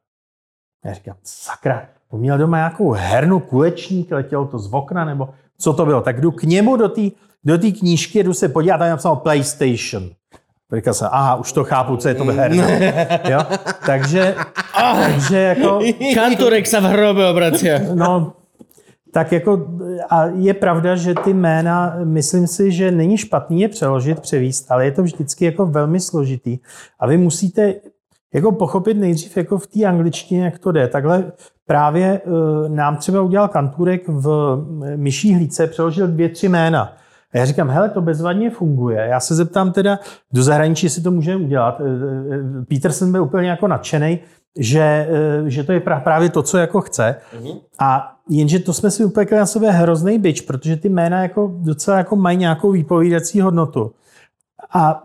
[0.85, 5.28] Já říkám, sakra, on měl doma nějakou hernu, kulečník, letělo to z okna, nebo
[5.59, 6.01] co to bylo.
[6.01, 7.01] Tak jdu k němu do té
[7.45, 10.11] do knížky, jdu se podívat, tam je napsáno PlayStation.
[10.77, 12.68] Říkal jsem, aha, už to chápu, co je to herna.
[13.31, 13.41] jo?
[13.87, 14.35] Takže,
[14.75, 15.81] takže jako...
[16.14, 17.81] Kanturek se v hrobě obracia.
[17.95, 18.33] No,
[19.12, 19.66] tak jako,
[20.11, 24.85] a je pravda, že ty jména, myslím si, že není špatný je přeložit, převíst, ale
[24.85, 26.59] je to vždycky jako velmi složitý.
[27.01, 27.75] A vy musíte
[28.35, 30.89] jako pochopit nejdřív jako v té angličtině, jak to jde.
[30.89, 31.33] Takhle
[31.66, 34.57] právě uh, nám třeba udělal Kanturek v
[34.97, 36.97] myší hlíce, přeložil dvě, tři jména.
[37.33, 39.07] A já říkám, hele, to bezvadně funguje.
[39.11, 39.99] Já se zeptám teda
[40.33, 41.80] do zahraničí, jestli to můžeme udělat.
[41.80, 41.85] Eh,
[42.35, 44.18] eh, Peterson byl úplně jako nadšený,
[44.59, 47.16] že, eh, že to je právě to, co jako chce.
[47.39, 47.61] Mm-hmm.
[47.78, 51.99] A jenže to jsme si upekli na sebe hrozný byč, protože ty jména jako docela
[51.99, 53.93] jako mají nějakou výpovídací hodnotu
[54.75, 55.03] a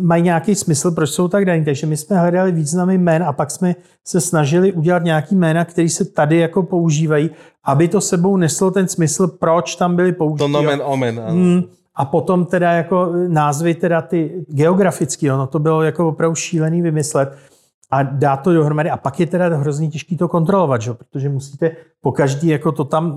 [0.00, 1.64] mají nějaký smysl, proč jsou tak daní.
[1.64, 3.74] Takže my jsme hledali významy jmén a pak jsme
[4.04, 7.30] se snažili udělat nějaký jména, které se tady jako používají,
[7.64, 10.38] aby to sebou neslo ten smysl, proč tam byly použity.
[10.38, 11.20] To nomen omen.
[11.28, 11.62] Hmm.
[11.94, 17.36] A potom teda jako názvy teda ty geografické, no to bylo jako opravdu šílený vymyslet
[17.90, 18.90] a dát to dohromady.
[18.90, 20.94] A pak je teda hrozně těžké to kontrolovat, že?
[20.94, 21.70] protože musíte
[22.00, 23.14] po každý jako to tam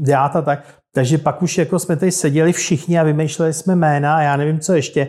[0.00, 0.64] dát a tak.
[0.94, 4.60] Takže pak už jako jsme tady seděli všichni a vymýšleli jsme jména a já nevím,
[4.60, 5.08] co ještě,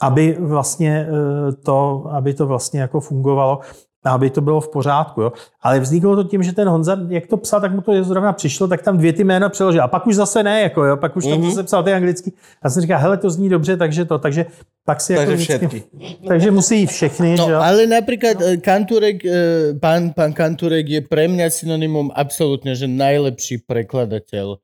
[0.00, 3.60] aby vlastně eh, to, aby to vlastně jako fungovalo
[4.04, 5.22] aby to bylo v pořádku.
[5.22, 5.32] Jo.
[5.62, 8.68] Ale vzniklo to tím, že ten Honza, jak to psal, tak mu to zrovna přišlo,
[8.68, 9.82] tak tam dvě ty jména přeložil.
[9.82, 11.48] A pak už zase ne, jako, jo, pak už tam mm-hmm.
[11.48, 12.32] zase psal ty anglicky.
[12.64, 14.46] Já jsem říkal, hele, to zní dobře, takže to, takže
[14.84, 15.82] pak si takže jako vždycky,
[16.28, 17.36] takže musí jít všechny.
[17.36, 17.58] No, že jo?
[17.58, 23.62] ale například eh, Kanturek, eh, pán, pán Kanturek je pre mňa synonymum absolútne, že najlepší
[23.68, 24.58] prekladateľ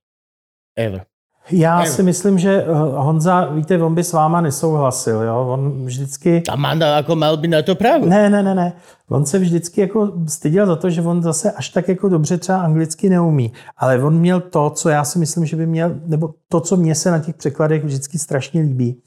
[0.76, 1.04] ever.
[1.50, 5.46] Já si myslím, že eh, Honza, víte, on by s váma nesouhlasil, jo?
[5.48, 6.42] On vždycky...
[6.48, 8.06] A Manda jako mal by na to právo.
[8.06, 8.72] Ne, ne, ne, ne.
[9.10, 12.58] On se vždycky jako styděl za to, že on zase až tak jako dobře třeba
[12.58, 13.52] anglicky neumí.
[13.76, 16.94] Ale on měl to, co já si myslím, že by měl, nebo to, co mě
[16.94, 19.02] se na těch překladech vždycky strašně líbí.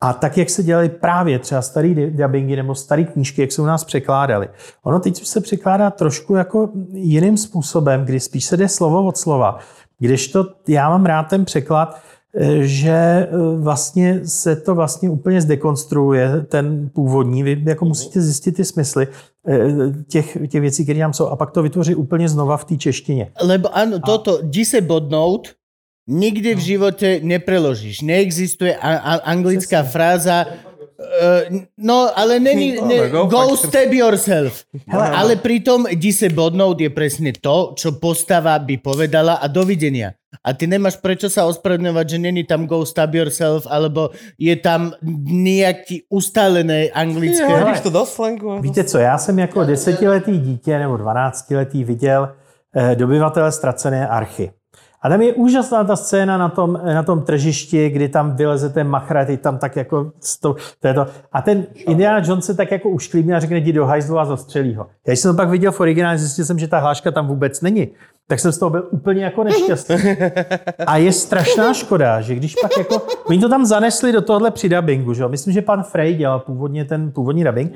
[0.00, 3.64] A tak, jak se dělali právě třeba starý dubbingy nebo staré knížky, jak se u
[3.64, 4.48] nás překládali.
[4.82, 9.16] Ono teď už se překládá trošku jako jiným způsobem, kdy spíš se jde slovo od
[9.16, 9.58] slova.
[9.98, 12.00] Když to, já mám rád ten překlad,
[12.36, 13.28] eh, že eh,
[13.58, 17.42] vlastně se to vlastně úplně zdekonstruuje, ten původní.
[17.42, 19.08] Vy jako musíte zjistit ty smysly.
[19.48, 19.68] eh,
[20.08, 23.30] těch, těch věcí, které tam jsou, a pak to vytvoří úplně znova v té češtině.
[23.42, 25.48] Lebo áno, toto, di se bodnout,
[26.08, 28.00] nikdy v živote nepreložíš.
[28.00, 30.73] Neexistuje a- a- anglická fráza Uh,
[31.78, 34.64] no, ale není, ne, go stab yourself.
[34.86, 40.14] Hele, ale pritom se bodnout je presne to, čo postava by povedala a dovidenia.
[40.44, 44.92] A ty nemáš prečo sa ospravedlňovať, že není tam go stab yourself, alebo je tam
[45.30, 47.46] nejaký ustálené anglické.
[47.46, 48.60] Jo, hodíš to do slangu.
[48.60, 52.28] Víte co, já jsem jako desetiletý dítě nebo dvanáctiletý viděl
[52.76, 54.50] eh, dobyvatele ztracené archy.
[55.04, 58.88] A tam je úžasná ta scéna na tom, na tom tržišti, kdy tam vyleze ten
[58.88, 60.12] machra, ty tam tak jako...
[60.20, 61.06] Sto, to je to.
[61.32, 64.74] A ten Indiana Jones se tak jako ušklíbí a řekne, jdi do hajzlu a zastřelí
[64.74, 64.86] ho.
[65.06, 67.88] Já jsem to pak viděl v originále, zjistil jsem, že ta hláška tam vůbec není.
[68.26, 69.96] Tak jsem z toho byl úplně jako nešťastný.
[70.86, 73.02] A je strašná škoda, že když pak jako...
[73.26, 75.28] Oni to tam zanesli do tohle při dubbingu, že jo?
[75.28, 77.72] Myslím, že pan Frey dělal původně ten původní dubbing.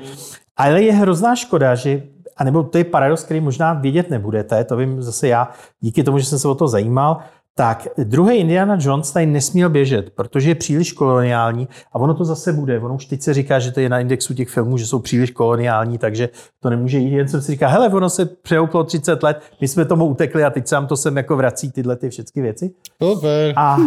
[0.57, 2.01] Ale je hrozná škoda, že
[2.39, 6.19] a nebo to je paradox, který možná vědět nebudete, to vím zase já, díky tomu,
[6.19, 7.17] že jsem se o to zajímal,
[7.59, 12.53] tak druhý Indiana Jones tady nesměl běžet, protože je příliš koloniální a ono to zase
[12.53, 12.79] bude.
[12.79, 15.31] Ono už teď se říká, že to je na indexu těch filmů, že jsou příliš
[15.31, 16.29] koloniální, takže
[16.59, 17.15] to nemůže jít.
[17.15, 20.49] Jen jsem si říká, hele, ono se přehouplo 30 let, my jsme tomu utekli a
[20.49, 22.71] teď se nám to sem jako vrací tyhle ty všechny věci.
[23.03, 23.53] Super.
[23.55, 23.77] A,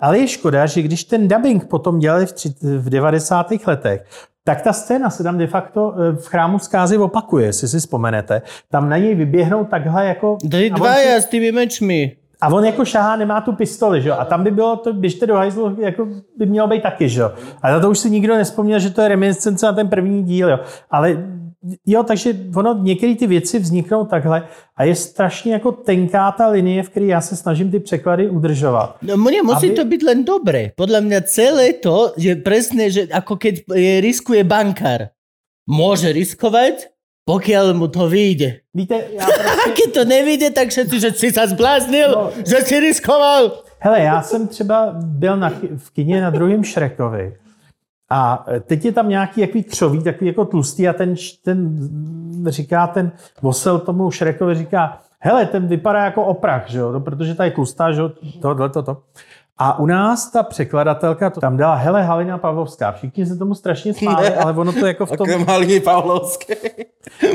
[0.00, 3.46] ale je škoda, že když ten dubbing potom dělali v, tři, v 90.
[3.66, 4.04] letech,
[4.44, 8.42] tak ta scéna se tam de facto eh, v chrámu zkázy opakuje, jestli si vzpomenete.
[8.70, 10.36] Tam na něj vyběhnou takhle jako...
[10.50, 12.16] Ty a on dvaja si- s tými mečmi.
[12.40, 14.14] a on jako šahá, nemá tu pistoli, že jo?
[14.18, 16.06] A tam by bylo to, běžte do hajzlu, jako
[16.38, 17.32] by mělo být taky, že jo?
[17.62, 20.50] A na to už si nikdo nespomněl, že to je reminiscence na ten první díl,
[20.50, 20.58] jo?
[20.90, 21.16] Ale
[21.86, 26.82] jo, takže ono, některé ty věci vzniknou takhle a je strašně jako tenká ta linie,
[26.82, 28.96] v které já se snažím ty překlady udržovat.
[29.02, 30.72] No mne musí Aby- to byť len dobre.
[30.76, 35.12] Podľa mňa celé to je presne, že ako keď je, riskuje bankár.
[35.68, 36.90] Môže riskovať,
[37.28, 38.64] pokiaľ mu to vyjde.
[38.74, 42.30] Víte, já A keď to nevyjde, tak všetci, že si sa zbláznil, No.
[42.46, 43.62] že si riskoval.
[43.78, 47.36] Hele, já jsem třeba byl na, v kině na druhém Šrekovi
[48.10, 51.78] a teď je tam nějaký jaký křoví, takový jako tlustý a ten, ten
[52.46, 57.34] říká, ten vosel tomu Šrekovi říká, hele, ten vypadá jako oprach, že jo, no, protože
[57.34, 58.10] ta je tlustá, že jo,
[58.42, 58.96] tohle, toto.
[59.62, 62.92] A u nás ta překladatelka to tam dala Hele Halina Pavlovská.
[62.92, 66.54] Všichni se tomu strašně smáli, ale ono to jako v tom, Haliny Pavlovské.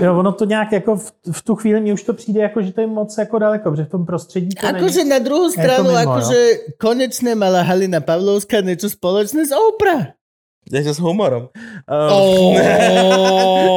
[0.02, 2.74] jo, ono to nějak jako v, v tu chvíli mi už to přijde jako, že
[2.74, 6.02] to je moc jako daleko, protože v tom prostředí to Akože na druhú stranu, mimo,
[6.02, 6.40] akože
[6.82, 10.18] konečne mala Halina Pavlovská niečo spoločné s Oprah.
[10.66, 11.54] Ešte s humorom.
[11.86, 12.54] Um, Oh.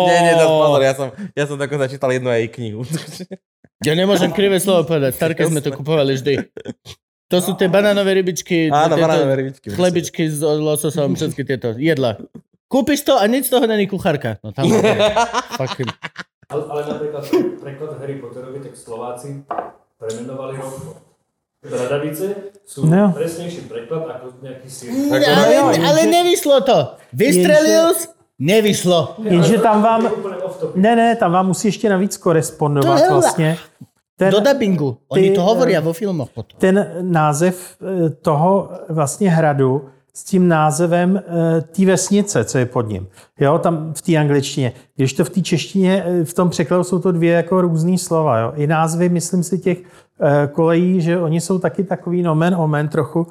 [0.08, 2.80] nie, nie, to pozor, ja som, ja som tako začítal jednu jej knihu.
[3.78, 5.14] Ja nemôžem krivé slovo povedať.
[5.14, 6.50] Starke sme to kupovali vždy.
[7.30, 9.70] To sú tie banánové rybičky, Áno, tieto banánové rybičky.
[9.70, 12.18] chlebičky s lososom, všetky tieto jedla.
[12.66, 14.34] Kúpiš to a nic z toho není kuchárka.
[14.42, 14.66] No tam
[15.62, 15.94] fucking...
[16.50, 17.22] Ale, ale napríklad
[17.62, 19.46] preklad Harry Potterovi, tak Slováci
[19.94, 20.98] premenovali rovno.
[21.62, 23.10] Bradavice sú No.
[23.12, 24.94] presnejší preklad ako nejaký sír.
[24.94, 26.94] Ne, ale, ale nevyšlo to.
[27.12, 29.14] Vystrelil jsi, nevyšlo.
[29.22, 30.06] Jenže tam vám,
[30.74, 33.58] ne, ne, tam vám musí ještě navíc korespondovat To je- vlastně.
[34.16, 34.98] Ten, Do dubbingu.
[35.08, 36.58] Oni ty, to hovoria vo filmoch potom.
[36.60, 42.88] ten název eh, toho vlastně hradu s tím názevem eh, té vesnice, co je pod
[42.88, 43.06] ním.
[43.40, 44.72] Jo, tam v té angličtině.
[44.96, 48.38] Když to v té češtině, eh, v tom překladu jsou to dvě jako různý slova.
[48.38, 48.52] Jo.
[48.56, 49.78] I názvy, myslím si, těch
[50.52, 53.26] kolejí, že oni jsou taky takový nomen omen trochu.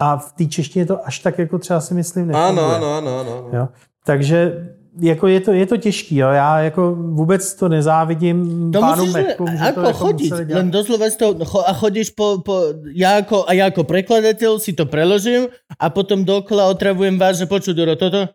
[0.00, 2.50] A v té češtině to až tak jako třeba si myslím nefunguje.
[2.50, 3.10] áno, áno, áno.
[3.22, 3.34] áno.
[3.52, 3.64] Jo.
[4.06, 4.68] Takže
[5.00, 6.28] jako je to, je to těžký, jo.
[6.28, 10.44] já jako vůbec to nezávidím To pánu musíš Mechům, že to ako jako chodiť, museli
[10.44, 10.58] dělat.
[10.58, 12.62] len doslova si to, cho- a chodíš po, po
[12.94, 15.46] ja, ako, a ja ako prekladateľ si to preložím
[15.78, 18.34] a potom dokola otravujem vás, že počuť, Doro, toto,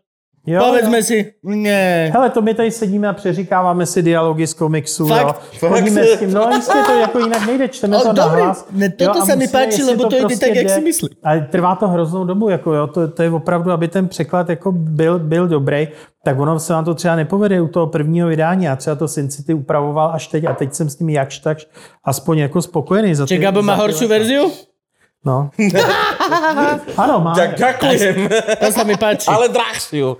[0.50, 1.02] Jo, povedzme jo.
[1.02, 2.10] si, ne.
[2.14, 5.20] Hele, to my tady sedíme a přeříkáváme si dialogy z komiksu, Fakt?
[5.26, 5.34] jo.
[5.58, 5.70] Fakt?
[5.70, 8.22] Chodíme s tím, no jistě to jako jinak nejde, čteme O, to dobrý.
[8.40, 8.66] nahlas.
[8.72, 11.08] Ne, toto Jo, a sa mi jestli lebo to ide prostě tak, jak si myslí.
[11.24, 14.72] Ale trvá to hroznou dobu, jako jo, to, to je opravdu, aby ten překlad jako
[14.72, 15.88] byl, byl dobrý,
[16.24, 18.64] tak ono se vám to třeba nepovede u toho prvního vydání.
[18.64, 21.66] Já třeba to Sin City upravoval až teď a teď jsem s tím jakž takž
[22.04, 23.14] aspoň jako spokojený.
[23.14, 24.06] Za Gabo má leta.
[24.06, 24.50] verziu?
[25.24, 25.50] No.
[26.96, 27.36] ano, má.
[27.36, 28.14] Ďak, ďakujem,
[28.56, 29.28] To sa mi páči.
[29.28, 30.16] ale drahšiu.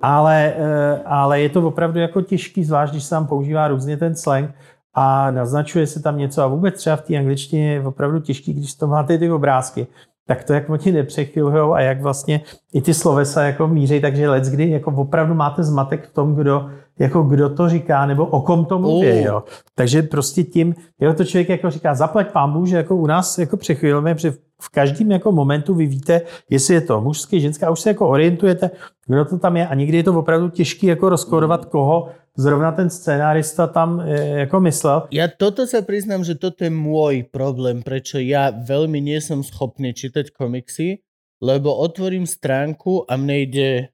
[0.00, 4.16] Ale, eh, ale je to opravdu jako těžký, zvlášť když se tam používá různě ten
[4.16, 4.50] slang
[4.94, 8.74] a naznačuje se tam něco a vůbec třeba v té angličtině je opravdu těžký, když
[8.74, 9.86] to máte ty obrázky,
[10.26, 12.40] tak to jak oni nepřechylujou a jak vlastně
[12.72, 16.70] i ty slovesa jako míří, takže let kdy jako opravdu máte zmatek v tom, kdo,
[16.98, 19.10] jako kdo to říká nebo o kom to mluví.
[19.10, 19.24] Uh.
[19.24, 19.42] Jo.
[19.74, 23.56] Takže prostě tím, jo, to člověk jako říká, zaplať pámbu, že jako u nás jako
[23.56, 26.20] přechylujeme, protože v každém jako momentu vy víte,
[26.50, 28.70] jestli je to mužský, ženská, už se jako orientujete,
[29.06, 32.90] kdo to tam je a někdy je to opravdu těžké jako rozkodovat, koho zrovna ten
[32.90, 34.98] scénárista tam e, jako myslel.
[35.10, 39.94] Ja toto sa priznám, že toto je môj problém, prečo ja veľmi nie som schopný
[39.94, 41.00] čítať komiksy,
[41.38, 43.68] lebo otvorím stránku a mne ide...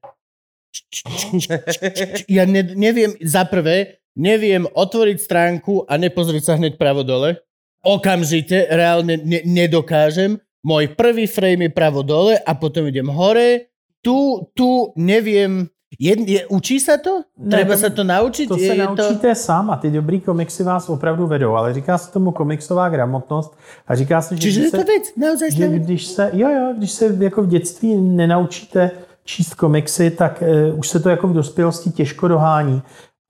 [2.31, 7.43] Ja ne, neviem, za prvé, neviem otvoriť stránku a nepozrieť sa hneď pravo dole.
[7.83, 10.39] Okamžite, reálne ne, nedokážem.
[10.61, 13.73] Môj prvý frame je pravo dole a potom idem hore.
[14.01, 14.15] Tu,
[14.55, 15.69] tu neviem...
[15.99, 17.27] Je, je, učí sa to?
[17.37, 18.47] Ne, Treba to- sa to naučiť?
[18.47, 22.11] To se je naučíte sám a ty dobrý komiksy vás opravdu vedou, ale říká se
[22.11, 26.05] tomu komiksová gramotnost a říká se, že, Čiže když je to se, naozaj že když
[26.07, 28.91] se, jo, jo, když se jako v dětství nenaučíte
[29.23, 32.81] číst komiksy, tak uh, už se to jako v dospělosti těžko dohání.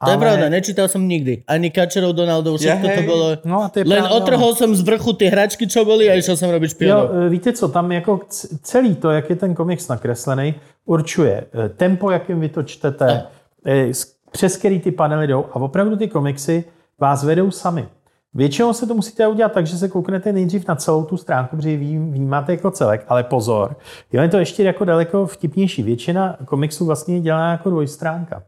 [0.05, 1.43] To je pravda, nečítal som nikdy.
[1.47, 3.25] Ani Kačerov Donaldov, všetko Ja, to bolo...
[3.45, 4.17] No a to je Len právě ono.
[4.25, 7.05] otrhol som z vrchu tie hračky, čo boli a išiel som robiť Jo, špionov.
[7.25, 8.19] e, víte co, tam jako
[8.63, 10.53] celý to, jak je ten komiks nakreslený,
[10.85, 13.23] určuje e, tempo, jakým vy to čtete,
[13.65, 16.63] e, s- přes který ty panely jdou a opravdu ty komiksy
[16.99, 17.85] vás vedou sami.
[18.33, 21.69] Většinou se to musíte udělat tak, že se kouknete nejdřív na celou tu stránku, protože
[21.69, 23.75] ji vní- vnímáte jako celek, ale pozor,
[24.13, 25.83] jo, je to ještě jako daleko vtipnější.
[25.83, 28.43] Většina komiksů vlastně je dělaná jako dvojstránka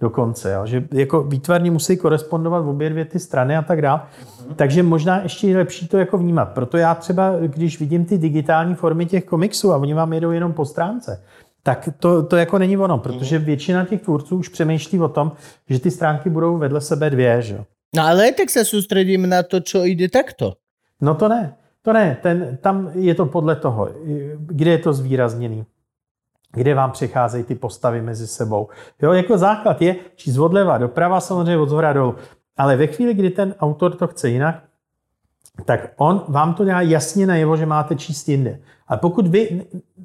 [0.00, 0.66] dokonce, jo?
[0.66, 4.00] že jako výtvarně musí korespondovat obě dvě ty strany a tak dále.
[4.56, 6.44] Takže možná ještě je lepší to jako vnímat.
[6.44, 10.52] Proto já třeba, když vidím ty digitální formy těch komiksů a oni vám jedou jenom
[10.52, 11.22] po stránce,
[11.62, 15.32] tak to, to jako není ono, protože většina těch tvůrců už přemýšlí o tom,
[15.68, 17.58] že ty stránky budou vedle sebe dvě, že.
[17.96, 20.60] No ale tak sa sústredím na to, čo ide takto.
[21.00, 23.88] No to ne, to ne, ten, tam je to podle toho,
[24.36, 25.64] kde je to zvýrazněný,
[26.52, 28.68] kde vám přecházejí ty postavy mezi sebou.
[29.02, 32.14] Jo, jako základ je číst odleva doprava, samozřejmě od zhora dolů.
[32.56, 34.62] Ale ve chvíli, kdy ten autor to chce jinak,
[35.64, 38.58] tak on vám to dá jasně najevo, že máte číst jinde.
[38.88, 39.62] A pokud vy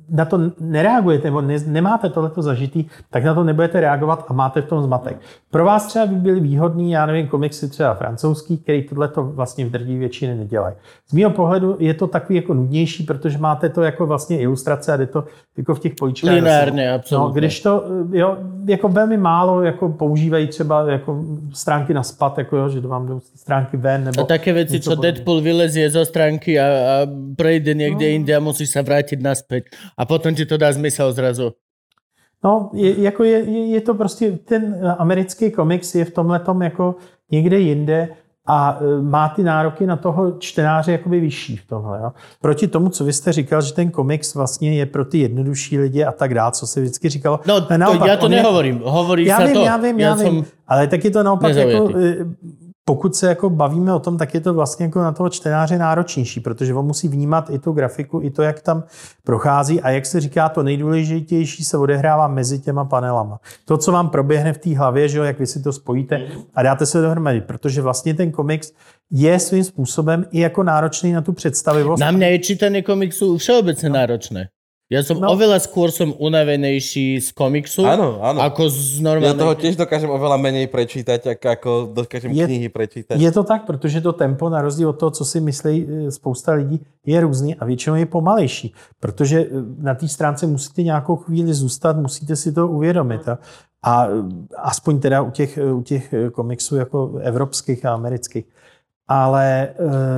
[0.10, 4.62] na to nereagujete, nebo ne, nemáte tohleto zažitý, tak na to nebudete reagovat a máte
[4.62, 5.18] v tom zmatek.
[5.52, 9.70] Pro vás třeba by byly výhodný, já nevím, komiksy třeba francouzský, který tohleto vlastně v
[9.70, 10.76] drtí většině nedělají.
[11.10, 14.98] Z mého pohledu je to takový jako nudnější, protože máte to jako vlastně ilustrace a
[14.98, 15.24] jde to
[15.58, 16.34] jako v těch políčkách.
[16.34, 17.40] Lineárně, No, absolutně.
[17.40, 21.24] když to, jo, jako velmi málo jako používají třeba jako
[21.54, 24.84] stránky na spad, jako jo, že vám jdou stránky ven, nebo A také veci, něco
[24.84, 25.14] čo podobného.
[25.14, 26.96] Deadpool vylezie zo stránky a, a
[27.36, 28.40] prejde niekde inde a
[28.74, 29.69] sa vrátiť naspäť.
[29.93, 31.53] A potom ti to dá zmysel zrazu.
[32.43, 36.95] No, je, jako je, je, je to prostě, ten americký komiks je v tomhle jako
[37.32, 38.09] někde jinde
[38.47, 41.99] a eh, má ty nároky na toho čtenáře jakoby vyšší v tomhle.
[42.03, 42.11] Jo.
[42.41, 46.03] Proti tomu, co vy jste říkal, že ten komiks vlastně je pro ty jednodušší lidi
[46.03, 47.39] a tak dále, co se vždycky říkalo.
[47.47, 48.82] No, To to, naopak, to on je- nehovorím.
[48.84, 49.63] Hovorí já sa vím, to.
[49.63, 52.36] já vím, já, ja vím, ale tak je to naopak jako, nezaujatý.
[52.86, 56.40] Pokud se jako bavíme o tom, tak je to vlastně jako na toho čtenáře náročnější,
[56.40, 58.84] protože on musí vnímat i tu grafiku, i to, jak tam
[59.24, 63.40] prochází a jak se říká, to nejdůležitější se odehrává mezi těma panelama.
[63.66, 66.64] To, co vám proběhne v té hlavě, že jo, jak vy si to spojíte a
[66.64, 68.72] dáte se dohromady, protože vlastně ten komiks
[69.12, 72.02] je svým způsobem i jako náročný na tu představivost.
[72.02, 74.50] Na mňa je čítanie komiksu všeobecne náročné.
[74.94, 75.34] Ja som No.
[75.34, 78.46] oveľa skôr som unavenejší z komiksu, Áno, áno.
[78.46, 79.41] ako z Ja normálnej...
[79.41, 83.18] toho tiež dokážem oveľa menej prečítať, ako, ako dokážem Je- knihy prečítať.
[83.18, 86.54] Je to tak, protože to tempo, na rozdíl od toho, co si myslí eh, spousta
[86.54, 88.68] lidí, je různý a většinou je pomalejší,
[89.00, 89.48] protože eh,
[89.82, 93.26] na té stránce musíte nějakou chvíli zůstat, musíte si to uvědomit.
[93.30, 93.39] A,
[93.84, 94.10] a eh,
[94.62, 98.46] aspoň teda u těch, u těch komiksů jako evropských a amerických.
[99.08, 99.76] Ale eh,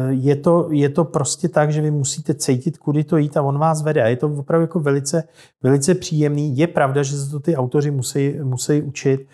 [0.09, 3.59] je to, je to prostě tak, že vy musíte cítit, kudy to jít a on
[3.59, 4.03] vás vede.
[4.03, 5.23] A je to opravdu jako velice,
[5.63, 6.57] velice příjemný.
[6.57, 9.27] Je pravda, že se to ty autoři musí, musí učit,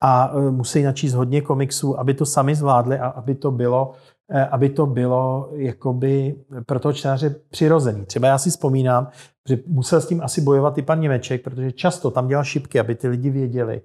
[0.00, 3.92] a e, musí načíst hodně komiksů, aby to sami zvládli a aby to bylo,
[4.30, 6.36] e, aby to bylo jakoby
[6.66, 8.06] pro toho čtenáře přirozený.
[8.06, 9.08] Třeba já si vzpomínám,
[9.48, 12.94] že musel s tím asi bojovat i pan Němeček, protože často tam dělal šipky, aby
[12.94, 13.82] ty lidi věděli,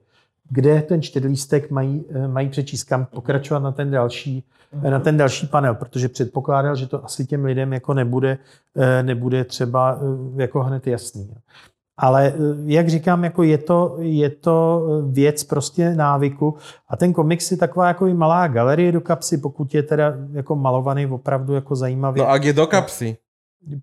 [0.50, 4.44] kde ten čtyřlístek mají, e, mají přečíst, kam pokračovat na ten další,
[4.84, 8.38] e, na ten další panel, protože předpokládal, že to asi těm lidem jako nebude,
[8.76, 10.00] e, nebude třeba
[10.36, 11.30] jako hned jasný.
[11.98, 12.34] Ale eh,
[12.66, 16.58] jak říkám, jako je, to, je to věc prostě návyku
[16.90, 20.56] a ten komiks je taková jako i malá galerie do kapsy, pokud je teda jako
[20.56, 22.24] malovaný opravdu jako zajímavě.
[22.24, 23.18] No ak je do kapsy.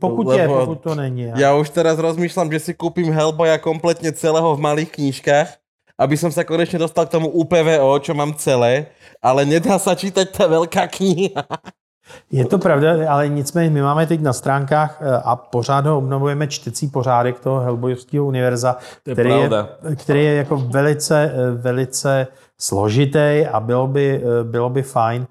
[0.00, 1.32] pokud je, pokud to není.
[1.40, 5.56] Ja už teraz rozmýšľam, že si kúpim Hellboya kompletne celého v malých knížkach,
[6.00, 8.88] aby som sa konečne dostal k tomu UPVO, čo mám celé,
[9.20, 11.44] ale nedá sa čítať tá veľká kniha.
[12.30, 16.46] Je to pravda, ale nicméně my máme teď na stránkách eh, a pořád ho obnovujeme
[16.46, 19.50] čtecí pořádek toho Hellboyovského univerza, To je který, je,
[19.96, 22.26] který je jako velice, eh, velice
[22.58, 25.26] složitý a bylo by, eh, bylo by fajn,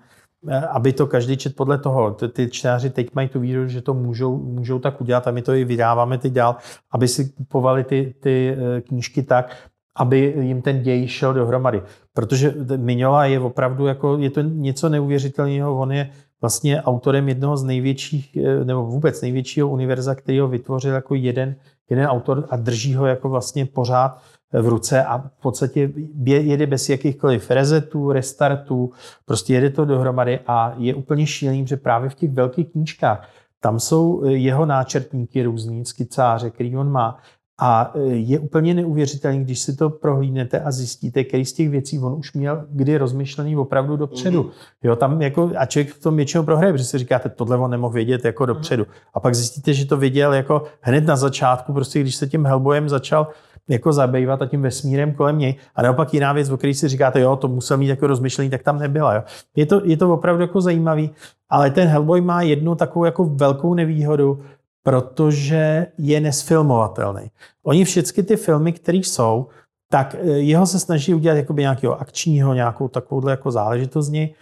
[0.71, 2.11] aby to každý čet podle toho.
[2.11, 5.53] Ty, čtenáři teď mají tu výhodu, že to můžou, můžou tak udělat a my to
[5.53, 6.55] i vydáváme teď dál,
[6.91, 8.57] aby si kupovali ty, ty
[8.87, 9.55] knížky tak,
[9.99, 11.81] aby jim ten děj šel dohromady.
[12.13, 16.09] Protože Mignola je opravdu jako, je to něco neuvěřitelného, on je
[16.41, 21.55] vlastně autorem jednoho z největších, eh, nebo vůbec největšího univerza, který ho vytvořil jako jeden,
[21.89, 24.17] jeden autor a drží ho jako vlastně pořád
[24.53, 25.91] v ruce a v podstatě
[26.25, 28.91] jede bez jakýchkoliv rezetů, restartů,
[29.25, 33.29] prostě jede to dohromady a je úplně šílený, že právě v těch velkých knížkách
[33.61, 37.17] tam jsou jeho náčrtníky různý, skicáře, který on má
[37.59, 41.99] a e, je úplně neuvěřitelný, když si to prohlídnete a zjistíte, který z těch věcí
[41.99, 44.43] on už měl kdy rozmyšlený opravdu dopředu.
[44.43, 44.49] Mm.
[44.83, 47.93] Jo, tam jako, a člověk v tom většinou prohraje, protože si říkáte, tohle on nemohl
[47.93, 48.85] vědět jako dopředu.
[49.13, 52.89] A pak zjistíte, že to viděl jako hned na začátku, prostě když se tím Hellboyem
[52.89, 53.27] začal
[53.69, 55.55] jako zabývat a tím vesmírem kolem něj.
[55.75, 58.63] A naopak jiná věc, o které si říkáte, jo, to musel mít jako rozmyšlení, tak
[58.63, 59.13] tam nebyla.
[59.13, 59.23] Jo.
[59.55, 61.09] Je, to, je to opravdu jako zajímavý,
[61.49, 64.39] ale ten Hellboy má jednu takovou jako velkou nevýhodu,
[64.83, 67.31] protože je nesfilmovatelný.
[67.63, 69.47] Oni všechny ty filmy, které jsou,
[69.91, 74.35] tak eh, jeho se snaží udělat jakoby nějakého akčního, nějakou takovouhle jako záležitost z něj,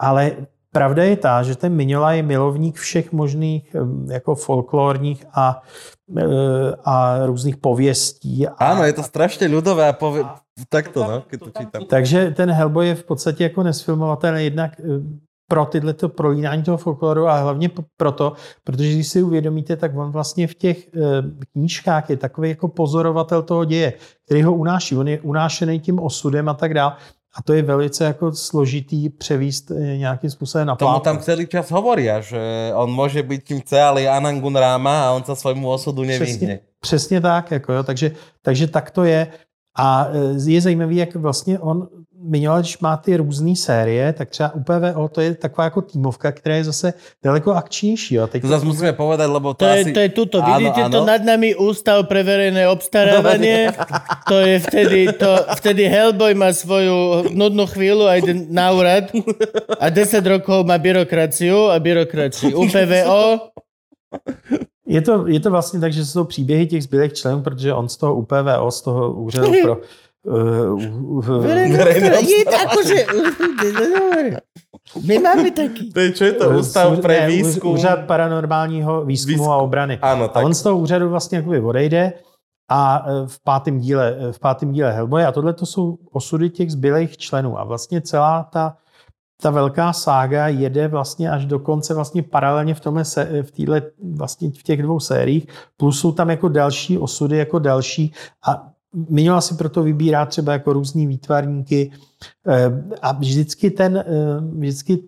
[0.00, 0.32] ale
[0.72, 5.62] pravda je ta, že ten Mignola je milovník všech možných eh, jako folklorních a,
[6.18, 6.22] eh,
[6.84, 8.48] a různých pověstí.
[8.48, 10.24] A, Áno, je to strašně ľudové a pově...
[10.68, 11.84] takto, no, keď to čítam.
[11.88, 14.80] Takže ten Hellboy je v podstatě jako nesfilmovatelný jednak
[15.48, 18.32] pro tyhle to prolínání toho folkloru a hlavně proto,
[18.64, 21.00] protože když si uvědomíte, tak on vlastně v těch eh,
[21.52, 23.92] knížkách je takový jako pozorovatel toho děje,
[24.24, 24.96] který ho unáší.
[24.96, 26.92] On je unášený tím osudem a tak dále.
[27.34, 31.70] A to je velice jako složitý převíst eh, nějakým způsobem na Tomu tam celý čas
[31.70, 35.70] hovoria, že on může být tím chce, ale je Anangun Ráma a on se svojmu
[35.70, 36.26] osudu nevyhne.
[36.26, 38.12] Přesně, přesně tak, jako jo, takže,
[38.42, 39.26] takže tak to je.
[39.78, 41.88] A eh, je zajímavý, jak vlastně on
[42.22, 46.56] Mignola, když má ty různé série, tak třeba UPVO to je taková jako týmovka, která
[46.56, 46.94] je zase
[47.24, 48.14] daleko akčnější.
[48.14, 48.26] Jo.
[48.26, 49.78] Teď to zase musíme povedať, lebo to, to, asi...
[49.78, 50.38] je, to je tuto.
[50.42, 50.92] Áno, Vidíte áno.
[50.92, 53.74] to nad nami Ústav pre verejné obstarávanie.
[54.30, 59.10] to je vtedy, to, vtedy Hellboy má svoju nudnú chvíľu a ide na úrad
[59.80, 62.54] a 10 rokov má byrokraciu a byrokraciu.
[62.54, 63.52] UPVO
[64.86, 67.96] je to, je to vlastně tak, že jsou příběhy těch zbylých členů, protože on z
[67.96, 69.76] toho UPVO, z toho úřadu pro
[72.30, 73.06] je akože...
[75.06, 75.92] My máme taký.
[75.92, 76.58] To je, čo je to?
[76.58, 77.72] Ústav pre výzkum?
[77.72, 79.52] Úřad paranormálního výzkumu Výzkum.
[79.52, 79.98] a obrany.
[80.02, 80.42] Ano, tak.
[80.42, 82.12] A on z toho úřadu vlastně jakoby odejde
[82.70, 86.70] a e, v pátém díle, v pátém díle Hellboy a tohle to jsou osudy těch
[86.70, 88.76] zbylých členů a vlastně celá ta
[89.42, 93.82] ta velká sága jede vlastně až do konce vlastně paralelně v, tomhle se, v, týhle,
[94.14, 95.46] vlastně v těch dvou sériích,
[95.76, 98.12] plus jsou tam jako další osudy, jako další
[98.48, 101.92] a Minola si proto vybírá třeba jako různý výtvarníky
[102.48, 102.70] eh,
[103.02, 104.04] a vždycky ten, eh,
[104.58, 105.02] vždycky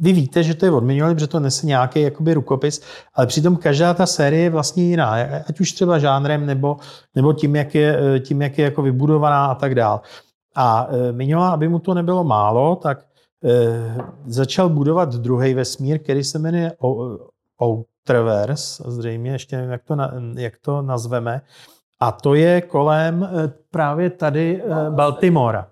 [0.00, 2.80] vy víte, že to je od Mignoly, protože to nese nějaký jakoby rukopis,
[3.14, 5.12] ale přitom každá ta série je vlastně jiná,
[5.48, 6.76] ať už třeba žánrem nebo,
[7.14, 10.00] nebo tím, jak je, eh, tím, jak je jako vybudovaná a tak dál.
[10.54, 13.06] A Mignola, aby mu to nebylo málo, tak
[14.26, 16.72] začal budovat druhý vesmír, který se jmenuje
[17.62, 19.96] Outerverse, zřejmě ještě nevím, jak to,
[20.36, 21.40] jak to nazveme,
[22.00, 25.68] a to je kolem eh, právě tady eh, Baltimora.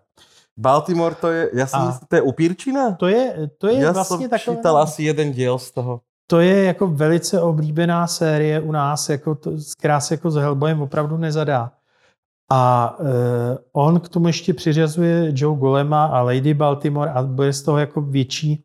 [0.59, 2.93] Baltimore to je, já jsem to je upírčina?
[2.93, 4.57] To je, to je já vlastně jsem takové...
[4.57, 6.01] čítal asi jeden díl z toho.
[6.27, 10.83] To je jako velice oblíbená série u nás, jako to, která se jako s Hellboyem
[10.83, 11.73] opravdu nezadá.
[12.51, 13.07] A uh,
[13.73, 18.01] on k tomu ještě přiřazuje Joe Golema a Lady Baltimore a bude z toho jako
[18.01, 18.65] větší,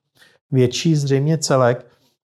[0.51, 1.87] větší zřejmě celek.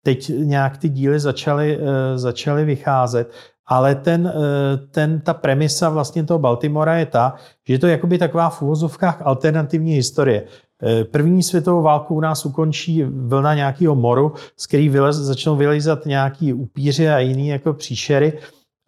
[0.05, 3.31] Teď nějak ty díly začaly, uh, začaly vycházet
[3.69, 7.35] ale ten, eh, ten, ta premisa vlastně toho Baltimora je ta,
[7.67, 10.43] že je to jakoby taková v úvozovkách alternativní historie.
[10.83, 16.05] Eh, první světovou válku u nás ukončí vlna nějakého moru, z který vylez, začnou vylezat
[16.05, 18.33] nějaký upíři a jiný jako příšery.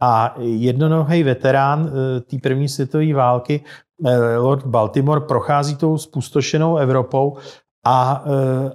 [0.02, 3.64] A jednonohý veterán eh, té první světové války,
[4.38, 7.38] Lord Baltimore, prochází tou spustošenou Evropou
[7.84, 8.24] a,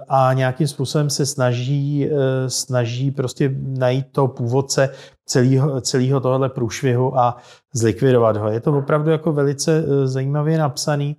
[0.07, 2.09] a nějakým způsobem se snaží,
[2.47, 4.89] snaží prostě najít toho původce
[5.27, 7.37] celého, celého tohohle průšvihu a
[7.73, 8.49] zlikvidovat ho.
[8.49, 11.15] Je to opravdu jako velice eh, zajímavě napsaný.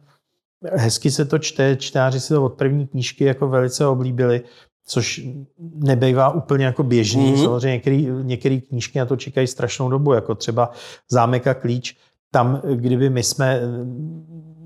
[0.72, 4.42] Hezky se to čte, čtáři si to od první knížky jako velice oblíbili,
[4.86, 5.20] což
[5.74, 7.34] nebejvá úplně jako běžný.
[7.34, 7.44] Mm-hmm.
[7.44, 7.82] Samozřejmě
[8.22, 10.70] některé knížky na to čekají strašnou dobu, jako třeba
[11.10, 11.96] Zámek a klíč.
[12.30, 13.60] Tam, kdyby my jsme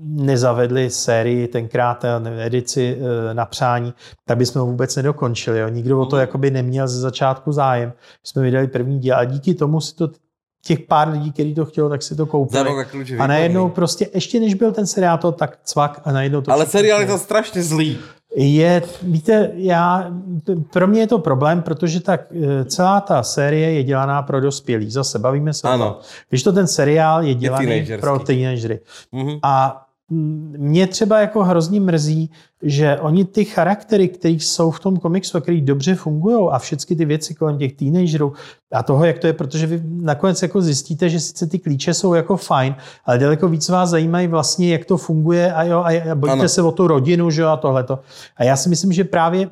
[0.05, 3.93] nezavedli sérii tenkrát eh, edici eh, na přání,
[4.25, 5.59] tak bychom ho vůbec nedokončili.
[5.59, 5.67] Jo.
[5.67, 6.21] Nikdo o to mhm.
[6.21, 7.93] jakoby neměl ze začátku zájem.
[8.23, 10.09] Jsme vydali první díl a díky tomu si to
[10.65, 12.69] těch pár lidí, kteří to chtělo, tak si to koupili.
[13.19, 16.51] A najednou prostě, ještě než byl ten seriál, to tak cvak a najednou to...
[16.51, 17.99] Ale seriál je to strašně zlý.
[18.35, 20.11] Je, víte, já,
[20.73, 24.91] pro mě je to problém, protože tak eh, celá ta série je dělaná pro dospělí.
[24.91, 25.91] Zase bavíme se o Ano.
[25.91, 26.01] tom.
[26.29, 28.01] Když to ten seriál je dělaný teenagerský.
[28.01, 28.79] pro teenagery.
[29.11, 29.39] Mhm.
[29.43, 32.31] A mě třeba jako hrozně mrzí,
[32.61, 36.95] že oni ty charaktery, které jsou v tom komiksu a které dobře fungují a všechny
[36.95, 38.33] ty věci kolem těch teenagerů
[38.71, 42.13] a toho, jak to je, protože vy nakonec jako zjistíte, že sice ty klíče jsou
[42.13, 42.75] jako fajn,
[43.05, 46.49] ale daleko víc vás zajímají vlastně, jak to funguje a, jo, a, a bojíte Ano.
[46.49, 47.99] se o tu rodinu, že jo, a tohleto.
[48.37, 49.49] A já si myslím, že právě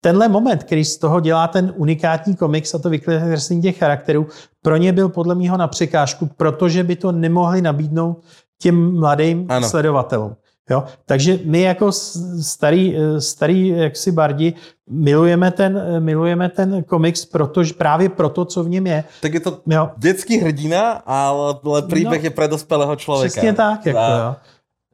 [0.00, 4.26] tenhle moment, který z toho dělá ten unikátní komiks a to vykreslení těch charakterů,
[4.62, 8.22] pro ně byl podle mého na překážku, protože by to nemohli nabídnout
[8.58, 9.68] těm mladým Ano.
[9.68, 10.36] sledovatelům.
[10.70, 10.84] Jo?
[11.06, 11.92] Takže my jako
[12.42, 14.54] starý, eh, starý jaksi bardi
[14.90, 19.04] milujeme ten, eh, milujeme ten komiks protože, právě proto, co v něm je.
[19.22, 23.32] Tak je to Jo, detský hrdina, ale, príbeh No, je pre dospelého člověka.
[23.32, 23.86] Přesně tak.
[23.86, 24.34] Jako, A- jo.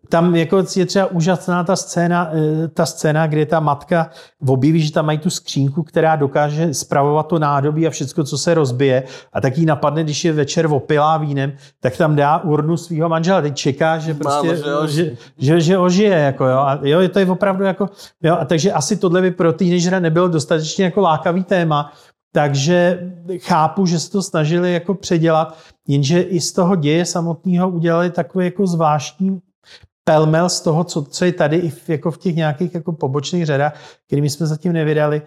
[0.08, 4.10] Tam jako je třeba úžasná ta scéna, eh, ta scéna, kde ta matka
[4.46, 8.54] objeví, že tam mají tu skřínku, která dokáže spravovat to nádobí a všechno, co se
[8.54, 9.02] rozbije.
[9.32, 13.40] A tak jí napadne, když je večer opilá vínem, tak tam dá urnu svého manžela.
[13.40, 15.16] Teď čeká, že prostě, Málo, že ožije.
[15.38, 16.18] že, že, že ožije.
[16.18, 16.58] Jako, jo.
[16.58, 17.88] A jo, to je opravdu jako,
[18.22, 21.92] jo, a takže asi tohle by pro teenagera nebylo dostatečně jako lákavý téma,
[22.32, 25.58] takže chápu, že se to snažili jako předělat,
[25.88, 29.40] jenže i z toho děje samotného udělali takový jako zvláštní
[30.04, 33.46] pelmel z toho, co, co je tady i v, jako v těch nějakých jako pobočných
[33.46, 33.74] řadách,
[34.06, 35.22] kterými jsme zatím nevydali.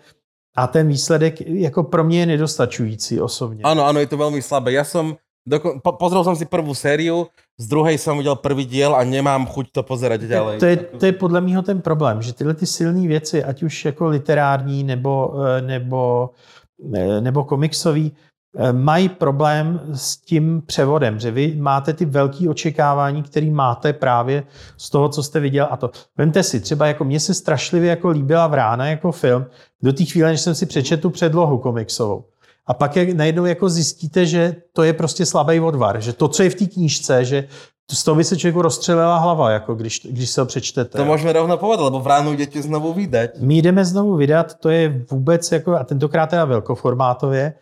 [0.58, 3.64] A ten výsledek jako pro mě je nedostačující osobně.
[3.64, 4.72] Áno, áno, je to veľmi slabé.
[4.72, 7.28] Ja som, doko- po, pozrel som si prvú sériu,
[7.60, 10.58] z druhej som videl prvý diel a nemám chuť to pozerať ďalej.
[10.64, 13.86] To je, to je podle mého ten problém, že tyhle ty silné věci, ať už
[13.86, 16.32] jako literární nebo, eh, nebo,
[16.96, 18.16] eh, nebo komiksový,
[18.72, 24.44] mají problém s tím převodem, že vy máte ty velké očekávání, které máte právě
[24.78, 25.92] z toho, co jste viděl a to.
[26.18, 29.46] Vemte si, třeba jako mně se strašlivě jako líbila Vrána jako film,
[29.84, 32.26] do té chvíle, než jsem si přečetl tu předlohu komiksovou.
[32.68, 36.44] A pak jak najednou jako zjistíte, že to je prostě slabý odvar, že to, co
[36.44, 37.48] je v té knížce, že
[37.92, 40.98] z toho by se člověku rozstřelila hlava, jako když, když se ho přečtete.
[40.98, 43.38] To môžeme rovno povedať, lebo v ránu idete znovu vydať.
[43.46, 47.54] My jdeme znovu vydat, to je vůbec jako, a tentokrát teda velkoformátově.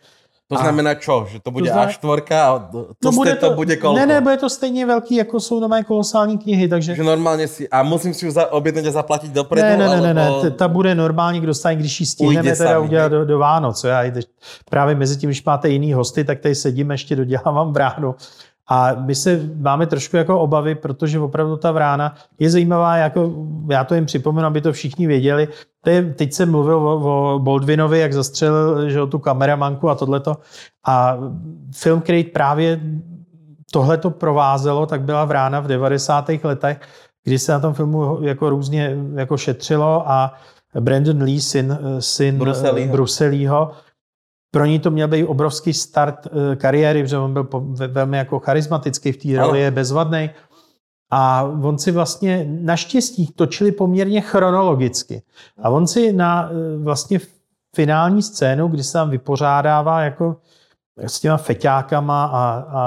[0.52, 1.24] To A- znamená čo?
[1.24, 3.10] Že to bude znamená- A4 a to, no,
[3.40, 3.96] to bude koľko?
[3.96, 6.94] Ne, ne, bude to stejně velký, jako jsou normálně kolosální knihy, takže...
[6.94, 9.64] Že normálne si, a musím si ju za, objednať a zaplatiť dopredu?
[9.64, 12.84] Ne, ne, ne, ne, ne, ta bude normálně k dostání, když ji stihneme teda sami,
[12.84, 13.84] udělat do, do Vánoc.
[13.84, 14.12] Já ji
[14.70, 18.14] právě mezi tím, když máte jiný hosty, tak tady sedím, ještě dodělávám bránu.
[18.68, 23.32] A my se máme trošku jako obavy, protože opravdu ta vrána je zajímavá, jako
[23.70, 25.48] já to jim připomenu, aby to všichni věděli.
[25.80, 29.94] To je, teď jsem mluvil o, o Baldwinovi, jak zastřelil že, jo, tu kameramanku a
[29.94, 30.36] tohleto.
[30.86, 31.18] A
[31.74, 32.80] film, který právě
[33.72, 36.30] tohleto provázelo, tak byla vrána v 90.
[36.44, 36.80] letech,
[37.24, 40.34] kdy se na tom filmu jako různě jako šetřilo a
[40.80, 42.38] Brandon Lee, syn, syn.
[42.90, 43.70] Bruce Leeho,
[44.54, 47.48] pro ní to měl být obrovský start eh, kariéry, protože on byl
[47.88, 50.30] velmi jako charismatický v té roli, je bezvadný.
[51.10, 55.22] A on si vlastně naštěstí točili poměrně chronologicky.
[55.62, 57.20] A on si na eh, vlastně
[57.74, 60.36] finální scénu, kdy se tam vypořádává jako
[60.96, 62.82] s těma feťákama a, a,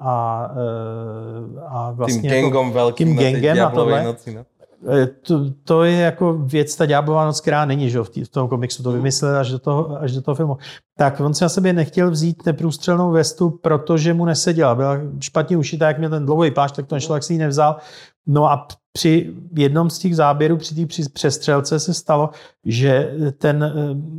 [0.00, 4.02] a, eh, a vlastně gangom jako, veľkým tím gangem a tohle.
[4.02, 4.34] noci.
[4.34, 4.42] No.
[4.88, 8.28] Eh, to, to je jako věc, ta ďáblová noc, která není že, v, tí, v
[8.28, 10.56] tom komiksu, to vymyslel až do, toho, až do toho filmu.
[10.96, 14.74] Tak on si na sebe nechtěl vzít neprůstřelnou vestu, protože mu neseděla.
[14.74, 17.76] Byla špatně ušitá, jak měl ten dlouhý plášť, tak to nešlo, jak si ji nevzal.
[18.26, 22.30] No a při jednom z těch záběrů, při té při- přestřelce se stalo,
[22.64, 23.72] že ten eh,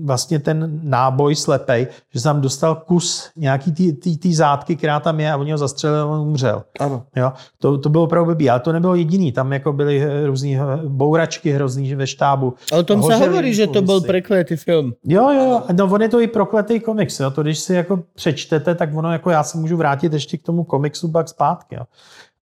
[0.03, 5.31] vlastně ten náboj slepej, že se tam dostal kus nějaký té zátky, která tam je
[5.31, 6.63] a oni ho zastřelili a on umřel.
[6.79, 7.03] Áno.
[7.15, 9.31] Jo, to, to bylo opravdu blbý, ale to nebylo jediný.
[9.31, 12.53] Tam jako byly eh, různý eh, bouračky hrozný že ve štábu.
[12.79, 14.07] O tom Hořeli hovorí, že to kulisy.
[14.07, 14.93] prekletý film.
[15.05, 17.19] Jo, jo, jo, no on je to i prokletý komiks.
[17.19, 17.31] Jo.
[17.31, 20.63] To když si jako přečtete, tak ono jako já se můžu vrátit ještě k tomu
[20.63, 21.75] komiksu pak zpátky.
[21.75, 21.83] Jo.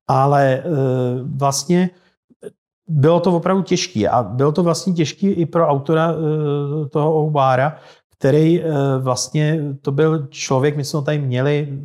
[0.08, 0.62] Ale e,
[1.36, 1.90] vlastně
[2.88, 7.76] bylo to opravdu těžké a bylo to vlastně těžké i pro autora e, toho Oubára,
[8.18, 11.78] který e, vlastně to byl člověk, my jsme ho tady měli,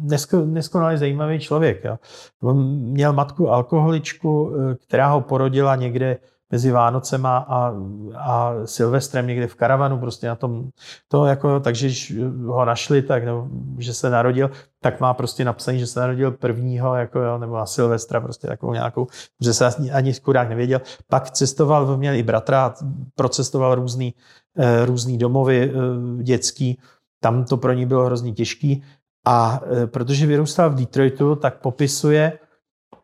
[0.00, 1.84] nesko, neskonale zajímavý člověk.
[1.84, 1.96] Jo.
[2.42, 6.16] On měl matku alkoholičku, e, která ho porodila někde
[6.50, 7.74] mezi Vánocema a,
[8.16, 10.68] a Silvestrem někde v karavanu, prostě na tom,
[11.08, 12.14] to jako, takže když
[12.46, 13.48] ho našli, tak, nebo,
[13.78, 14.50] že se narodil,
[14.82, 18.72] tak má prostě napsaný, že se narodil prvního, jako jo, nebo na Silvestra, prostě takovou
[18.72, 19.06] nějakou,
[19.40, 20.80] že se ani, chudák nevěděl.
[21.08, 22.74] Pak cestoval, měl i bratra,
[23.14, 24.14] procestoval různý,
[24.56, 26.78] eh, různý domovy eh, dětský,
[27.20, 28.82] tam to pro ní bylo hrozně těžký
[29.26, 32.38] a eh, protože vyrůstal v Detroitu, tak popisuje,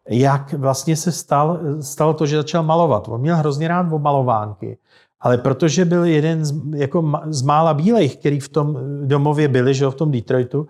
[0.08, 3.08] jak vlastně se stal, stalo to, že začal malovat.
[3.08, 4.78] On měl hrozně rád malovánky,
[5.20, 9.84] ale protože byl jeden z, jako z mála bílejch, který v tom domově byli, že
[9.84, 10.68] jo, v tom Detroitu,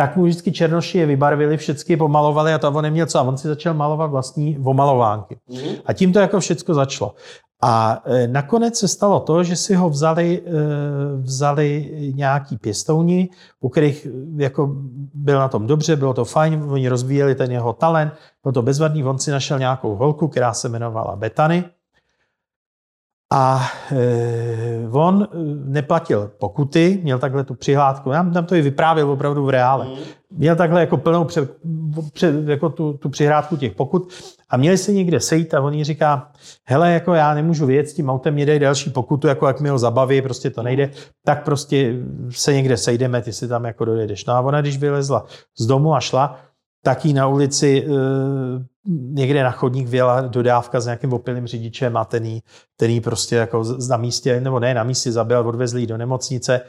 [0.00, 3.18] tak mu vždycky černoši je vybarvili, všechny pomalovali a to on neměl co.
[3.18, 5.38] A on si začal malovat vlastní omalovánky.
[5.86, 7.14] A tím to jako všechno začalo.
[7.62, 10.52] A e, nakonec se stalo to, že si ho vzali, e,
[11.20, 13.28] vzali nějaký pěstouni,
[13.60, 14.10] u kterých e,
[14.42, 14.72] jako
[15.14, 18.12] byl na tom dobře, bylo to fajn, oni rozvíjeli ten jeho talent,
[18.42, 21.64] bylo to bezvadný, on si našel nějakou holku, která se jmenovala Betany.
[23.32, 23.60] A
[23.92, 25.28] e, on
[25.64, 29.86] neplatil pokuty, měl takhle tu přihládku, já tam to i vyprávěl opravdu v reále.
[30.30, 31.48] Měl takhle jako plnou pře,
[32.12, 34.12] pře, jako tu, tu přihrádku těch pokut
[34.48, 36.30] a měli se někde sejít a on jí říká,
[36.64, 39.68] hele, jako já nemůžu vyjet s tím autem, mě dej další pokutu, jako jak mi
[39.68, 40.90] ho zabaví, prostě to nejde,
[41.24, 41.94] tak prostě
[42.30, 44.24] se někde sejdeme, ty si tam jako dojedeš.
[44.24, 45.26] No a ona, když vylezla
[45.58, 46.38] z domu a šla,
[46.82, 47.90] tak jí na ulici e,
[48.88, 52.42] někde na chodník vyjela dodávka s nějakým opilým řidičem a ten jí,
[52.76, 56.60] ten jí prostě jako na místě, nebo ne na místě zabil, odvezli do nemocnice.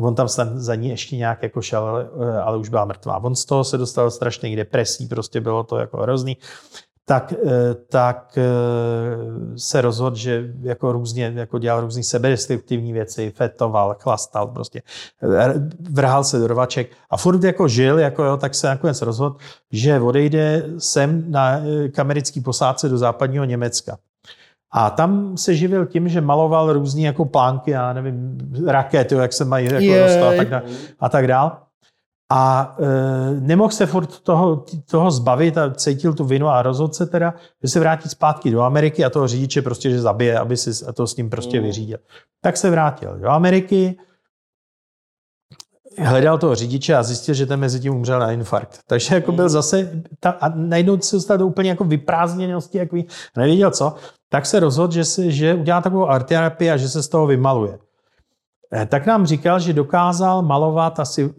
[0.00, 2.08] On tam za ní ještě nějak jako šel, ale,
[2.42, 3.24] ale už byla mrtvá.
[3.24, 6.36] On z toho se dostal strašných depresí, prostě bylo to jako hrozný
[7.08, 8.42] tak, eh, tak eh,
[9.56, 14.82] se rozhodl, že jako různě jako dělal různý sebedestruktivní věci, fetoval, chlastal, prostě.
[15.22, 15.54] Eh,
[15.90, 19.36] vrhal se do rvaček a furt jako žil, jako jo, tak se nakonec rozhodl,
[19.72, 21.60] že odejde sem na
[21.92, 23.98] k americký posádce do západního Německa.
[24.72, 29.44] A tam se živil tím, že maloval různé jako plánky, já nevím, rakety, jak se
[29.44, 30.62] mají jako dostat a tak, dále,
[31.00, 31.67] a tak dál
[32.30, 37.06] a e, nemohl se furt toho, toho zbavit a cítil tu vinu a rozhodl se
[37.06, 40.84] teda, že se vrátí zpátky do Ameriky a toho řidiče prostě, že zabije, aby si
[40.94, 41.66] to s ním prostě mm.
[41.66, 41.98] vyřídil.
[42.40, 43.98] Tak se vrátil do Ameriky,
[45.98, 48.80] hledal toho řidiče a zjistil, že ten mezi tím umřel na infarkt.
[48.86, 49.48] Takže jako byl mm.
[49.48, 52.96] zase, ta, a najednou se dostal do úplně jako vyprázdněnosti, jako
[53.36, 53.94] nevěděl co,
[54.28, 57.78] tak se rozhodl, že, si, že udělá takovou arterapii a že se z toho vymaluje.
[58.72, 61.34] E, tak nám říkal, že dokázal malovat asi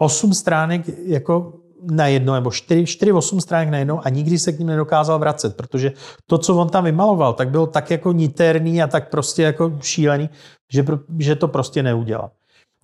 [0.00, 1.52] 8 stránek jako
[1.90, 5.18] na jedno, nebo 4, 4 8 stránek na jedno a nikdy se k ním nedokázal
[5.18, 5.92] vracet, protože
[6.26, 10.30] to, co on tam vymaloval, tak bylo tak jako niterný a tak prostě jako šílený,
[10.72, 10.84] že,
[11.18, 12.30] že to prostě neudělal.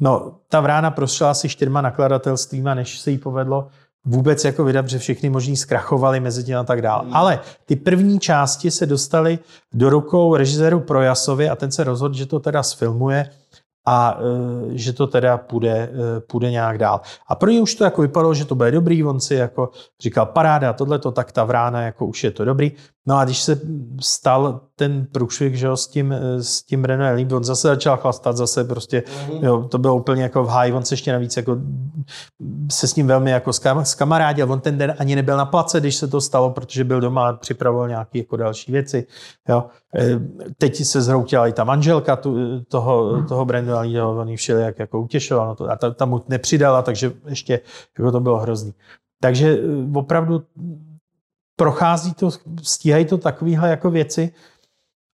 [0.01, 3.69] No, ta vrána prošla asi čtyřma nakladatelstvíma, než se jí povedlo
[4.07, 7.05] vůbec jako vydat, že všechny možný zkrachovali mezi tím a tak dále.
[7.05, 7.17] Hmm.
[7.17, 9.39] Ale ty první části se dostaly
[9.75, 13.31] do rukou režiséru Projasovi a ten se rozhodl, že to teda sfilmuje
[13.87, 17.01] a e, že to teda půjde, e, půjde nějak dál.
[17.29, 20.27] A pro ně už to jako vypadalo, že to bude dobrý, on si jako říkal
[20.27, 22.73] paráda, tohle to tak ta vrána, jako už je to dobrý.
[23.07, 23.61] No a když se
[24.01, 28.37] stal ten průšvih, že jo, s tím, s tím Renault Elite, on zase začal chlastat,
[28.37, 29.45] zase prostě, mm-hmm.
[29.45, 31.57] jo, to bylo úplně jako v háji, on se ještě navíc jako
[32.71, 33.53] se s ním velmi jako
[33.83, 37.29] skamarádil, on ten den ani nebyl na place, když se to stalo, protože byl doma
[37.29, 39.07] a připravoval nějaké jako další věci,
[39.49, 39.65] jo.
[39.99, 40.21] E,
[40.59, 45.01] teď se zhroutila i ta manželka tu, toho, toho Brandu Elite, on ji všelijak jako
[45.01, 47.61] utěšoval, no to, a ta, ta mu nepřidala, takže ještě
[47.99, 48.75] jako to bylo hrozný.
[49.21, 49.59] Takže e,
[49.99, 50.43] opravdu
[51.57, 52.31] prochází to,
[52.63, 54.33] stíhají to takovéhle jako věci.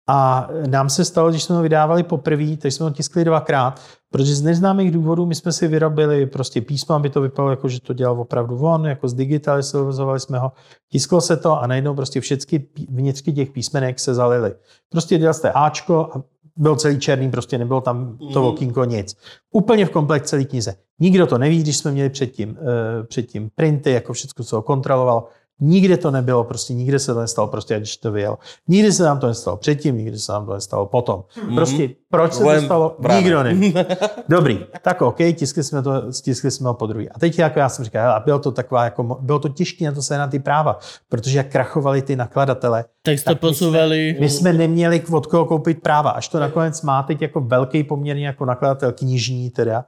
[0.08, 3.80] A nám se stalo, když jsme to vydávali poprvé, tak jsme to tiskli dvakrát,
[4.10, 7.80] protože z neznámých důvodů my jsme si vyrobili prostě písmo, aby to vypadalo jako, že
[7.80, 10.52] to dělal opravdu on, jako zdigitalizovali jsme ho,
[10.88, 14.54] tisklo se to a najednou prostě všechny vnitřky těch písmenek se zalily.
[14.88, 16.22] Prostě dělal jste Ačko a
[16.56, 18.48] byl celý černý, prostě nebylo tam to mhm.
[18.48, 19.16] okýnko nic.
[19.52, 20.74] Úplně v komplet celý knize.
[20.98, 25.28] Nikdo to neví, když jsme měli předtím, uh, předtím printy, jako všechno se ho kontrolovalo.
[25.60, 28.38] Nikde to nebylo, prostě nikde se to nestalo, prostě když to vyjel.
[28.68, 31.20] Nikdy se nám to nestalo předtím, nikdy se nám to nestalo potom.
[31.20, 31.54] Mm-hmm.
[31.54, 33.22] Prostě proč se to stalo, právě.
[33.22, 33.74] nikdo neví.
[34.28, 37.10] Dobrý, tak OK, tiskli jsme to, tiskli jsme ho po druhý.
[37.10, 39.92] A teď jako já jsem říkal, a bylo to taková, jako, bylo to těžké na
[39.92, 40.78] to se na ty práva,
[41.08, 42.84] protože jak krachovali ty nakladatele.
[43.02, 44.12] Tak jste posouvali.
[44.12, 47.84] My, my jsme neměli od koho koupit práva, až to nakonec má teď jako velký
[47.84, 49.84] poměrně jako nakladatel knižní teda.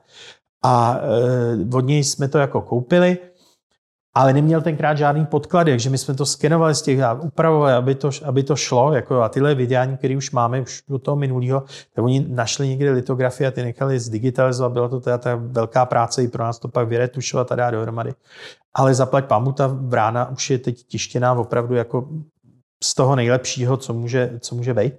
[0.65, 1.01] A
[1.73, 3.19] e, od něj jsme to jako koupili
[4.15, 7.95] ale neměl tenkrát žádný podklady, takže my jsme to skenovali z těch a upravovali, aby
[7.95, 8.93] to, aby to šlo.
[8.93, 11.61] Jako a tyhle vydání, které už máme už do toho minulého,
[11.95, 14.73] tak oni našli někde litografie a ty nechali zdigitalizovat.
[14.73, 18.15] Byla to teda ta velká práce i pro nás to pak vyretušovat a dát dohromady.
[18.75, 22.09] Ale zaplať pamu, ta vrána už je teď tištěná opravdu jako
[22.85, 24.95] z toho nejlepšího, co může, co může být.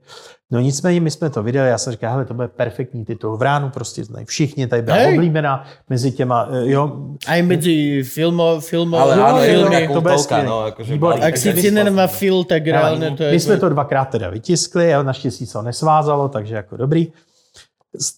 [0.54, 3.42] No nicméně my jsme to viděli, já jsem říkal, hele, to bude perfektní titul v
[3.42, 5.16] ránu, prostě znají všichni, tady byla hey.
[5.16, 6.92] oblíbená mezi těma, eh, jo.
[7.28, 9.90] A i mezi filmo, filmo, Ale ano, filmy.
[9.94, 10.46] to bude skvělé.
[10.46, 13.32] No, jakože Ak si cinen má fil, tak reálně to je...
[13.32, 17.08] My jsme to dvakrát teda vytiskli, a naštěstí se ho nesvázalo, takže jako dobrý.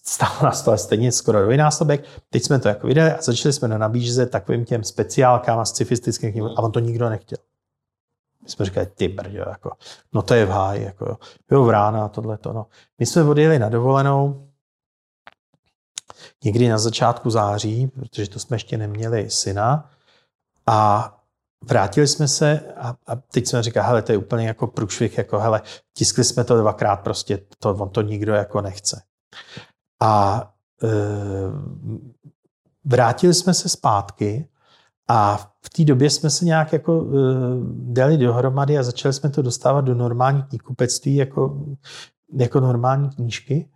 [0.04, 2.04] Stalo nás to stejně skoro dvojnásobek.
[2.30, 6.44] Teď jsme to jako viděli a začali jsme na nabížet takovým těm speciálkám a scifistickým
[6.44, 7.38] a on to nikdo nechtěl.
[8.46, 9.70] My jsme říkali, ty brďo, jako,
[10.12, 11.16] no to je v háji, jako, jo,
[11.50, 12.66] jo v rána a tohle to, no.
[12.98, 14.48] My jsme odjeli na dovolenou,
[16.44, 19.90] někdy na začátku září, protože to jsme ještě neměli syna
[20.66, 21.12] a
[21.64, 25.38] vrátili jsme se a, a teď jsme říkali, hele, to je úplně jako průšvih, jako
[25.38, 25.62] hele,
[25.92, 29.02] tiskli jsme to dvakrát, prostě to, on to nikdo jako nechce.
[30.02, 30.42] A
[30.82, 30.88] e,
[32.84, 34.48] vrátili jsme se zpátky
[35.08, 37.14] a v té době jsme se nějak jako e,
[37.72, 41.64] dali dohromady a začali jsme to dostávat do normální knihkupectví jako,
[42.38, 43.68] jako normální knížky.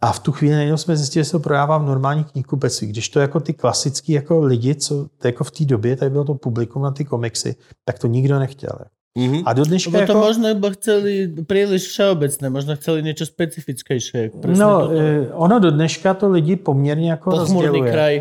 [0.00, 2.86] A v tu chvíli najednou jsme zjistili, že se to prodává v normální knihkupectví.
[2.86, 6.24] Když to jako ty klasický jako lidi, co to jako v té době, tady bylo
[6.24, 8.78] to publikum na ty komiksy, tak to nikdo nechtěl.
[9.18, 9.42] Mhm.
[9.46, 10.20] A do dneška to jako...
[10.20, 14.36] možno iba chceli príliš všeobecné, možno chceli niečo specifickejšie.
[14.44, 14.92] No, toto.
[14.92, 17.92] e, ono do dneška to lidi poměrně jako Pochmurný rozděluje.
[17.92, 18.14] kraj.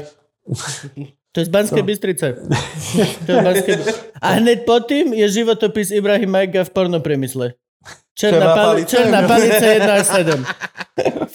[1.35, 1.85] To je z Banskej Co?
[1.85, 2.25] Bystrice.
[3.25, 3.75] To je Banskej...
[4.23, 7.59] A hned pod tým je životopis Ibrahim Majka v pornopriemysle.
[8.15, 10.45] Černá, Černá pali- černá palica 1 až 7.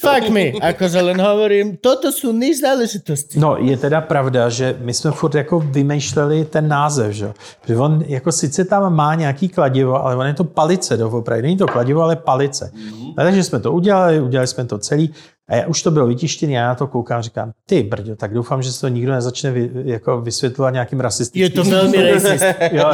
[0.00, 3.36] Fuck me, akože len hovorím, toto sú niž záležitosti.
[3.36, 7.24] No, je teda pravda, že my jsme furt jako vymýšleli ten název, že?
[7.24, 7.32] jo.
[7.60, 11.42] Protože on jako sice tam má nějaký kladivo, ale on je to palice doopravdy.
[11.42, 12.70] Není to kladivo, ale palice.
[12.74, 13.12] Mhm.
[13.16, 15.12] A takže jsme to udělali, udělali jsme to celý.
[15.50, 18.34] A já, už to bylo vytištěné, já na to koukám a říkám, ty brďo, tak
[18.34, 21.42] doufám, že se to nikdo nezačne vy, jako vysvětlovat nějakým rasistickým.
[21.42, 22.44] Je to veľmi racist.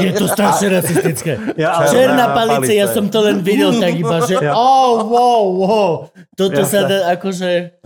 [0.00, 1.32] Je to strašne rasistické.
[1.92, 2.72] Černá palica.
[2.72, 4.56] ja som to len videl tak iba, že Ja.
[4.56, 5.92] oh, wow, wow.
[6.32, 6.68] Toto Ja.
[6.68, 7.76] sa dá akože...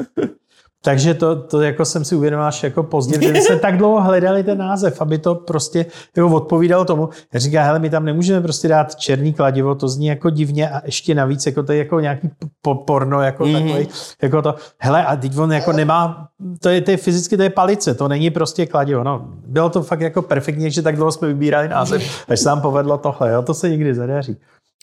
[0.82, 4.02] Takže to, to jako jsem si uvědomil až jako pozdě, že my jsme tak dlouho
[4.02, 5.86] hledali ten název, aby to prostě
[6.16, 7.08] jako odpovídalo tomu.
[7.32, 10.82] Já říkám, hele, my tam nemůžeme prostě dát černý kladivo, to zní jako divně a
[10.84, 12.30] ještě navíc jako to je jako nějaký
[12.62, 13.52] po- porno, jako mm.
[13.52, 13.88] takový,
[14.22, 16.28] jako to, hele, a teď on jako nemá,
[16.60, 19.28] to je, to je fyzicky, to je palice, to není prostě kladivo, no.
[19.46, 22.98] Bylo to fakt jako perfektní, že tak dlouho jsme vybírali název, až se nám povedlo
[22.98, 24.36] tohle, jo, to se nikdy nedaří.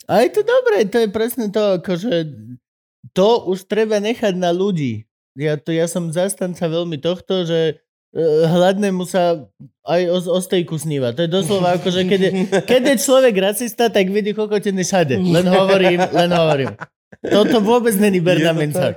[0.08, 2.24] A je to dobré, to je presne to, akože
[3.12, 5.07] to už treba nechať na ľudí.
[5.38, 9.46] Ja, to, ja som zastanca veľmi tohto, že uh, hladnému sa
[9.86, 11.14] aj o, o stejku sníva.
[11.14, 12.30] To je doslova ako, že keď je,
[12.74, 15.14] keď je človek racista, tak vidí kokotiny všade.
[15.22, 16.74] Len hovorím, len hovorím.
[17.22, 18.92] Toto vôbec není Berna Je to Mencar.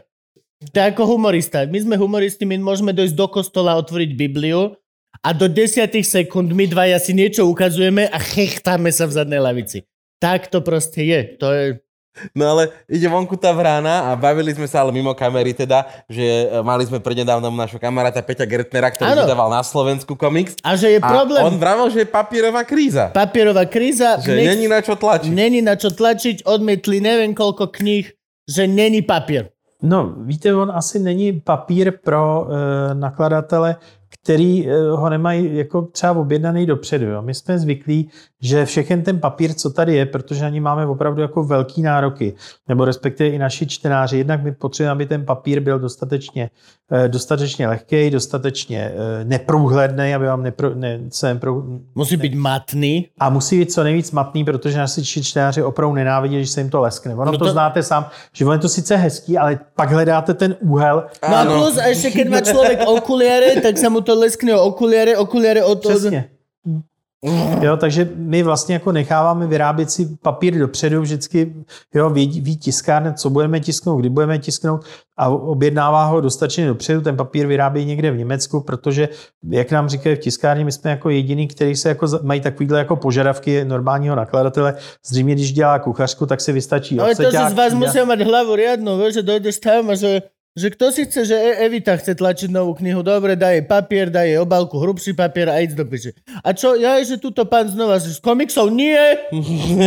[0.61, 1.65] To je ako humorista.
[1.65, 4.77] My sme humoristi, my môžeme dojsť do kostola, otvoriť Bibliu
[5.25, 9.89] a do desiatých sekúnd my dvaja si niečo ukazujeme a chechtáme sa v zadnej lavici.
[10.21, 11.21] Tak to proste je.
[11.41, 11.65] To je...
[12.35, 16.51] No ale ide vonku tá vrána a bavili sme sa ale mimo kamery teda, že
[16.51, 19.23] e, mali sme prednedávnom našho kamaráta Peťa Gertnera, ktorý Áno.
[19.23, 20.59] vydával na Slovensku komiks.
[20.59, 21.39] A že je A problém.
[21.41, 23.09] on vravel, že je papierová kríza.
[23.09, 24.19] Papierová kríza.
[24.19, 25.31] Že nech- není na čo tlačiť.
[25.31, 26.43] není na čo tlačiť.
[26.43, 28.11] Odmietli neviem koľko kníh,
[28.43, 29.55] že není papier.
[29.81, 32.45] No, víte, on asi není papír pro e,
[32.93, 33.81] nakladatele,
[34.21, 37.05] který e, ho nemají jako třeba objednaný dopředu.
[37.05, 37.21] Jo.
[37.21, 38.09] My jsme zvyklí,
[38.41, 42.33] že všechen ten papír, co tady je, protože na ní máme opravdu jako velký nároky,
[42.67, 46.49] nebo respektive i naši čtenáři, jednak my potřebujeme, aby ten papír byl dostatečně,
[46.91, 51.63] e, dostatečně lehký, dostatečně e, neprůhledný, aby vám nepro, ne, se nepro,
[51.95, 53.07] Musí byť matný.
[53.19, 56.81] a musí být co nejvíc matný, protože naši čtenáři opravdu nenávidí, když se jim to
[56.81, 57.13] leskne.
[57.15, 60.33] Ono No to, to- znáte sám, že ono je to sice hezký, ale pak hledáte
[60.33, 64.19] ten úhel, No a plus, a ešte keď má človek okuliare, tak sa mu to
[64.19, 65.79] leskne o okuliare, okuliare od...
[65.79, 66.29] Přesně.
[67.61, 71.53] Jo, takže my vlastně jako necháváme vyrábět si papír dopředu vždycky,
[71.93, 74.85] jo, ví, ví tiskárna, co budeme tisknout, kdy budeme tisknout
[75.17, 79.09] a objednává ho dostatečně dopředu, ten papír vyrábí někde v Německu, protože,
[79.49, 82.95] jak nám říkají v tiskárně, my jsme jako jediný, který se jako mají takovýhle jako
[82.95, 84.75] požadavky normálního nakladatele.
[85.05, 88.19] Zřejmě, když dělá kuchařku, tak si vystačí Ale to, že oceťák, z vás musia mať
[88.21, 90.21] hlavu riadnu, vieš, že dojdeš tam a že,
[90.51, 94.11] že kto si chce, že E- Evita chce tlačiť novú knihu, dobre, daj jej papier,
[94.11, 96.11] daj jej obálku, hrubší papier a ísť do piče.
[96.43, 98.99] A čo, ja je, že túto pán znova, že z komiksov nie,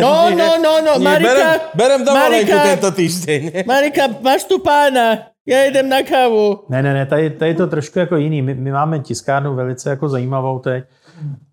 [0.01, 3.41] no, no, no, no, Nie, Marika, berem, berem dovolenku Marika, tento týždeň.
[3.69, 6.65] Marika, máš tu pána, ja idem na kávu.
[6.73, 8.43] Ne, ne, ne, tady, tady je to trošku jako jiný.
[8.43, 10.85] My, my máme tiskárnu velice jako zajímavou teď,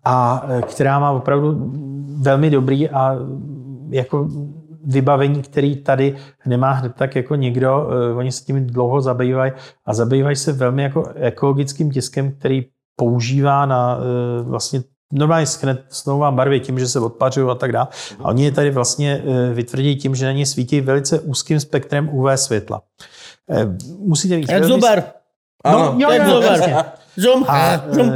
[0.04, 1.72] a e, která má opravdu
[2.20, 3.16] velmi dobrý a
[3.90, 4.28] jako
[4.86, 7.88] vybavení, který tady nemá hned tak jako někdo.
[8.10, 9.52] E, Oni se tím dlouho zabývají
[9.86, 14.82] a zabývají se velmi jako ekologickým tiskem, který používá na e, vlastně
[15.12, 15.46] normálně
[15.88, 17.86] snová barvy tím, že se odpařují a tak dále.
[18.18, 22.08] A oni je tady vlastně e, vytvrdí tím, že na ně svítí velice úzkým spektrem
[22.12, 22.82] UV světla.
[23.98, 25.02] Musíte mít Jak zubar.
[25.72, 26.52] Jo, Jak jo, zubar.
[26.52, 26.76] jasně.
[27.16, 27.44] Zoom.
[27.48, 28.12] A Zoom.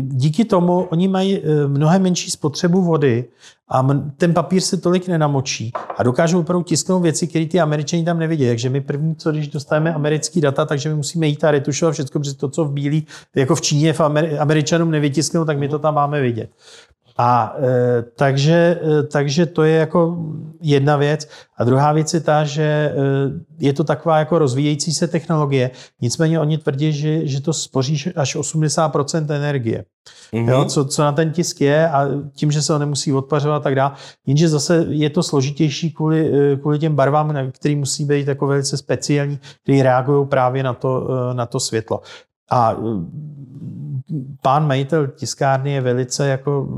[0.00, 3.24] Díky tomu oni mají e, mnohem menší spotřebu vody
[3.68, 8.18] a ten papír se tolik nenamočí a dokážou opravdu tisknout věci, které ty američani tam
[8.18, 8.46] nevidí.
[8.46, 12.20] Takže my první, co když dostaneme americký data, takže my musíme jít a retušovat všechno,
[12.20, 13.06] protože to, co v bílý,
[13.36, 16.50] jako v Číně v Ameri- američanům nevytisknou, tak my to tam máme vidět.
[17.18, 20.16] A e, takže, e, takže to je jako
[20.60, 21.28] jedna věc.
[21.56, 22.94] A druhá věc je ta, že e,
[23.58, 25.70] je to taková jako rozvíjející se technologie.
[26.00, 29.84] Nicméně oni tvrdí, že, že to spoří až 80% energie.
[30.32, 30.50] Mm-hmm.
[30.50, 33.60] Jo, co, co na ten tisk je a tím, že se ho nemusí odpařovat a
[33.60, 33.92] tak dále.
[34.26, 38.76] Jenže zase je to složitější kvůli, e, kvůli těm barvám, který musí být jako velice
[38.76, 42.00] speciální, který reagují právě na to, e, na to světlo.
[42.50, 42.76] A
[44.42, 46.68] pán majitel tiskárny je velice jako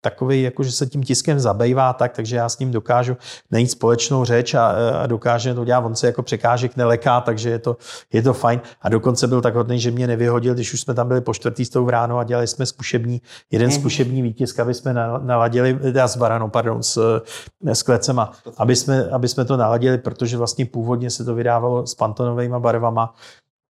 [0.00, 3.16] takový, jako že se tím tiskem zabývá tak, takže já s ním dokážu
[3.50, 4.66] najít společnou řeč a,
[5.02, 5.84] a dokáže to dělat.
[5.84, 7.76] On se jako překážek neleká, takže je to,
[8.12, 8.60] je to fajn.
[8.82, 11.64] A dokonce byl tak hodný, že mě nevyhodil, když už jsme tam byli po čtvrtý
[11.64, 13.78] s tou ráno a dělali jsme zkušební, jeden mm-hmm.
[13.80, 17.22] zkušební výtisk, aby jsme naladili, já s Baranou, pardon, s,
[17.64, 21.94] s klecema, aby jsme, aby jsme to naladili, protože vlastně původně se to vydávalo s
[21.94, 23.14] pantonovými barvama,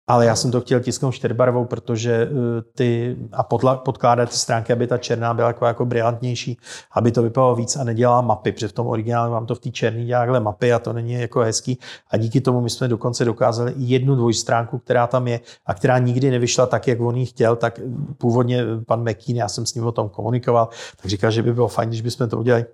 [0.07, 4.73] ale já jsem to chtěl tisknout čtyřbarvou, protože eh, ty a podla, podkládat ty stránky,
[4.73, 6.57] aby ta černá byla jako, jako brilantnější,
[6.91, 9.71] aby to vypadalo víc a nedělala mapy, protože v tom originálu mám to v té
[9.71, 11.79] černé dělá mapy a to není jako hezký.
[12.11, 15.97] A díky tomu my jsme dokonce dokázali i jednu dvojstránku, která tam je a která
[15.97, 17.79] nikdy nevyšla tak, jak on ji chtěl, tak
[18.17, 20.69] původně pan McKean, já jsem s ním o tom komunikoval,
[21.01, 22.65] tak říkal, že by bylo fajn, když bychom to udělali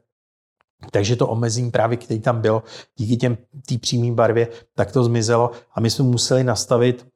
[0.91, 2.63] takže to omezení právě, který tam bylo,
[2.95, 3.37] díky těm
[3.67, 7.10] té přímé barvě, tak to zmizelo a my jsme museli nastavit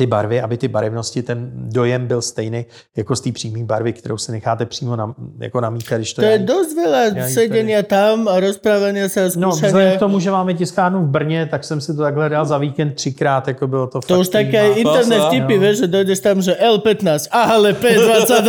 [0.00, 2.66] ty barvy, aby ty barevnosti, ten dojem byl stejný
[2.96, 5.98] jako z té přímé barvy, kterou se necháte přímo na, jako namíchat.
[5.98, 10.00] Když to, to je dost veľa sedenia tam a rozprávania se a No, vzhledem k
[10.00, 13.48] tomu, že máme tiskárnu v Brně, tak jsem si to takhle dal za víkend třikrát,
[13.48, 15.74] jako bylo to To už také internet tipy, no.
[15.74, 18.48] že dojdeš tam, že L15, ale P22.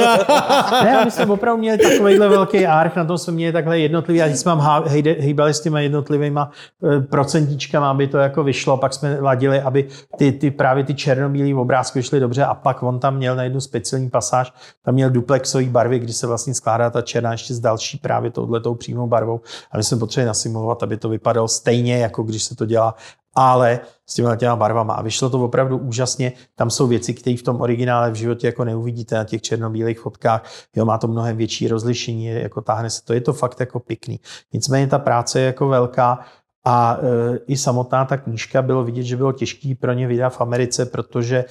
[0.84, 4.28] ne, my jsme opravdu měli takovýhle velký arch, na tom jsme měli takhle jednotlivý, a
[4.28, 4.84] když jsme mám
[5.20, 9.88] hýbali s těma jednotlivýma eh, procentičkama, aby to jako vyšlo, pak jsme ladili, aby
[10.18, 13.44] ty, ty právě ty černobílé bílý obrázky vyšly dobře a pak on tam měl na
[13.44, 14.54] jednu speciální pasáž,
[14.86, 18.76] tam měl duplexový barvy, kdy se vlastně skládá ta černá ještě s další právě touhletou
[18.76, 19.42] přímou barvou
[19.72, 22.96] a my jsme potřebovali nasimulovat, aby to vypadalo stejně, jako když se to dělá
[23.36, 24.94] ale s těma těma barvama.
[24.94, 26.32] A vyšlo to opravdu úžasně.
[26.56, 30.44] Tam jsou věci, které v tom originále v životě jako neuvidíte na těch černobílých fotkách.
[30.76, 33.14] Jo, má to mnohem větší rozlišení, jako táhne se to.
[33.14, 34.20] Je to fakt jako pěkný.
[34.54, 36.20] Nicméně ta práce je jako velká
[36.66, 40.42] a e, i samotná ta knížka bylo vidět, že bylo těžký pro ně vydat v
[40.42, 41.46] Americe, protože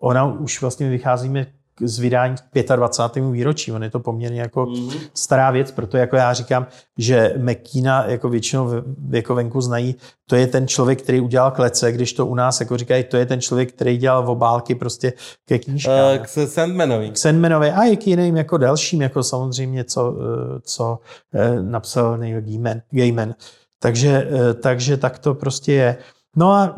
[0.00, 1.46] ona už vlastně vycházíme
[1.80, 3.30] z vydání k 25.
[3.30, 3.72] výročí.
[3.72, 5.00] On je to poměrně jako mm-hmm.
[5.14, 6.66] stará věc, proto jako já říkám,
[6.98, 8.70] že McKeena jako většinou
[9.10, 9.94] jako venku znají,
[10.26, 13.26] to je ten člověk, který udělal klece, když to u nás jako říkají, to je
[13.26, 15.12] ten člověk, který dělal obálky prostě
[15.48, 16.18] ke knížkám.
[16.18, 17.10] Uh, k Sandmanovi.
[17.10, 20.98] K Sandmanovi a i k jiným jako dalším, jako samozřejmě, co, e, co
[21.34, 22.80] e, napsal Neil Gaiman.
[22.90, 23.34] Gaiman.
[23.82, 25.96] Takže, eh, takže tak to prostě je.
[26.36, 26.74] No a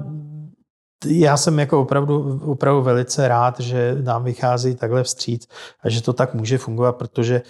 [1.06, 5.48] já jsem jako opravdu, opravdu velice rád, že nám vychází takhle vstříc
[5.84, 7.42] a že to tak může fungovat, protože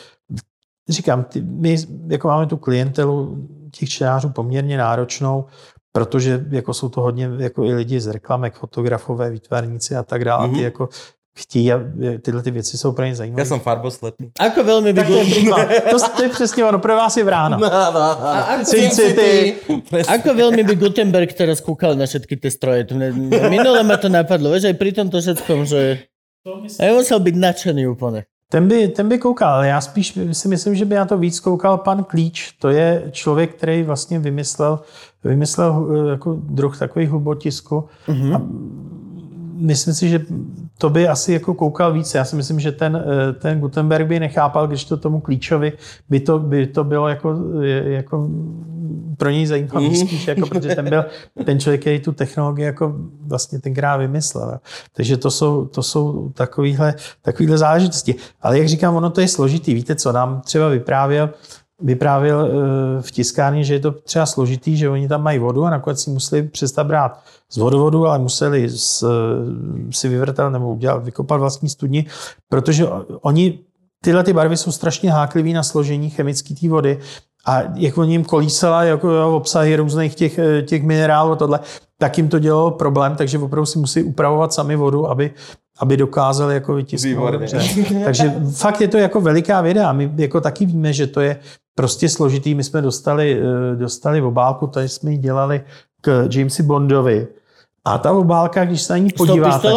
[0.89, 1.77] říkám, ty, my
[2.07, 5.45] jako máme tu klientelu těch čtenářů poměrně náročnou,
[5.93, 10.49] protože jako jsou to hodně jako i lidi z reklamek, fotografové, výtvarníci a tak dále.
[10.49, 10.55] Mm-hmm.
[10.55, 10.89] Ty jako
[11.39, 11.81] chtějí a
[12.23, 13.41] tyhle ty věci jsou pro ně zajímavé.
[13.41, 14.31] Já jsem farboslepý.
[14.41, 15.15] Ako velmi by to,
[15.91, 17.57] to, to je přesně ono, pro vás je vrána.
[17.59, 18.27] No, no, no.
[18.27, 19.55] A ako, City.
[20.09, 22.87] ako veľmi by Gutenberg teraz kúkal na všetky ty stroje?
[23.51, 26.07] Minule ma to napadlo, vieš, aj pri tomto všetkom, že...
[26.81, 28.25] A musel být nadšený úplně.
[28.49, 29.65] Ten by, ten by koukal.
[29.65, 32.53] Já spíš si myslím, že by na to víc koukal pan Klíč.
[32.59, 34.81] To je člověk, který vlastně vymyslel,
[35.25, 37.85] vymyslel eh, jako druh takových hubotisku.
[38.09, 38.35] Mm-hmm.
[38.37, 38.43] A
[39.55, 40.21] myslím si, že
[40.79, 42.19] to by asi jako koukal více.
[42.19, 45.73] Já si myslím, že ten, eh, ten Gutenberg by nechápal, když to tomu klíčovi
[46.09, 47.37] by to, by to bylo jako,
[47.85, 48.29] jako
[49.17, 49.95] pro něj zajímavý mm.
[49.95, 51.05] spíš, jako, protože ten byl
[51.45, 52.95] ten člověk, který tu technologii jako
[53.27, 54.59] vlastně tenkrát vymyslel.
[54.93, 58.15] Takže to jsou, to jsou takovýhle, takovýhle záležitosti.
[58.43, 59.75] Ale jak říkám, ono to je složitý.
[59.75, 61.31] Víte, co nám třeba vyprávěl
[61.83, 65.71] vyprávěl eh, v tiskárně, že je to třeba složitý, že oni tam mají vodu a
[65.71, 67.21] nakonec si museli přestat brát
[67.51, 68.69] z vodovodu, ale museli
[69.91, 72.07] si vyvrtat nebo udělat, vykopat vlastní studni,
[72.49, 72.87] protože
[73.21, 73.59] oni
[74.05, 76.99] tyhle ty barvy jsou strašně háklivý na složení chemické té vody
[77.47, 81.61] a jak oni jim kolísala jako jo, obsahy různých těch, těch minerálů a tohle,
[81.99, 85.35] tak jim to dělalo problém, takže opravdu si musí upravovat sami vodu, aby,
[85.79, 87.35] aby dokázali jako vytisknout
[88.05, 91.37] Takže fakt je to jako veliká věda a my jako taky víme, že to je
[91.75, 92.55] prostě složitý.
[92.55, 95.65] My jsme dostali, eh, dostali obálku, tady jsme ji dělali
[96.01, 97.27] k Jamesi Bondovi.
[97.85, 99.73] A ta obálka, když se na ní podíváte...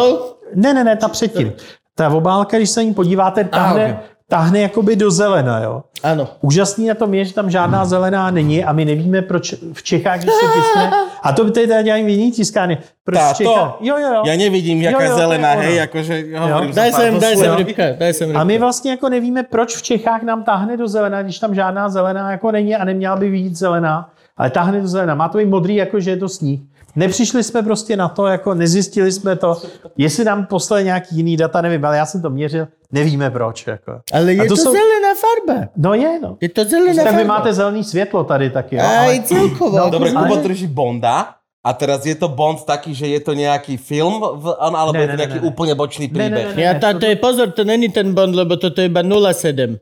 [0.54, 1.52] Ne, ne, ne, ta předtím.
[1.94, 4.04] Ta obálka, když se na ní podíváte, tahne, ah, okay.
[4.28, 5.88] Tahne jakoby do zelena, jo.
[6.04, 6.28] Áno.
[6.44, 10.20] Úžasný na tom je, že tam žádná zelená není a my nevíme, proč v Čechách,
[10.20, 10.90] když se tiskne,
[11.22, 13.34] a to by tady dělají v jiný tiskárně, proč v Táto?
[13.34, 14.22] Čechách, jo, jo, jo.
[14.26, 15.82] Ja nevidím, Jo, jaká jo, zelená, to je hej, ono.
[15.82, 18.40] akože hovorím Daj sa sem, daj sem rybka, daj sem rybka.
[18.40, 21.88] A my vlastně jako nevíme, proč v Čechách nám táhne do zelená, když tam žádná
[21.88, 25.14] zelená jako není a neměla by být zelená, ale táhne do zelená.
[25.14, 26.60] Má to být modrý, jako že je to sníh.
[26.96, 29.62] Nepřišli jsme prostě na to, jako nezjistili jsme to.
[29.96, 33.66] Jestli nám poslali nějaký jiný data, nevím, ale já jsem to měřil, nevíme proč.
[33.66, 34.00] Jako.
[34.12, 35.68] Ale je A to, to jsou- zelená farba.
[35.76, 36.36] No je, no.
[36.40, 37.18] Je to zelená Tak farba.
[37.18, 38.82] vy máte zelený světlo tady taky, jo.
[38.82, 39.78] Aj Ale, celkovo.
[39.78, 41.34] No, Dobre, Ale- Kubo drží Bonda
[41.64, 45.06] a teraz je to Bond taký, že je to nejaký film, v, alebo Ne, je
[45.06, 45.46] to ne, ne, nejaký ne.
[45.46, 46.46] úplne bočný Ne, ne, príbeh?
[46.48, 46.62] ne, ne.
[46.62, 49.76] Ja, tá, to je pozor, to není ten Bond, lebo toto je iba 07.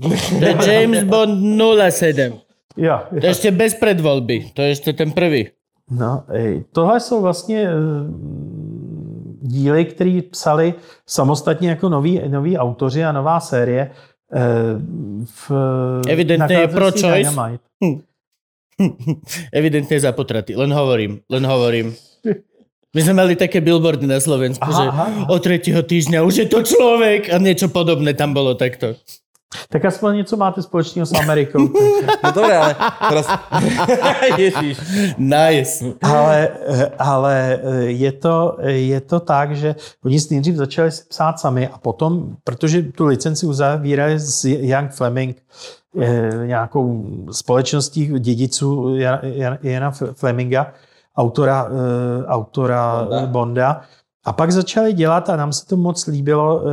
[0.00, 0.08] To
[0.46, 1.36] je James Bond
[1.92, 2.32] 07.
[2.80, 4.56] jo, To je ešte bez predvoľby.
[4.56, 5.52] To je ešte ten prvý.
[5.90, 6.24] No,
[6.72, 7.72] tohle jsou vlastně eh,
[9.42, 10.74] díly, které psali
[11.06, 13.90] samostatně jako noví, noví autoři a nová série.
[14.32, 14.40] eh,
[15.24, 15.50] V,
[16.08, 17.12] Evidentně je pro choice.
[17.18, 17.64] Dynamite.
[19.52, 20.56] Evidentne za potraty.
[20.56, 21.94] Len hovorím, len hovorím.
[22.92, 25.04] My sme mali také billboardy na Slovensku, Aha, že aha.
[25.32, 29.00] od tretieho týždňa už je to človek a niečo podobné tam bolo takto.
[29.68, 31.68] Tak aspoň něco máte společného s Amerikou.
[32.24, 32.76] No dobre, ale
[33.08, 33.26] teraz...
[34.38, 34.78] Ježiš.
[35.18, 35.84] Nice.
[36.02, 36.48] ale
[36.98, 39.74] ale je, to, je to tak, že
[40.04, 45.36] oni si nejdřív začali psát sami a potom, protože tu licenci uzavírali s Young Fleming,
[46.00, 48.96] eh, nějakou společností dědiců
[49.62, 50.72] Jana Fleminga,
[51.16, 53.26] autora, eh, autora Bonda.
[53.26, 53.82] Bonda.
[54.24, 56.70] A pak začali dělat, a nám se to moc líbilo, eh,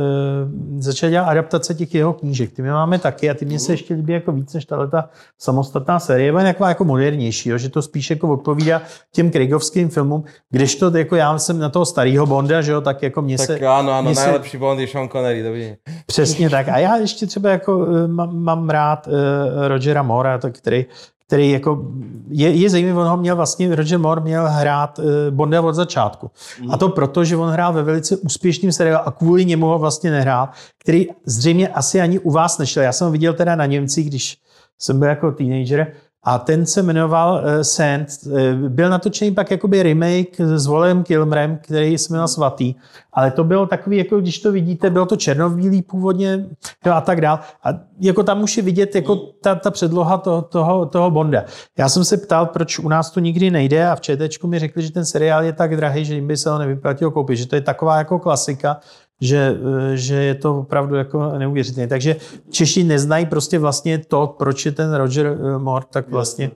[0.78, 2.52] začali dělat adaptace těch jeho knížek.
[2.52, 5.08] Ty my máme taky a ty mě se ještě líbí jako víc než tahle ta
[5.38, 6.26] samostatná série.
[6.26, 8.82] Je taková jako modernější, jo, že to spíš jako odpovídá
[9.12, 13.22] těm Craigovským filmům, kdežto jako já jsem na toho starého Bonda, že jo, tak jako
[13.22, 13.46] mě se...
[13.46, 15.76] Tak áno, áno, mně se- najlepší Bond je Sean Connery, dovidenia.
[16.06, 16.68] Přesně tak.
[16.68, 20.86] A já ještě třeba jako eh, mám, mám rád eh, Rogera Mora, to, který,
[21.30, 21.86] který jako
[22.28, 26.30] je, je zajímavý, on ho měl vlastně, Roger Moore měl hrát eh, Bonda od začátku.
[26.70, 30.10] A to proto, že on hrál ve velice úspěšném seriálu a kvůli němu ho vlastně
[30.10, 30.48] nehrál,
[30.78, 32.82] který zřejmě asi ani u vás nešel.
[32.82, 34.38] Já jsem ho viděl teda na Němci, když
[34.78, 35.92] jsem byl jako teenager
[36.24, 38.08] a ten se jmenoval uh, Sand.
[38.26, 38.32] Uh,
[38.68, 42.74] byl natočený pak jakoby remake s Volem Kilmerem, který se jmenoval Svatý,
[43.12, 46.46] ale to bylo takový, jako když to vidíte, bylo to černobílý původně
[46.86, 47.40] jo, a tak dál.
[47.64, 47.68] A
[48.00, 51.44] jako tam už je vidět jako ta, ta předloha toho, toho, toho Bonda.
[51.78, 54.82] Já jsem se ptal, proč u nás to nikdy nejde a v ČTčku mi řekli,
[54.82, 57.54] že ten seriál je tak drahý, že jim by se ho nevyplatilo koupit, že to
[57.54, 58.80] je taková jako klasika,
[59.20, 59.56] že,
[59.92, 61.88] eh, že je to opravdu jako neuvěřitelné.
[61.88, 62.16] Takže
[62.50, 66.50] Češi neznají prostě vlastně to, proč je ten Roger eh, Moore tak vlastně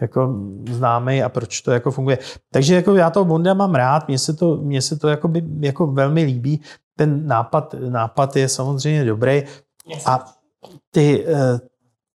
[0.00, 0.34] jako
[0.70, 2.18] známý a proč to jako funguje.
[2.52, 5.42] Takže jako já toho Bonda mám rád, mně se to, mně se to jako, by,
[5.60, 6.60] jako velmi líbí.
[6.96, 9.42] Ten nápad, nápad je samozřejmě dobrý
[10.06, 10.24] a
[10.90, 11.58] ty, eh,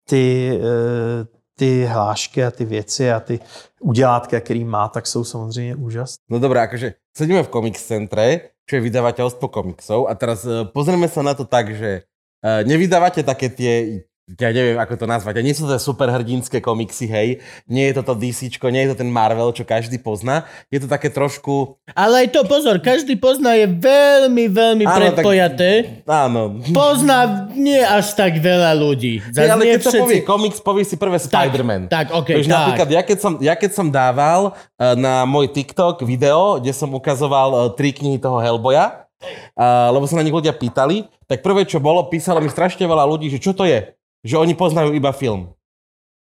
[0.08, 1.26] ty, eh,
[1.58, 3.40] ty hlášky a ty věci a ty
[3.80, 6.24] udělátka, který má, tak jsou samozřejmě úžasné.
[6.30, 8.40] No dobré, akože sedíme v Comics Centre,
[8.70, 12.06] čo je vydavateľstvo komiksov a teraz uh, pozrieme sa na to tak, že
[12.46, 14.06] uh, nevydávate také tie
[14.38, 15.40] ja neviem, ako to nazvať.
[15.40, 17.28] A nie sú to superhrdinské komiksy, hej.
[17.66, 20.46] Nie je to to DCčko, nie je to ten Marvel, čo každý pozná.
[20.68, 21.74] Je to také trošku...
[21.90, 25.70] Ale aj to pozor, každý pozná je veľmi, veľmi Áno, tak- predpojaté.
[26.06, 26.62] Áno.
[26.70, 29.18] Pozná nie až tak veľa ľudí.
[29.32, 31.88] Zas ale nie keď sa všetci- povie komiks, povie si prvé Spider-Man.
[31.88, 32.54] tak, okej, Vieš, tak.
[32.54, 36.92] napríklad, ja keď, som, ja keď som dával uh, na môj TikTok video, kde som
[36.92, 39.08] ukazoval uh, tri knihy toho Hellboya,
[39.56, 43.06] uh, lebo sa na nich ľudia pýtali, tak prvé, čo bolo, písalo mi strašne veľa
[43.06, 43.86] ľudí, že čo to je?
[44.24, 45.52] Že oni poznajú iba film.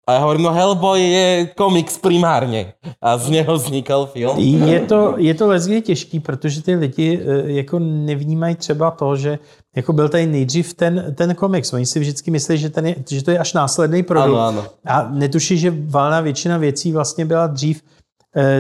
[0.09, 2.73] A ja hovorím, no Hellboy je komiks primárně.
[3.01, 4.41] A z něho vznikal film.
[4.65, 9.39] Je to, je to leckdy těžký, protože ty lidi eh, jako nevnímají třeba to, že
[9.76, 11.73] jako byl tady nejdřív ten, ten komiks.
[11.73, 14.38] Oni si vždycky myslí, že, ten je, že to je až následný produkt.
[14.38, 14.65] Ano, ano.
[14.85, 17.84] A netuší, že valná většina věcí vlastně byla dřív,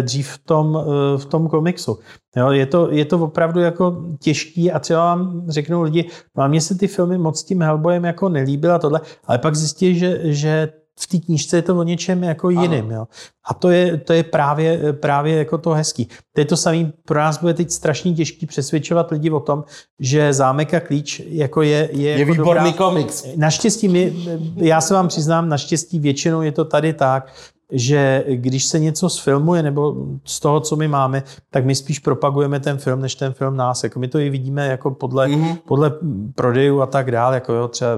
[0.01, 1.99] dřív v tom, eh, v tom komiksu.
[2.35, 6.47] Jo, je, to, je to opravdu jako těžký a třeba vám řeknou lidi, no a
[6.47, 10.19] mně se ty filmy moc tím Hellboyem jako nelíbily a tohle, ale pak zjistí, že,
[10.23, 10.69] že
[10.99, 12.91] v té knížce je to o něčem jako jiným.
[12.91, 13.07] Jo.
[13.49, 16.05] A to je, to je právě, právě jako to hezký.
[16.33, 19.63] To je to samé, pro nás bude teď strašně těžký přesvědčovat lidi o tom,
[19.99, 23.25] že Zámek a klíč jako je, je, Je jako výborný dobrá, komiks.
[23.35, 24.13] Naštěstí, my,
[24.55, 27.31] já se vám přiznám, naštěstí většinou je to tady tak,
[27.71, 32.59] že když se něco sfilmuje nebo z toho, co my máme, tak my spíš propagujeme
[32.59, 33.83] ten film, než ten film nás.
[33.83, 35.41] Jako my to i vidíme jako podle, Mhm.
[35.43, 35.57] mm-hmm.
[35.67, 35.91] podle
[36.35, 37.35] prodejů a tak dále.
[37.35, 37.89] Jako jo, třeba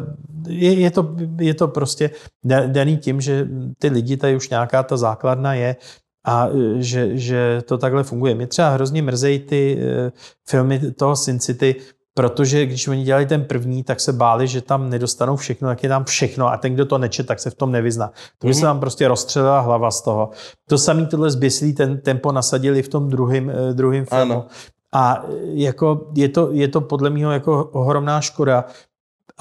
[0.47, 2.09] je, je, to, je to prostě
[2.45, 3.47] da- daný tím, že
[3.79, 5.75] ty lidi tady už nějaká ta základna je
[6.25, 8.35] a e, že, že to takhle funguje.
[8.35, 10.11] Mě třeba hrozně mrzejí ty e,
[10.49, 11.75] filmy toho Sin City,
[12.13, 15.89] protože když oni dělali ten první, tak se báli, že tam nedostanou všechno, tak je
[15.89, 18.11] tam všechno a ten, kdo to neče, tak se v tom nevyzná.
[18.39, 20.29] To by se tam prostě rozstřelila hlava z toho.
[20.69, 24.33] To samý tohle zběslý ten tempo nasadili v tom druhém, eh, druhém filmu.
[24.33, 24.45] Ano.
[24.91, 28.65] A eh, jako je, to, je to podle mého jako ohromná škoda,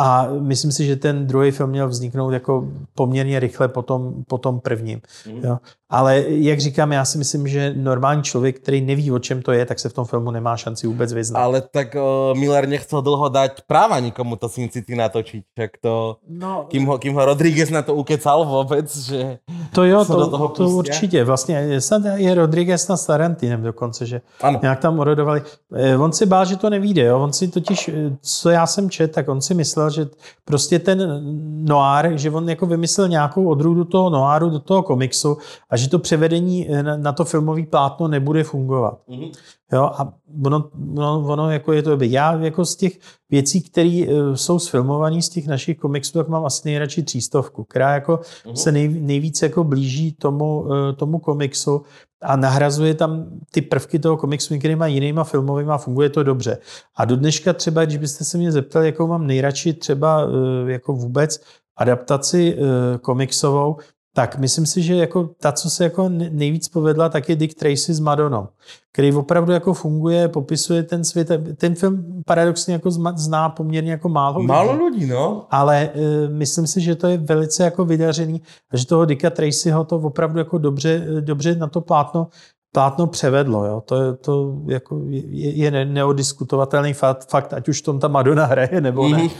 [0.03, 4.39] a myslím si, že ten druhý film měl vzniknout jako poměrně rychle po tom, po
[4.39, 5.01] tom prvním.
[5.27, 5.45] Mhm.
[5.45, 5.59] Jo.
[5.91, 9.67] Ale jak říkám, já si myslím, že normální člověk, který neví, o čem to je,
[9.67, 11.41] tak se v tom filmu nemá šanci vůbec vyznat.
[11.41, 15.45] Ale tak uh, Miller nechcel dlho dať práva nikomu to Sin City natočiť.
[15.57, 19.39] Však to, No, kým ho, kým ho Rodriguez na to ukecal vôbec, že...
[19.75, 21.25] to jo, se do to, toho to určitě.
[21.25, 24.59] Vlastně snad je Rodriguez na Tarantinem dokonce, že Ano.
[24.63, 25.43] nějak tam orodovali.
[25.75, 27.03] Eh, On si bál, že to nevíde.
[27.03, 27.19] Jo?
[27.21, 30.07] On si totiž, eh, co já jsem čet, tak on si myslel, že
[30.45, 31.21] prostě ten
[31.69, 35.39] noir, že on jako vymyslel nějakou odrůdu toho noiru do toho komiksu
[35.71, 38.99] a že to převedení eh, na, na to filmový plátno nebude fungovat.
[39.09, 39.25] Mhm.
[39.73, 40.13] Jo, a
[40.45, 42.99] ono, ono, ono jako je to, já jako z těch
[43.31, 48.21] věcí, které jsou sfilmované z těch našich komiksů, tak mám asi nejradši třístovku, která jako
[48.47, 48.57] Mhm.
[48.57, 51.83] se nej, nejvíc jako blíží tomu, eh, tomu komiksu
[52.23, 56.59] a nahrazuje tam ty prvky toho komiksu některýma jinýma filmovými a funguje to dobře.
[56.97, 60.27] A do dneška třeba, když byste se mě zeptali, jakou mám nejradši třeba
[60.67, 61.41] eh, jako vůbec
[61.77, 63.77] adaptaci eh, komiksovou,
[64.15, 67.59] tak myslím si, že jako ta, co se jako ne- nejvíc povedla, tak je Dick
[67.59, 68.49] Tracy s Madonou,
[68.93, 71.31] který opravdu jako funguje, popisuje ten svět.
[71.57, 75.07] Ten film paradoxně jako zná poměrně jako málo, Málo lidí.
[75.07, 75.47] ľudí, no.
[75.51, 78.43] Ale e, myslím si, že to je velice jako vydařený
[78.73, 82.29] a že toho Dicka Tracyho to opravdu jako dobře, dobře na to plátno
[82.73, 83.65] plátno převedlo.
[83.65, 83.81] Jo.
[83.81, 88.45] To, je, to jako je, je ne- neodiskutovatelný fakt, fakt, ať už tom ta Madonna
[88.47, 89.19] hraje nebo ne.
[89.19, 89.31] Mhm.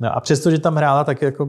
[0.00, 1.48] No a přesto, že tam hrála, tak jako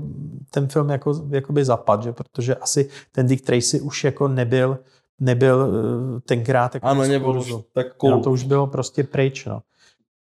[0.52, 2.14] ten film jako, jako by zapad, že?
[2.14, 4.78] protože asi ten Dick Tracy už jako nebyl,
[5.20, 7.58] nebyl eh, tenkrát jako nebol kurzu.
[7.58, 8.24] už tak cool.
[8.24, 9.46] to už bylo prostě pryč.
[9.46, 9.62] No.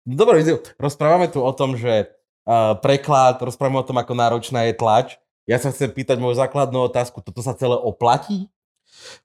[0.05, 2.05] Dobre, Viziu, rozprávame tu o tom, že
[2.49, 5.21] uh, preklad, rozprávame o tom, ako náročná je tlač.
[5.45, 8.49] Ja sa chcem pýtať moju základnú otázku, toto sa celé oplatí?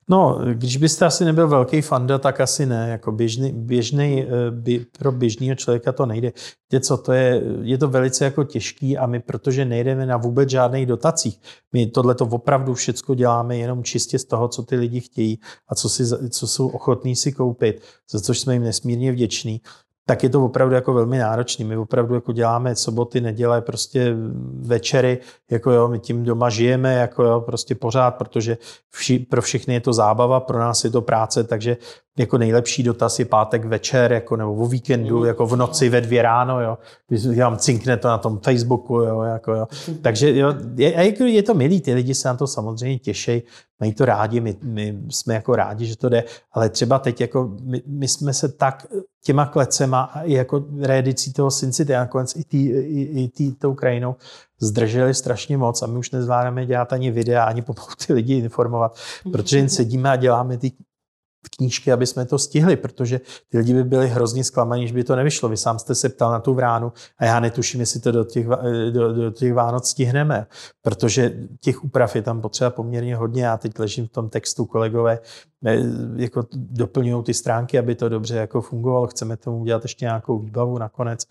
[0.09, 2.89] No, když byste asi nebyl velký fanda, tak asi ne.
[2.91, 6.33] Jako běžný, běžný, eh, by, pro běžného člověka to nejde.
[6.73, 10.51] Víte co, to je, je to velice jako těžký a my, protože nejdeme na vůbec
[10.51, 11.41] žádných dotacích,
[11.73, 15.75] my tohle to opravdu všecko děláme jenom čistě z toho, co ty lidi chtějí a
[15.75, 19.61] co, si, co jsou ochotní si koupit, za což jsme jim nesmírně vděční
[20.09, 21.65] tak je to opravdu jako velmi náročný.
[21.65, 24.15] My opravdu jako děláme soboty, neděle, prostě
[24.61, 25.19] večery,
[25.51, 28.59] jako jo, my tím doma žijeme, jako jo, prostě pořád, protože
[28.91, 31.77] vši, pro všechny je to zábava, pro nás je to práce, takže
[32.19, 36.23] jako nejlepší dotaz je pátek večer, jako nebo o víkendu, jako v noci ve dvě
[36.23, 36.79] ráno, jo.
[37.09, 39.67] Když vám cinkne to na tom Facebooku, jo, jako jo.
[40.03, 43.43] Takže jo, je, jako je to milý, ty lidi se na to samozřejmě těší,
[43.81, 47.51] mají to rádi, my, my jsme jako rádi, že to jde, ale třeba teď jako
[47.63, 48.87] my, my jsme se tak
[49.25, 53.29] těma klecema a i jako reedicí toho Sin City a nakonec i, tý, i, i
[53.29, 54.15] tý, tou krajinou
[54.61, 58.99] zdrželi strašně moc a my už nezvládáme dělat ani videa, ani pomalu ty lidi informovat,
[59.33, 60.73] protože jen sedíme a děláme ty
[61.49, 65.17] knížky, aby jsme to stihli, protože ty lidi by byli hrozně zklamaní, že by to
[65.17, 65.49] nevyšlo.
[65.49, 68.49] Vy sám jste se ptal na tu vránu a já netuším, jestli to do těch,
[68.49, 70.47] Va- do, do těch Vánoc stihneme,
[70.83, 73.45] protože těch úprav je tam potřeba poměrně hodně.
[73.45, 75.19] Já teď ležím v tom textu, kolegové
[75.67, 75.77] eh,
[76.17, 79.07] jako doplňují ty stránky, aby to dobře jako fungovalo.
[79.07, 81.27] Chceme tomu udělat ještě nějakou výbavu nakonec,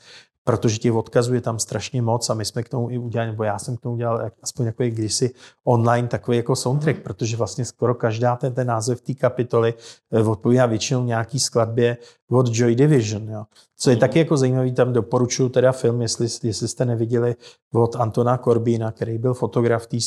[0.48, 3.44] protože těch odkazů je tam strašně moc a my jsme k tomu i udělali, nebo
[3.44, 7.96] já jsem k tomu udělal aspoň takový kdysi online takový jako soundtrack, protože vlastně skoro
[7.96, 9.74] každá ten, ten název té kapitoly
[10.12, 11.98] eh, odpovídá většinou nějaký skladbě
[12.32, 13.30] od Joy Division.
[13.30, 13.44] Jo.
[13.78, 17.36] Co je taky jako zajímavý, tam doporučuju teda film, jestli, jestli jste neviděli,
[17.74, 19.98] od Antona Korbína, který byl fotograf té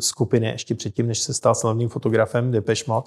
[0.00, 3.06] skupiny ještě předtím, než se stal slavným fotografem Depeche Mode,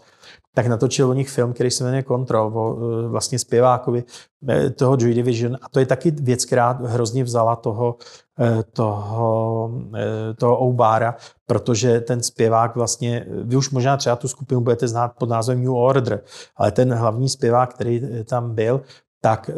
[0.53, 4.03] tak natočil o nich film, který se jmenuje Control, o eh, vlastně zpěvákovi
[4.49, 5.57] eh, toho Joy Division.
[5.61, 8.32] A to je taky věc, která hrozně vzala toho, eh,
[8.73, 11.15] toho, eh, toho Oubára,
[11.45, 15.73] protože ten zpěvák vlastně, vy už možná třeba tu skupinu budete znát pod názvem New
[15.73, 16.21] Order,
[16.57, 18.81] ale ten hlavní zpěvák, který eh, tam byl,
[19.23, 19.55] tak eh,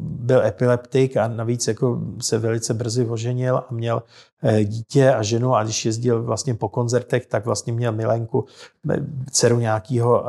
[0.00, 4.02] byl epileptik a navíc jako se velice brzy oženil a měl
[4.42, 8.44] eh, dítě a ženu a když jezdil vlastně po koncertech, tak vlastně měl milenku,
[8.90, 8.96] eh,
[9.30, 10.24] dceru nějakého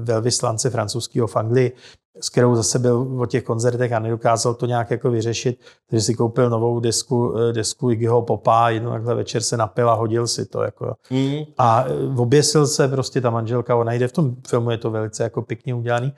[0.00, 1.72] velvyslance francouzského v Anglii,
[2.20, 5.60] s kterou zase byl o těch koncertech a nedokázal to nějak jako vyřešit,
[5.90, 9.94] takže si koupil novou desku, eh, desku Iggyho Popa, jednou takhle večer se napil a
[9.94, 10.62] hodil si to.
[10.62, 10.94] Jako.
[11.10, 11.42] Mm.
[11.58, 15.22] A eh, oběsil se prostě ta manželka, ona jde v tom filmu, je to velice
[15.22, 16.12] jako pěkně udělaný.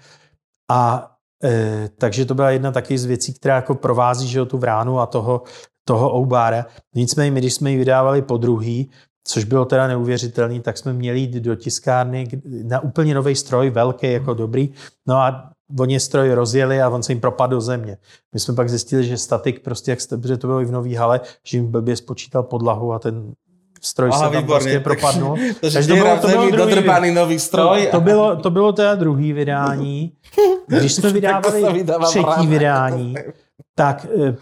[0.71, 1.11] A
[1.45, 5.07] e, takže to byla jedna taky z věcí, která jako provází že tu vránu a
[5.07, 5.43] toho,
[5.85, 6.67] toho Oubára.
[6.95, 8.91] Nicméně my, když jsme ji vydávali po druhý,
[9.27, 12.29] což bylo teda neuvěřitelný, tak jsme měli jít do tiskárny
[12.63, 14.73] na úplně nový stroj, velký, jako dobrý.
[15.07, 17.97] No a oni stroj rozjeli a on se jim propadl do země.
[18.35, 20.95] My jsme pak zjistili, že statik prostě, jak jste, protože to bylo i v Nový
[20.95, 23.33] hale, že jim blbě spočítal podlahu a ten
[23.83, 24.79] stroj Aha, se tam výborně.
[24.79, 25.37] prostě propadnul.
[25.61, 27.89] Takže to bylo- v to bylo druhý- nový stroj.
[27.91, 30.13] To bylo, to bylo teda druhý vydání.
[30.67, 33.15] Když jsme vydávali třetí vydání,
[33.75, 34.37] tak eh,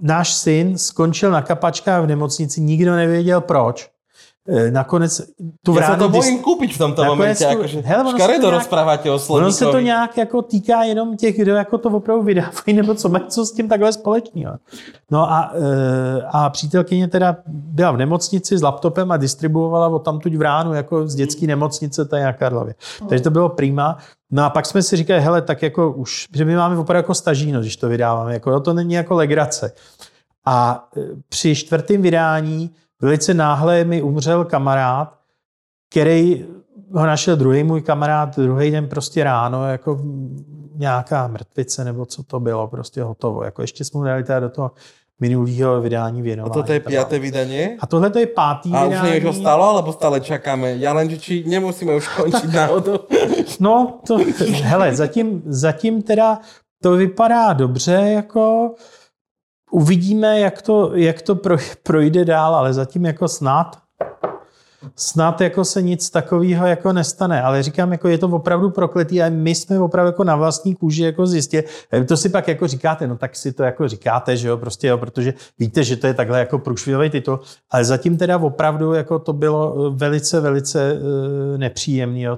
[0.00, 3.90] náš syn skončil na kapačkách v nemocnici, nikdo nevěděl proč.
[4.48, 5.20] Eh, Nakonec
[5.66, 7.44] tu Ja sa vránu to dis- bojím kúpiť v tomto Nakonec momente.
[7.44, 10.42] tu- Akože, hele, ono se škaredo to nějak- rozprávate o Ono se to nějak jako
[10.42, 13.92] týká jenom těch, kdo jako to opravdu vydávají, nebo co mají co s tím takhle
[13.92, 14.54] společného.
[15.10, 20.34] No a, eh, a přítelkyně teda byla v nemocnici s laptopem a distribuovala od tamtuť
[20.34, 22.74] v ránu jako z dětské nemocnice tady na Karlově.
[23.08, 23.98] Takže to bylo prima.
[24.30, 27.14] No a pak jsme si říkali, hele, tak jako už, že my máme opravdu jako
[27.14, 29.72] stažíno, když to vydáváme, jako, jo, to není jako legrace.
[30.46, 32.70] A eh, při čtvrtém vydání
[33.02, 35.14] velice náhle mi umřel kamarád,
[35.90, 36.44] který
[36.92, 40.00] ho našel druhý můj kamarád druhý den prostě ráno, jako
[40.74, 43.44] nějaká mrtvice nebo co to bylo, prostě hotovo.
[43.44, 44.70] Jako ještě jsme dali teda do toho
[45.20, 46.52] minulého vydání A věnování.
[46.54, 47.76] toto je piaté vydanie?
[47.80, 49.10] A tohle to je pátý A už vydání.
[49.10, 50.76] niečo stalo, alebo stále čakáme?
[50.76, 52.98] Ja len, že či nemusíme už končiť náhodou.
[53.60, 54.20] No, to,
[54.62, 56.38] hele, zatím, zatím teda
[56.82, 58.74] to vypadá dobře, jako
[59.76, 63.76] uvidíme, jak to, jak to pro, projde dál, ale zatím jako snad
[64.96, 69.28] snad jako se nic takového jako nestane, ale říkám, jako je to opravdu prokletý a
[69.28, 73.06] my jsme opravdu jako na vlastní kůži jako zjistili, Eh, to si pak jako říkáte,
[73.06, 76.14] no tak si to jako říkáte, že jo, prostě jo, protože víte, že to je
[76.14, 77.40] takhle jako průšvihový titul,
[77.70, 80.98] ale zatím teda opravdu jako to bylo eh, velice, velice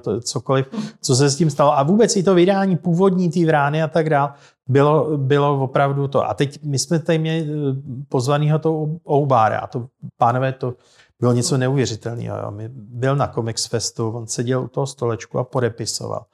[0.01, 0.65] to, cokoliv,
[1.01, 1.77] co se s tím stalo.
[1.77, 4.33] A vůbec i to vydání původní té vrány a tak dál,
[4.69, 6.29] bylo, bylo opravdu to.
[6.29, 7.75] A teď my jsme tady měli eh,
[8.09, 9.87] pozvanýho toho Oubára a to,
[10.17, 10.75] pánové, to
[11.19, 12.53] bylo něco neuvěřitelného.
[12.73, 16.25] Byl na Comics Festu, on seděl u toho stolečku a podepisoval.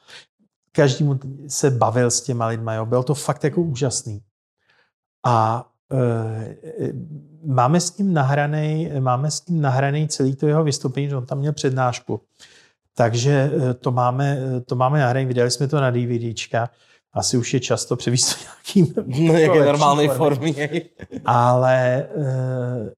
[0.72, 2.86] Každý mu se bavil s těma lidma, jo.
[2.86, 4.22] bylo to fakt jako úžasný.
[5.26, 6.94] A e,
[7.46, 11.38] máme s ním nahraný, máme s ním nahraný celý to jeho vystoupení, že on tam
[11.38, 12.22] měl přednášku.
[12.96, 16.70] Takže to máme, to máme nahraný, vydali jsme to na DVDčka.
[17.16, 18.38] Asi už je často převíst
[18.76, 18.94] nějakým
[19.28, 19.34] No
[19.78, 20.08] formy.
[20.08, 20.52] formy.
[20.52, 20.82] hej.
[21.26, 22.06] ale e,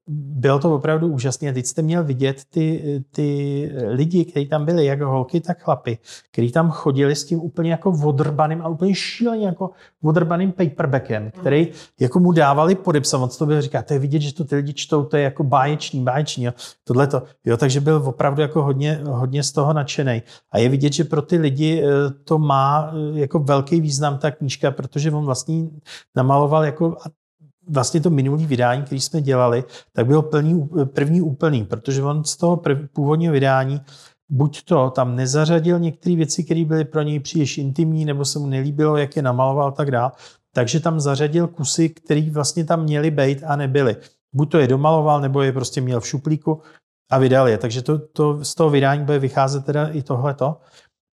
[0.07, 1.49] bylo to opravdu úžasné.
[1.49, 5.98] A teď jste měl vidět ty, ty lidi, kteří tam byli, jak holky, tak chlapy,
[6.31, 9.69] kteří tam chodili s tím úplně jako odrbaným a úplně šíleně jako
[10.03, 11.68] odrbaným paperbackem, který
[11.99, 13.18] jako mu dávali podepsat.
[13.18, 15.44] On to byl říká, to je vidět, že to ty lidi čtou, to je jako
[15.44, 16.44] báječný, báječný.
[16.44, 16.52] Jo.
[16.84, 20.22] Tohle to, jo, takže byl opravdu jako hodně, hodně z toho nadšený.
[20.52, 21.88] A je vidět, že pro ty lidi e,
[22.23, 25.68] to má e, jako velký význam ta knížka, protože on vlastně
[26.16, 26.98] namaloval jako
[27.70, 29.64] vlastně to minulý vydání, který jsme dělali,
[29.94, 33.82] tak byl plný, první úplný, protože on z toho prv, původního vydání
[34.30, 38.48] buď to tam nezařadil některé věci, které byly pro něj příliš intimní, nebo se mu
[38.48, 40.12] nelíbilo, jak je namaloval a tak dále,
[40.54, 43.96] takže tam zařadil kusy, které vlastně tam měly být a nebyly.
[44.34, 46.62] Buď to je domaloval, nebo je prostě měl v šuplíku
[47.12, 47.58] a vydal je.
[47.58, 50.58] Takže to, to z toho vydání bude vycházet teda i tohleto.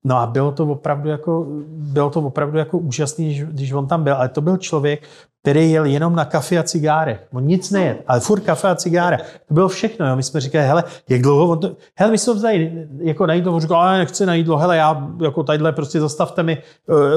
[0.07, 4.15] No a bylo to opravdu jako, bylo to opravdu jako úžasný, když, on tam byl,
[4.15, 5.03] ale to byl člověk,
[5.43, 7.29] který jel jenom na kafe a cigárech.
[7.33, 9.19] On nic nejet, ale furt kafe a cigára.
[9.49, 10.09] To bylo všechno.
[10.09, 10.17] Jo.
[10.17, 11.77] My jsme říkali, hele, jak dlouho on to...
[11.99, 13.55] Hele, my jsme vzali jako na jídlo.
[13.55, 14.57] On říkal, ale nechci na jídlo.
[14.57, 16.59] Hele, já jako tadyhle prostě zastavte mi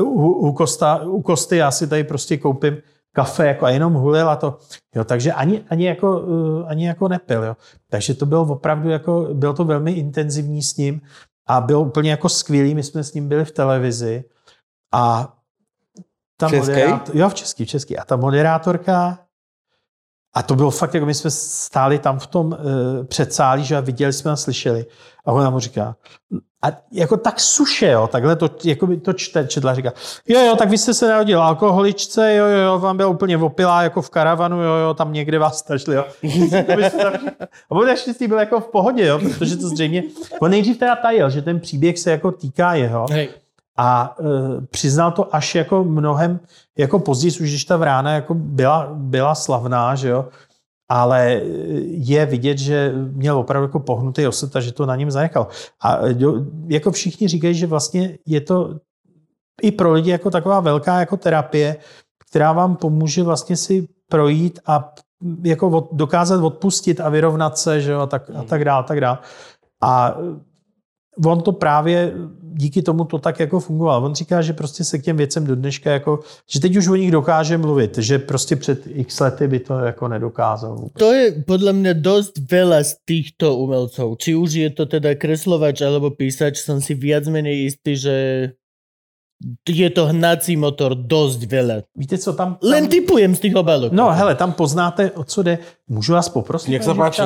[0.02, 2.78] uh, u, u, kosta, u kosty, já si tady prostě koupím
[3.14, 4.58] kafe jako a jenom hulil a to.
[4.96, 7.44] Jo, takže ani, ani, jako, uh, ani jako nepil.
[7.44, 7.56] Jo.
[7.90, 11.02] Takže to bylo opravdu jako, bylo to velmi intenzivní s ním
[11.48, 12.76] a byl úplně jako skvělý.
[12.76, 14.24] My jsme s ním byli v televizi
[14.92, 15.34] a
[16.38, 16.72] ta Český?
[16.72, 17.98] moderátor, jo, v český, v český.
[17.98, 19.20] A ta moderátorka,
[20.34, 22.58] a to bylo fakt, jako my jsme stáli tam v tom uh,
[23.06, 24.86] předsálí, že a viděli jsme a slyšeli.
[25.26, 25.96] A ona mu říká,
[26.62, 29.94] a jako tak suše, jo, takhle to, jako by to čte, četla, říká,
[30.28, 33.84] jo, jo, tak vy jste se narodil alkoholičce, jo, jo, jo, vám byla úplně opilá
[33.84, 36.06] jako v karavanu, jo, jo, tam někde vás stažili, jo.
[37.70, 40.04] a on naštěstí byl jako v pohodě, jo, protože to zřejmě,
[40.40, 43.30] on nejdřív teda tajil, že ten příběh se jako týká jeho, Hej.
[43.78, 44.24] a e,
[44.62, 46.40] přiznal to až jako mnohem,
[46.78, 50.26] jako později, už když ta vrána jako byla, byla slavná, že jo,
[50.90, 51.42] ale
[51.88, 55.48] je vidět, že měl opravdu jako pohnutý osud a že to na něm zanechal.
[55.84, 58.80] A jo, jako všichni říkají, že vlastně je to
[59.62, 61.78] i pro lidi jako taková velká jako terapie,
[62.30, 64.94] která vám pomůže vlastně si projít a
[65.44, 68.84] jako od, dokázat odpustit a vyrovnat se, že jo, a tak, a tak dál, a
[68.84, 69.20] tak dál.
[69.82, 70.18] A
[71.26, 72.14] on to právě
[72.58, 74.06] díky tomu to tak jako fungoval.
[74.06, 76.20] On říká, že prostě se k těm věcem do dneška jako,
[76.50, 80.08] že teď už o nich dokáže mluvit, že prostě před x lety by to jako
[80.08, 80.90] nedokázal.
[80.98, 84.18] To je podľa mňa dosť veľa z týchto umelcov.
[84.18, 88.16] Či už je to teda kreslovač alebo písač, som si viac menej istý, že
[89.70, 91.76] je to hnací motor dosť veľa.
[91.94, 92.58] Víte, co tam...
[92.58, 92.70] tam...
[92.70, 93.94] Len typujem z tých obálok.
[93.94, 95.58] No hele, tam poznáte, o co jde.
[95.88, 96.72] Můžu vás poprosit?
[96.72, 97.22] Nech se páči.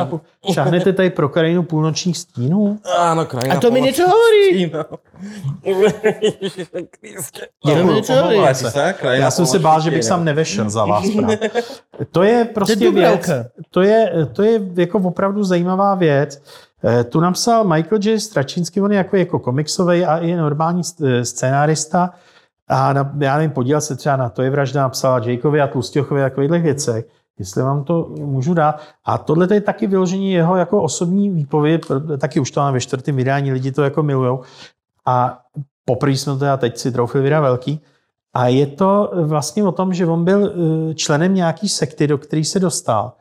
[0.53, 2.79] Šáhnete tady pro krajinu půlnočních stínů?
[2.97, 3.55] Áno, krajina.
[3.55, 4.71] A to mi niečo hovorí.
[7.65, 8.95] Děkuju, omlouvám se.
[9.11, 11.05] Já jsem se bál, že bych sám nevešel za vás.
[11.15, 11.49] právě.
[12.11, 13.29] To je prostě věc,
[13.69, 16.41] to je, to je jako opravdu zajímavá věc.
[16.83, 18.19] Eh, Tu napsal Michael J.
[18.19, 22.09] Stračinský, on je jako, jako komiksový a i normální eh, scénárista.
[22.67, 26.21] A na, já nevím, podílel se třeba na To je vražda, napsala Jakeovi a Tlustěchovi
[26.23, 27.05] a takovýchhle věcech.
[27.39, 28.81] Jestli vám to můžu dát.
[29.05, 31.85] A tohle je taky vyložení jeho jako osobní výpověď,
[32.17, 34.41] taky už to máme ve čtvrtém vydání, lidi to jako milujou.
[35.05, 35.39] A
[35.85, 37.81] poprvé jsme to teda teď si troufli vydat velký.
[38.33, 42.43] A je to vlastně o tom, že on byl eh, členem nějaký sekty, do které
[42.43, 43.13] se dostal.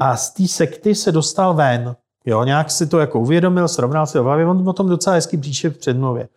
[0.00, 1.96] A z té sekty se dostal ven.
[2.26, 5.70] Jo, nějak si to jako uvědomil, srovnal si hlavě, on o tom docela hezky píše
[5.70, 6.28] v předmluvě.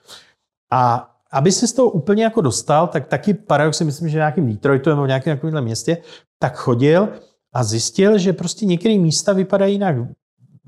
[0.72, 4.90] A aby se z toho úplně jako dostal, tak taky paradoxně, myslím, že nějakým Detroitu
[4.90, 5.98] nebo nějakém takovémhle městě,
[6.40, 7.10] tak chodil
[7.54, 9.96] a zjistil, že prostě některé místa vypadají jinak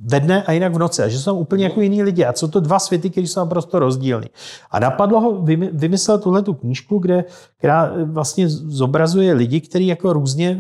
[0.06, 2.48] ve dne a jinak v noci a že jsou úplně jako jiní lidi a jsou
[2.48, 4.28] to dva světy, které jsou naprosto rozdílné.
[4.72, 7.26] A napadlo ho, vymy- vymyslel tuhle tu knížku, kde,
[7.58, 10.58] která vlastně zobrazuje lidi, kteří jako různě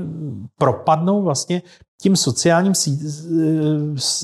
[0.58, 1.62] propadnou vlastně
[2.02, 3.00] tím sociálním sí,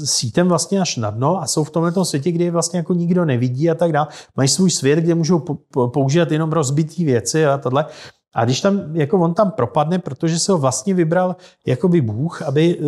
[0.06, 3.26] sítem vlastně až na dno a jsou v tomhle světě, kde je vlastně jako nikdo
[3.26, 4.08] nevidí a tak dále.
[4.36, 7.86] Mají svůj svět, kde můžou po, po, používat jenom rozbitý věci a tohle.
[8.36, 11.36] A když tam, jako on tam propadne, protože se ho vlastně vybral
[11.68, 12.84] jakoby Bůh, aby, eh,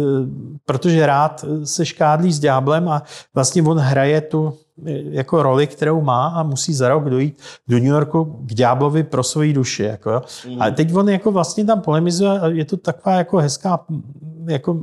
[0.66, 3.04] protože rád se škádlí s ďáblem a
[3.36, 4.54] vlastně on hraje tu
[4.86, 7.38] eh, jako roli, kterou má a musí za rok dojít
[7.68, 9.84] do New Yorku k ďáblovi pro svoji duši.
[9.84, 10.22] Jako, jo.
[10.60, 13.86] A teď on jako vlastně tam polemizuje a je to taková jako hezká
[14.50, 14.80] jako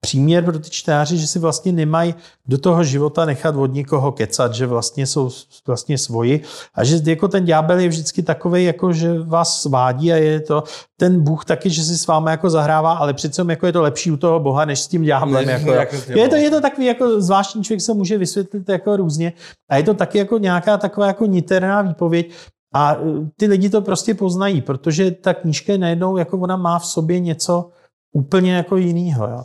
[0.00, 2.14] příměr pro ty čtenáři, že si vlastně nemají
[2.46, 5.30] do toho života nechat od nikoho kecat, že vlastně jsou
[5.66, 6.42] vlastně svoji.
[6.74, 10.64] A že jako ten ďábel je vždycky takový, jako že vás svádí a je to
[10.96, 14.10] ten Bůh taky, že si s vámi jako zahrává, ale přece jako je to lepší
[14.10, 15.46] u toho Boha, než s tím ďáblem.
[15.46, 18.96] Než Jako, jako je, to, je to takový jako zvláštní člověk se může vysvětlit jako
[18.96, 19.32] různě.
[19.70, 22.32] A je to taky jako nějaká taková jako niterná výpověď,
[22.74, 26.78] a eh, ty lidi to prostě poznají, protože ta knížka je najednou, jako ona má
[26.78, 27.70] v sobě něco
[28.12, 29.26] úplně jako jinýho.
[29.28, 29.42] Jo.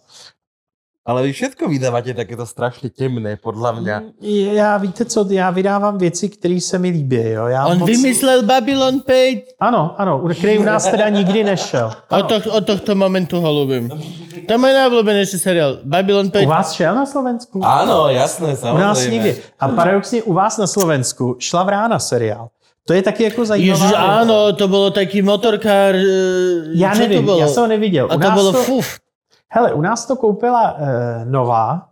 [1.05, 3.95] Ale vy všetko vydávate takéto strašne temné, podľa mňa.
[4.57, 7.29] Já víte co, já vydávám věci, které se mi líbí.
[7.29, 7.45] Jo.
[7.45, 9.43] Já On vymyslel Babylon 5.
[9.59, 11.93] Ano, ano, který u nás teda nikdy nešel.
[12.09, 13.85] Od, to, od tohto momentu ho ľúbim.
[14.45, 15.85] To je môj najobľúbenejší seriál.
[15.85, 16.41] Babylon 5.
[16.45, 17.61] U vás šel na Slovensku?
[17.61, 18.81] Áno, jasné, U samozrejme.
[18.89, 19.31] nás nikdy.
[19.61, 22.49] A paradoxně u vás na Slovensku šla vrána seriál.
[22.87, 25.95] To je taky jako zajímavá Ježiš, áno, to bolo taký motorkár.
[25.97, 27.39] eh, Já to nevím, bolo?
[27.39, 28.05] já jsem ho neviděl.
[28.11, 28.99] A U to nás bolo fuf.
[29.49, 30.79] Hele, u nás to koupila uh,
[31.31, 31.87] Nová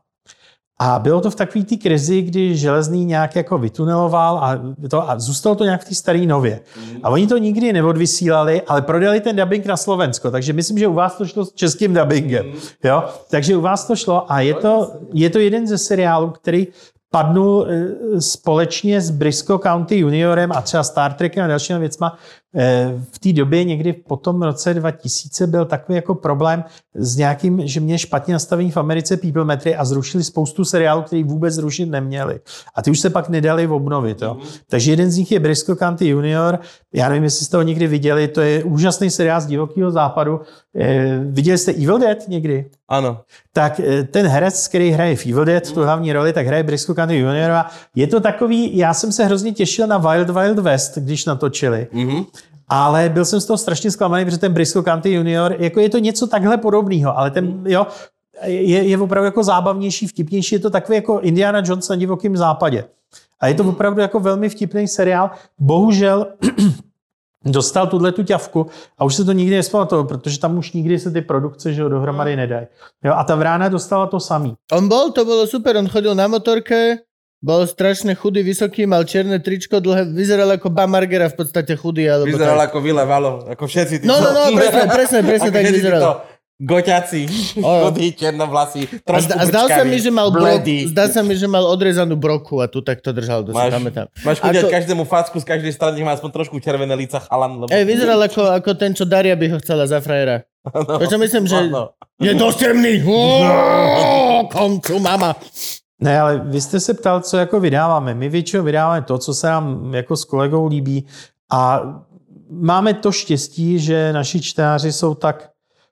[0.79, 4.59] a bylo to v takové té krizi, kdy železný nějak jako vytuneloval a,
[4.89, 6.59] to, a zůstalo to nějak v té staré nově.
[7.03, 10.93] A oni to nikdy neodvysílali, ale prodali ten dubbing na Slovensko, takže myslím, že u
[10.93, 12.51] vás to šlo s českým dubbingem.
[12.83, 13.03] Jo?
[13.31, 16.67] Takže u vás to šlo a je to, je to jeden ze seriálů, který
[17.13, 22.17] padnul eh, společně s Briscoe County Juniorem a třeba Star Trekem a dalšíma věcma.
[22.55, 26.63] Eh, V té době někdy po tom roce 2000 byl takový jako problém
[26.95, 31.23] s nějakým, že mě špatně nastavení v Americe People Metry a zrušili spoustu seriálů, který
[31.23, 32.39] vůbec zrušit neměli.
[32.75, 34.21] A ty už se pak nedali obnovit.
[34.21, 34.37] Jo.
[34.69, 36.59] Takže jeden z nich je Briscoe County Junior.
[36.93, 40.41] Já nevím, jestli jste ho někdy viděli, to je úžasný seriál z divokého západu.
[40.75, 42.69] Eh, Viděli jste Evil Dead někdy?
[42.89, 43.17] Áno.
[43.53, 46.95] tak eh, ten herec, který hraje v Evil Dead, tu hlavní roli, tak hraje Briscoe
[46.95, 47.65] County Juniora.
[47.95, 51.87] Je to takový, já jsem se hrozně těšil na Wild Wild West, když natočili.
[51.93, 52.23] Mhm.
[52.75, 55.97] Ale byl jsem z toho strašně zklamaný, protože ten Briscoe County Junior, jako je to
[55.97, 57.87] něco takhle podobného, ale ten, jo,
[58.45, 62.85] je, je opravdu jako zábavnější, vtipnější, je to takový jako Indiana Jones na divokém západě.
[63.39, 65.31] A je to opravdu jako velmi vtipný seriál.
[65.59, 66.27] Bohužel
[67.45, 68.67] dostal tuhle tu ťavku
[68.97, 71.89] a už se to nikdy nespamatovalo, protože tam už nikdy se ty produkce že jo,
[71.89, 72.67] dohromady nedají.
[73.03, 74.55] Jo, a ta vrána dostala to samý.
[74.71, 76.97] On bol, to bolo super, on chodil na motorke,
[77.43, 82.07] bol strašne chudý, vysoký, mal čierne tričko, dlhé, vyzeral ako Bamargera v podstate chudý.
[82.07, 82.71] Alebo Vyzeral tak.
[82.71, 86.23] ako Vile Valo, ako všetci tí, No, no, no, presne, presne, presne tak vyzeral.
[86.55, 87.27] Goťaci,
[87.59, 87.89] O.
[87.89, 90.87] chudí, černovlasí, A, trošku zda, a zdal sa mi, že mal bledí.
[90.87, 93.73] zdá sa mi, že mal odrezanú broku a tu tak to držal, to si Máš,
[93.73, 94.07] pamätám.
[94.23, 97.57] máš chudiať Ako- každému facku z každej strany, má aspoň trošku červené líca chalan.
[97.57, 97.67] Lebo...
[97.67, 100.47] Ej, vyzeral ako, ako ten, čo Daria by ho chcela za frajera.
[100.87, 101.91] no, To čo myslím, že áno.
[102.15, 103.03] je dosť temný.
[103.03, 103.43] Uuu,
[104.47, 105.35] Koncu, mama.
[106.03, 108.13] Ne, ale vy jste se ptal, co jako vydáváme.
[108.13, 111.05] My většinou vydáváme to, co se nám jako s kolegou líbí
[111.51, 111.81] a
[112.49, 115.49] máme to štěstí, že naši čtenáři jsou tak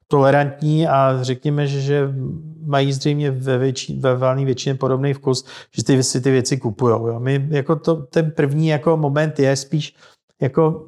[0.07, 2.09] tolerantní a řekněme, že, že
[2.65, 6.95] mají zřejmě ve, větši, ve valné většině podobný vkus, že ty, si ty věci kupují.
[7.19, 9.95] My jako to, ten první jako moment je spíš
[10.41, 10.87] jako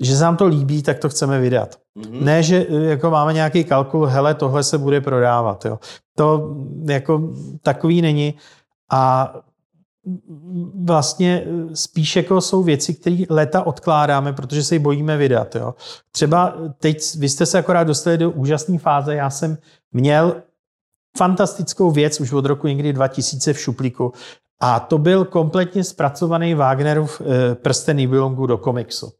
[0.00, 1.78] že se nám to líbí, tak to chceme vydat.
[1.98, 2.22] Mm-hmm.
[2.22, 5.64] Ne, že eh, jako máme nějaký kalkul, hele, tohle se bude prodávat.
[5.64, 5.78] Jo.
[6.16, 7.30] To jako
[7.62, 8.34] takový není.
[8.92, 9.32] A
[10.84, 15.56] vlastně eh, spíš jako jsou věci, které leta odkládáme, protože se ji bojíme vydat.
[15.56, 15.74] Jo.
[16.12, 19.58] Třeba teď, vy jste se akorát dostali do úžasné fáze, já jsem
[19.92, 20.42] měl
[21.18, 24.12] fantastickou věc už od roku někdy 2000 v šuplíku
[24.60, 29.12] a to byl kompletně zpracovaný Wagnerův eh, prsten Nibelungu do komiksu.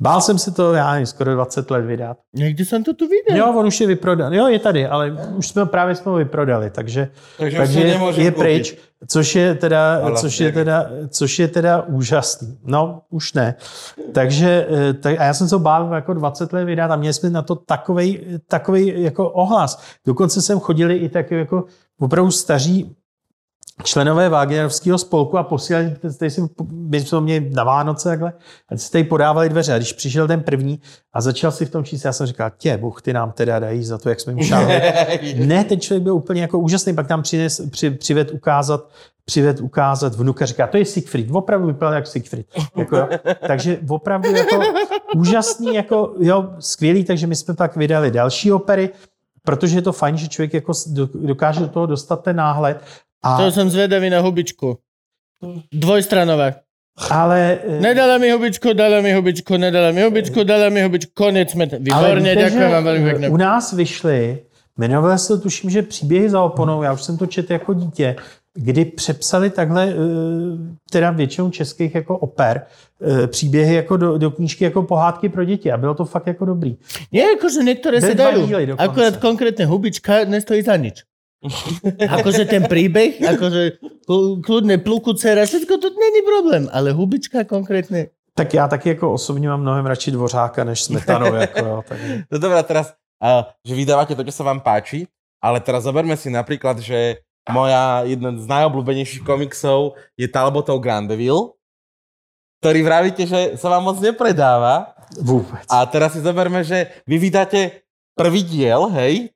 [0.00, 2.16] Bál jsem se to, já nevím, skoro 20 let vydat.
[2.34, 3.46] Někdy jsem to tu viděl.
[3.46, 4.36] Jo, on už je vyprodaný.
[4.36, 7.08] Jo, je tady, ale už jsme právě jsme ho vyprodali, takže,
[7.38, 8.36] Takže takže je koupit.
[8.36, 8.76] pryč,
[9.06, 12.58] což je, teda, což, je teda, což je teda úžasný.
[12.64, 13.54] No, už ne.
[14.12, 17.14] Takže, eh, tak, a já jsem se ho bál jako 20 let vydat a měli
[17.14, 19.82] jsme na to takovej, takovej jako ohlas.
[20.06, 21.64] Dokonce jsem chodili i tak jako
[21.98, 22.96] opravdu staří
[23.84, 26.42] členové Wagnerovského spolku a posílali, tady si,
[26.72, 28.32] my jsme měli na Vánoce takhle,
[28.68, 29.74] a si tady podávali dveře.
[29.74, 30.80] A když přišel ten první
[31.12, 33.84] a začal si v tom číst, já jsem říkal, tě, Bůh, ty nám teda dají
[33.84, 34.82] za to, jak jsme jim šáhli.
[35.46, 38.88] ne, ten člověk byl úplně jako úžasný, pak nám přines, při, přived ukázat
[39.28, 42.46] přived ukázat vnuka, říká, to je Siegfried, opravdu vypadá jak Siegfried.
[42.76, 43.08] Jako, jo.
[43.46, 44.60] takže opravdu jako
[45.16, 48.90] úžasný, jako, jo, skvělý, takže my jsme pak vydali další opery,
[49.42, 52.80] protože je to fajn, že člověk jako do- dokáže do toho dostat ten náhled.
[53.22, 54.78] A, To som zvedavý na hubičku.
[55.72, 56.54] Dvojstranové.
[57.10, 61.50] ale, eh, Nedala mi hubičku, dala mi hubičku, nedala mi hubičku, dala mi hubičku, konec
[61.50, 61.70] sme...
[61.70, 63.26] ale Výborne, víte, ďakujem že vám veľmi pekne.
[63.30, 64.42] U nás vyšly,
[64.78, 68.16] jmenovalo se to tuším, že příběhy za oponou, já už jsem to četl jako dítě,
[68.54, 69.94] kdy přepsali takhle, eh,
[70.90, 72.66] teda většinou českých jako oper,
[73.02, 76.44] eh, příběhy jako do, do knížky jako pohádky pro děti a bylo to fakt jako
[76.44, 76.74] dobrý.
[77.14, 78.46] Nie, akože niektoré sa Bez dva dajú.
[78.46, 78.82] díly dokonca.
[78.90, 81.06] Akurát konkrétne hubička nestojí za nič.
[82.18, 88.10] akože ten príbeh, akože kl- kľudne pluku dcera, všetko to není problém, ale hubička konkrétne.
[88.34, 91.26] Tak já taky jako osobně mám mnohem radši Dvořáka než Smetanu.
[91.34, 91.98] jako, jo, tak...
[92.30, 95.10] No dobré, teraz, uh, že vydávate to, čo sa vám páči,
[95.42, 101.58] ale teraz zoberme si napríklad, že moja jedna z najobľúbenejších komiksov je Talbotov Grandeville,
[102.62, 104.94] ktorý vravíte, že sa vám moc nepredáva.
[105.18, 105.66] Vůbec.
[105.70, 107.82] A teraz si zoberme, že vy vydáte
[108.14, 109.30] prvý diel, hej?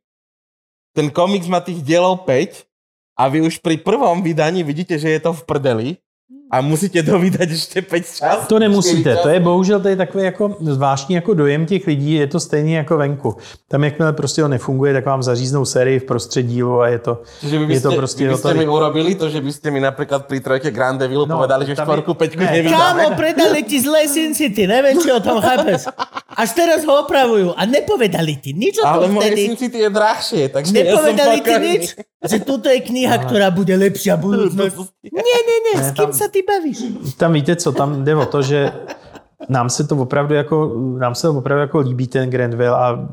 [0.92, 2.68] Ten komiks má tých dielov 5
[3.16, 5.88] a vy už pri prvom vydaní vidíte, že je to v prdeli
[6.52, 8.38] a musíte dovydať ešte 5 čas.
[8.44, 12.26] To nemusíte, to je bohužel to je takový jako zvláštní jako dojem těch lidí, je
[12.26, 13.36] to stejně jako venku.
[13.68, 17.22] Tam jakmile prostě to nefunguje, tak vám zaříznou sérii v prostřed dílu a je to,
[17.40, 18.58] Čiže vy by je to prostě vy by ste hotový.
[18.58, 21.72] mi urobili to, že by ste mi napríklad pri trojke Grandeville No, no, povedali, že
[21.72, 23.02] štvorku, peťku Ne, nevydáme.
[23.08, 25.88] Kámo, predali ti zlé Sin City, neviem, či o tom chápeš.
[26.36, 29.42] Až teraz ho opravujú a nepovedali ti nič o Ale tom moje vtedy.
[29.48, 31.68] SimCity je drahšie, takže ja Nepovedali ti spokojný.
[31.72, 31.84] nič,
[32.22, 34.76] že tuto je kniha, ktorá bude lepšia budúcnosť.
[35.12, 36.86] Nie, nie, nie, s kým sa ty bavíš?
[37.18, 38.70] tam víte co, tam jde o to, že
[39.48, 43.08] nám se to opravdu jako, nám se to opravdu jako líbí ten Grandville a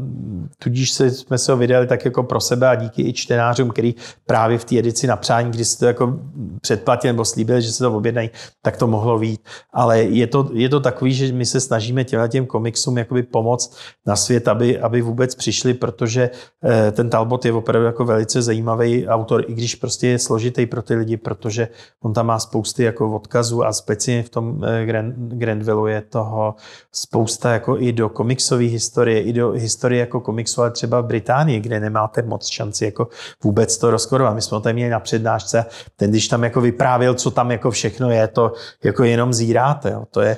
[0.60, 3.96] tudíž se, jsme se ho vydali tak jako pro sebe a díky i čtenářům, který
[4.26, 6.20] právě v té edici na přání, kdy si to jako
[6.62, 8.30] předplatili nebo slíbili, že se to objednají,
[8.62, 9.42] tak to mohlo vít.
[9.74, 13.78] Ale je to, je to takový, že my se snažíme těmhle těm komiksům jakoby pomoct
[14.06, 16.30] na svět, aby, aby vůbec přišli, protože
[16.64, 20.82] eh, ten Talbot je opravdu jako velice zajímavý autor, i když prostě je složitý pro
[20.82, 21.68] ty lidi, protože
[22.04, 26.56] on tam má spousty jako odkazů a speciálně v tom eh, Grand, Grandvilleu je toho
[26.92, 31.60] spousta jako i do komiksové historie, i do historie jako komiksu, ale třeba v Británii,
[31.60, 33.08] kde nemáte moc šanci jako
[33.44, 34.36] vůbec to rozkorovat.
[34.36, 35.66] My jsme tady měli na přednášce,
[35.96, 39.92] ten když tam jako vyprávěl, co tam jako všechno je, to jako jenom zíráte.
[39.92, 40.04] Jo.
[40.12, 40.38] To je,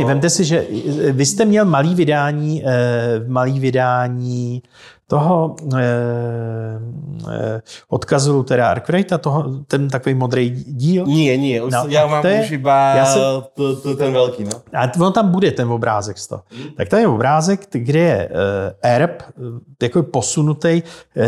[0.00, 0.06] no.
[0.06, 0.66] vemte si, že
[1.08, 4.62] eh, vy jste měl malý vydání, eh, malý vydání
[5.08, 6.78] toho eh,
[7.32, 7.58] eh,
[7.88, 11.06] odkazu Lutera Arkwrighta, toho, ten takový modrý díl.
[11.08, 14.44] Nie, nie, už No, tak mám je- už iba já jsem- to, to, ten veľký,
[14.44, 14.56] no.
[14.76, 16.42] A on tam bude ten obrázek z toho.
[16.76, 18.36] Tak tam je obrázek, kde je uh,
[18.82, 20.82] erb, eh, jako posunutý
[21.16, 21.24] uh,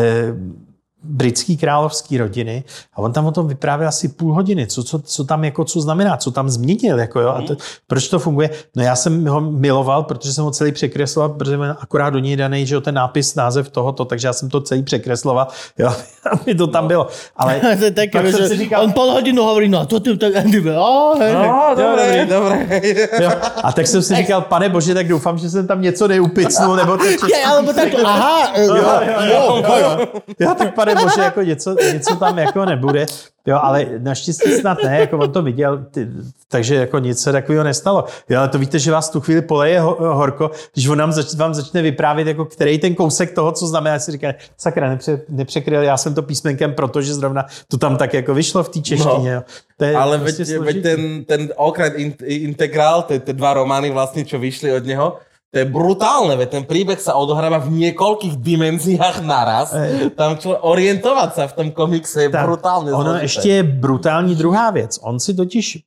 [1.03, 2.65] britský královský rodiny
[2.95, 5.81] a on tam o tom vyprávěl asi půl hodiny, co, co, co tam jako, co
[5.81, 7.57] znamená, co tam změnil, jako jo, a to,
[7.87, 8.51] proč to funguje.
[8.77, 12.37] No já jsem ho miloval, protože jsem ho celý překresloval, protože mám akorát do něj
[12.37, 15.47] daný, že jo, ten nápis, název tohoto, takže já jsem to celý překresloval,
[15.79, 15.95] jo,
[16.33, 17.07] aby to tam bylo.
[17.37, 20.17] Ale to také, pak jsem si říkal- on pol hodinu hovorí, no a to ty
[20.17, 20.33] tak...
[20.77, 21.19] Oh.
[21.33, 22.27] No, dobre.
[23.21, 23.31] jo,
[23.63, 26.97] a tak jsem si říkal, pane bože, tak doufám, že jsem tam něco neupicnul, nebo
[26.97, 30.07] to Je, alebo takto, aha, e, jo, jo, jo.
[30.41, 33.07] jo, tak pane bože, jako něco, něco tam jako nebude.
[33.47, 36.09] Jo, ale naštěstí snad ne, jako on to viděl, ty,
[36.49, 38.05] takže jako nic se takového nestalo.
[38.29, 41.35] Jo, ale to víte, že vás tu chvíli poleje ho, horko, když on nám zač,
[41.35, 45.83] vám začne vyprávět, jako který ten kousek toho, co znamená, si říká, sakra, nepře, nepřekryl
[45.83, 49.31] já jsem to písmenkem, protože zrovna to tam tak jako vyšlo v té češtině.
[49.31, 49.43] Jo.
[49.77, 53.91] To je Ale prostě veď, veď ten, ten okrát in, integrál, tie, tie dva romány
[53.91, 55.17] vlastne, čo vyšli od neho,
[55.51, 59.75] To je brutálne, veď ten príbeh sa odohráva v niekoľkých dimenziách naraz.
[60.15, 63.25] Tam čo orientovať sa v tom komikse je Tak, brutálne Ono zložité.
[63.25, 64.99] ještě je brutální druhá věc.
[65.03, 65.83] On si totiž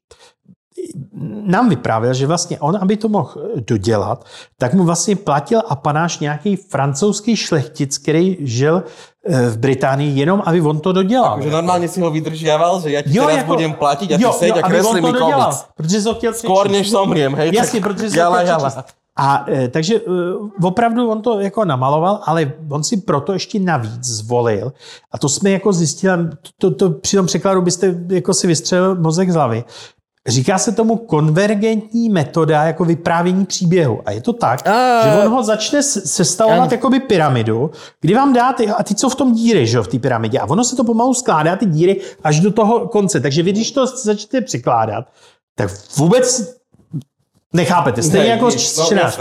[1.45, 3.31] nám vyprávěl, že vlastně on, aby to mohl
[3.67, 4.25] dodělat,
[4.57, 10.61] tak mu vlastně platil apanáš nějaký francouzský šlechtic, který žil eh, v Británii jenom, aby
[10.61, 11.41] on to dodělal.
[11.41, 14.25] Že normálne si ho vydržiaval, že ja ti jo, teraz jako, budem platiť a ty
[14.27, 15.57] seď a aby on kresli to mi komiks.
[15.75, 17.55] protože to chtěl Skôr než somriem, hej?
[17.55, 18.83] Jasně, protože jala, jala.
[19.17, 19.99] A e, takže e,
[20.63, 24.73] opravdu on to jako namaloval, ale on si proto ještě navíc zvolil,
[25.11, 26.17] a to jsme jako zjistili, a
[26.57, 29.63] to, to při tom překladu byste jako si vystřelil mozek z hlavy,
[30.27, 34.01] Říká se tomu konvergentní metoda jako vyprávění příběhu.
[34.05, 36.67] A je to tak, A- že on ho začne sestavovat Ano.
[36.71, 37.71] jakoby pyramidu,
[38.01, 40.39] kdy vám dá ty, a ty co v tom díry, že jo, v té pyramidě.
[40.39, 43.19] A ono se to pomalu skládá, ty díry, až do toho konce.
[43.19, 45.05] Takže vy, když to začnete přikládat,
[45.55, 46.55] tak vůbec
[47.53, 48.03] nechápete.
[48.03, 49.19] Stejně jako no, čtenář.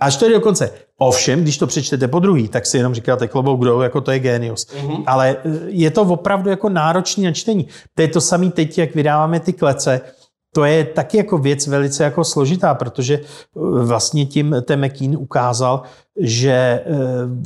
[0.00, 0.70] Až to jde do konce.
[0.98, 4.18] Ovšem, když to přečtete po druhý, tak si jenom říkáte klobouk dolů, jako to je
[4.18, 4.66] génius.
[4.66, 5.02] Mm-hmm.
[5.06, 5.36] Ale e,
[5.66, 7.68] je to opravdu jako náročný na čtení.
[7.94, 10.00] To je to samé teď, jak vydáváme ty klece.
[10.58, 13.20] To je taky jako věc velice jako složitá, protože e,
[13.84, 15.82] vlastně tím ten McKean ukázal,
[16.20, 16.84] že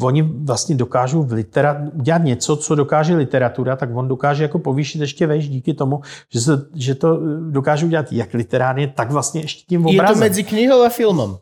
[0.00, 4.58] uh, oni vlastně dokážou v litera- udělat něco, co dokáže literatura, tak on dokáže jako
[4.58, 6.00] povýšit ještě vejš díky tomu,
[6.32, 7.20] že, se, že to
[7.50, 10.20] dokáže udělat jak literárně, tak vlastně ještě tím Je to obrazem.
[10.20, 11.36] medzi knihou a filmom.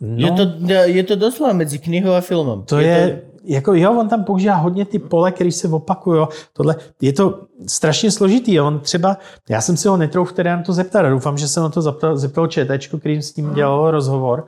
[0.00, 0.42] no, Je, to,
[0.84, 2.62] je to doslova medzi knihou a filmom.
[2.62, 6.26] To je, je jako jo, on tam používá hodně ty pole, které se opakují.
[6.52, 8.54] Tohle, je to strašně složitý.
[8.54, 8.66] jo.
[8.66, 9.16] On třeba,
[9.48, 11.02] já jsem si ho netrouf tedy na to zeptat.
[11.02, 14.46] Doufám, že se na to zeptal, zeptal ČT, kterým s tím dělalo rozhovor.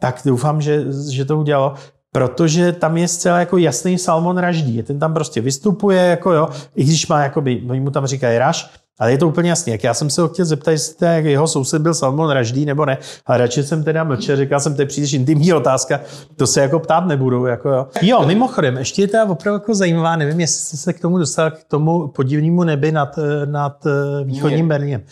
[0.00, 1.74] Tak doufám, že, že to udělalo.
[2.12, 4.82] Protože tam je zcela jako jasný Salmon Raždí.
[4.82, 8.70] Ten tam prostě vystupuje, jako jo, i když má, jakoby, oni mu tam říkají Raž,
[8.98, 9.72] ale je to úplně jasný.
[9.72, 12.98] Jak já jsem se ho chtěl zeptat, jestli jeho soused byl Salmon Raždí nebo ne,
[13.26, 16.00] ale radši jsem teda mlčel, říkal jsem, to je příliš intimní otázka,
[16.36, 17.46] to se jako ptát nebudu.
[17.46, 17.86] Jako jo.
[18.02, 21.50] jo, mimochodem, ještě je teda opravdu jako zajímavá, nevím, jestli jste se k tomu dostal,
[21.50, 25.02] k tomu podivnému nebi nad, nad eh, východním Berlínem.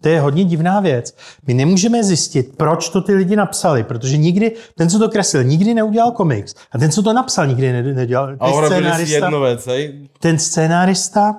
[0.00, 1.14] To je hodně divná věc.
[1.46, 5.74] My nemůžeme zjistit, proč to ty lidi napsali, protože nikdy, ten, co to kreslil, nikdy
[5.74, 6.54] neudělal komiks.
[6.72, 8.36] A ten, co to napsal, nikdy ne- nedělal.
[8.40, 10.08] A Ten si scénárista, jednu vec, hej?
[10.20, 11.34] ten scénárista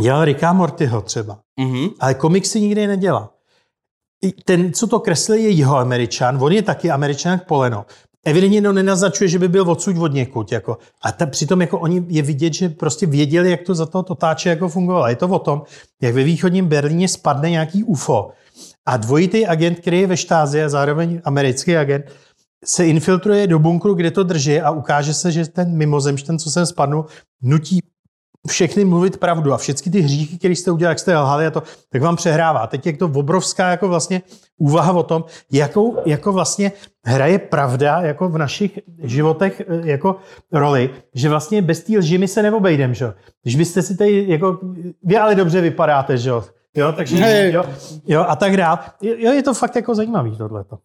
[0.00, 1.88] dělal Ricka Mortyho třeba, Mhm.
[2.00, 3.28] ale komiksy nikdy nedělal.
[4.24, 7.86] I Ten, co to kreslil, je jeho američan, on je taky američan jak Poleno.
[8.24, 10.52] Evidentně to nenaznačuje, že by byl odsud od někud.
[10.52, 10.78] Jako.
[11.02, 14.48] A ta, přitom jako oni je vidět, že prostě věděli, jak to za to totáče
[14.48, 15.06] jako fungovalo.
[15.08, 15.62] Je to o tom,
[16.02, 18.30] jak ve východním Berlíně spadne nějaký UFO
[18.86, 22.04] a dvojitý agent, který je ve štázi a zároveň americký agent,
[22.64, 26.66] se infiltruje do bunkru, kde to drží a ukáže se, že ten mimozemštěn, co sem
[26.66, 27.04] spadnul,
[27.42, 27.80] nutí
[28.48, 31.62] všechny mluvit pravdu a všechny ty hříchy, které jste udělali, jak jste lhali a to,
[31.90, 32.66] tak vám přehrává.
[32.66, 34.22] Teď je to obrovská jako vlastně
[34.58, 36.72] úvaha o tom, jakou jako vlastně
[37.04, 40.16] hraje pravda jako v našich životech eh, jako
[40.52, 43.12] roli, že vlastně bez té lži my se neobejdeme, že.
[43.42, 44.58] Když byste si tady jako,
[45.02, 46.44] vy ale dobře vypadáte, že jo.
[46.74, 47.64] Jo, takže jo,
[48.06, 48.78] jo, a tak dál.
[49.02, 50.78] Jo, je to fakt jako zajímavý tohleto.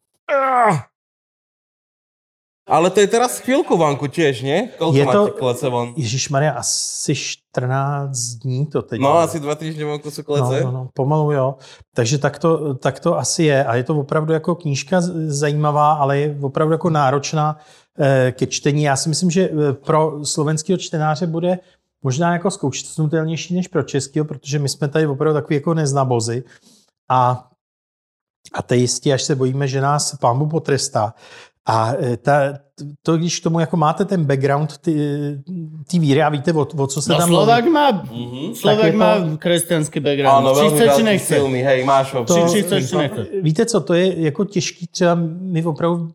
[2.66, 4.74] Ale to je teraz chvíľku vanku tiež, nie?
[4.82, 5.94] Koľko Je máte to- klece von?
[5.94, 8.98] Ježíš Maria, asi 14 dní to teď.
[9.02, 9.24] No, je.
[9.24, 10.66] asi dva týždne vonku sú No, klece.
[10.66, 11.48] no, no, pomalu jo.
[11.94, 13.66] Takže tak to, tak to asi je.
[13.66, 14.98] A je to opravdu jako knížka
[15.30, 17.58] zajímavá, ale je opravdu jako náročná
[18.00, 18.84] eh, ke čtení.
[18.84, 21.60] Já si myslím, že eh, pro slovenského čtenáře bude
[22.04, 26.44] možná jako zkoušitelnější než pro českého, protože my jsme tady opravdu takový jako neznabozy.
[27.10, 27.46] A
[28.54, 31.14] ateisti, až se bojíme, že nás pán Bůh potrestá.
[31.68, 32.54] A eh, ta,
[33.04, 34.94] to, když k tomu jako máte ten background ty,
[35.88, 38.56] ty víry a víte, o, o co se No tam Slovák má, Mhm.
[38.56, 40.46] Slovák Tak je to- má kresťanský background.
[40.46, 41.34] Áno, veľmi Či nechce.
[41.36, 42.26] silný, hej, máš ho.
[42.26, 43.42] To- Či či.
[43.42, 46.12] Víte co, to je jako těžký, třeba my opravdu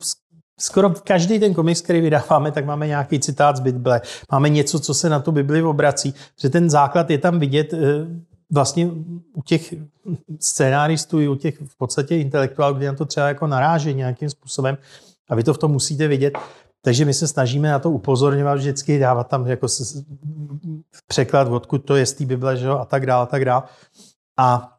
[0.61, 4.01] skoro každý ten komiks, který vydáváme, tak máme nějaký citát z Bible,
[4.33, 7.79] máme něco, co se na tu Bibli obrací, že ten základ je tam vidět eh,
[8.53, 8.87] vlastně
[9.35, 9.75] u těch
[10.41, 14.77] scénáristů i u těch v podstatě intelektuálů, kdy na to třeba jako naráží nějakým způsobem
[15.31, 16.39] a vy to v tom musíte vidět.
[16.85, 19.66] Takže my se snažíme na to upozorňovat vždycky, dávat tam jako
[21.07, 23.62] překlad, odkud to je z té Bible, že jo, a tak dále, a tak dále.
[24.39, 24.77] A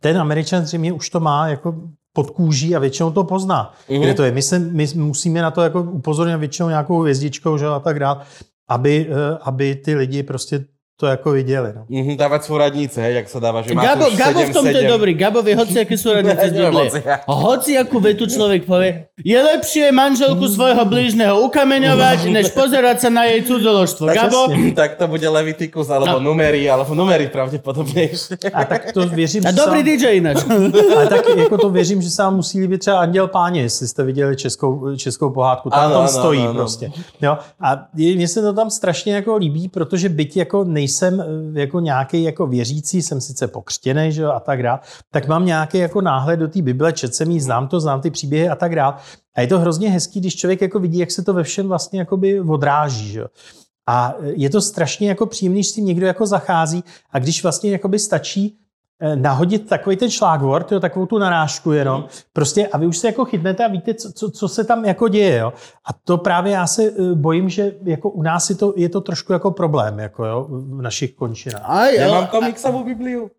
[0.00, 1.74] ten Američan zřejmě už to má jako
[2.12, 4.00] pod kůží a většinou to pozná, Mhm.
[4.02, 4.32] kde to je.
[4.32, 7.98] My, se, my musíme na to jako upozorňovat většinou nějakou hvězdičkou že, jo, a tak
[7.98, 8.20] dále,
[8.68, 10.64] aby, eh, aby ty lidi prostě
[10.96, 11.72] to jako viděli.
[11.74, 11.82] No.
[11.90, 14.94] Mhm, dávať súradnice, hej, jak sa dáva, že má Gabo, Gabo 7, v je 7.
[14.94, 15.12] dobrý.
[15.18, 16.86] Gabo vie hoci aké sú radnice z Neviem Biblie.
[16.86, 17.16] moc, ja.
[17.26, 23.26] Hoci akú vetu človek povie, je lepšie manželku svojho blížneho ukameňovať, než pozerať sa na
[23.26, 24.06] jej cudzoložstvo.
[24.06, 24.40] Tak Gabo.
[24.70, 26.30] Tak to bude Leviticus, alebo No.
[26.30, 28.38] numery, alebo numery pravdepodobnejšie.
[28.54, 30.38] A tak to věřím, a že dobrý se vám, DJ ináč.
[30.96, 34.04] ale tak jako to věřím, že se vám musí líbit třeba Anděl Páně, jestli jste
[34.04, 36.58] viděli českou, českou pohádku, tam Ano, tam stojí ano, ano.
[36.58, 36.90] prostě.
[37.22, 37.38] Jo?
[37.60, 41.80] A je- mně se to tam strašně jako líbí, protože byť jako nejsem eh, jako
[41.80, 44.78] nějaký jako věřící, jsem sice pokřtěný, že jo, a tak dále,
[45.10, 48.10] tak mám nějaký jako náhled do té Bible, čet jsem jí, znám to, znám ty
[48.10, 48.94] příběhy a tak dále.
[49.34, 51.98] A je to hrozně hezký, když člověk jako vidí, jak se to ve všem vlastně
[51.98, 53.08] jakoby odráží.
[53.08, 53.20] Že?
[53.20, 53.26] jo.
[53.86, 57.70] A je to strašně jako příjemný, když s tím někdo jako zachází a když vlastně
[57.70, 58.63] jakoby stačí eh,
[59.14, 63.24] nahodit takový ten šlágvort, jo, takovou tu narážku jenom, prostě a vy už se jako
[63.24, 65.52] chytnete a víte, co, co, co se tam jako děje, jo.
[65.84, 69.00] A to právě já se eh, bojím, že jako u nás je to, je to
[69.00, 71.62] trošku jako problém, jako jo, v našich končinách.
[71.96, 73.30] Ja jo, mám komiksovú Bibliu.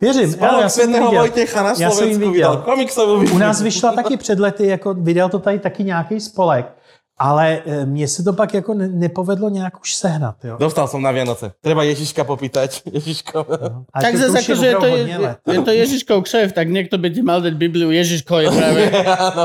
[0.00, 1.10] Věřím, ano, Spolok já jsem viděl.
[1.10, 2.64] Vojtecha na Já jsem Slovensku viděl.
[2.64, 3.34] vydal Bibliu.
[3.34, 6.76] U nás vyšla taky před lety, jako vydal to tady taky nějaký spolek,
[7.18, 10.56] ale eh, mně se to pak jako ne- nepovedlo nějak už sehnat, jo.
[10.60, 11.52] Dostal som na Vianoce.
[11.60, 12.82] Treba Ježiška popýtať.
[12.92, 13.46] Ježiško.
[13.92, 16.68] A tak to- zase to už akože je to, je, je to Ježiškov kšef, tak
[16.68, 17.88] niekto by ti mal dať Bibliu.
[17.88, 18.82] Ježiško je práve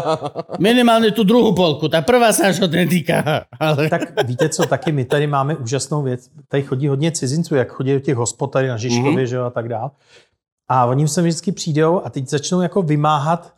[0.67, 1.87] minimálne tú druhú polku.
[1.87, 3.47] Tá prvá sa až ho netýka.
[3.55, 3.87] Ale...
[3.87, 6.29] Tak víte co, taky my tady máme úžasnou věc.
[6.47, 9.29] Tady chodí hodně cizinců, jak chodí do těch hospod tady na Žižkově, mm-hmm.
[9.29, 9.91] že jo, a tak dál.
[10.67, 13.53] A oni sem vždycky přijdou a teď začnou jako vymáhat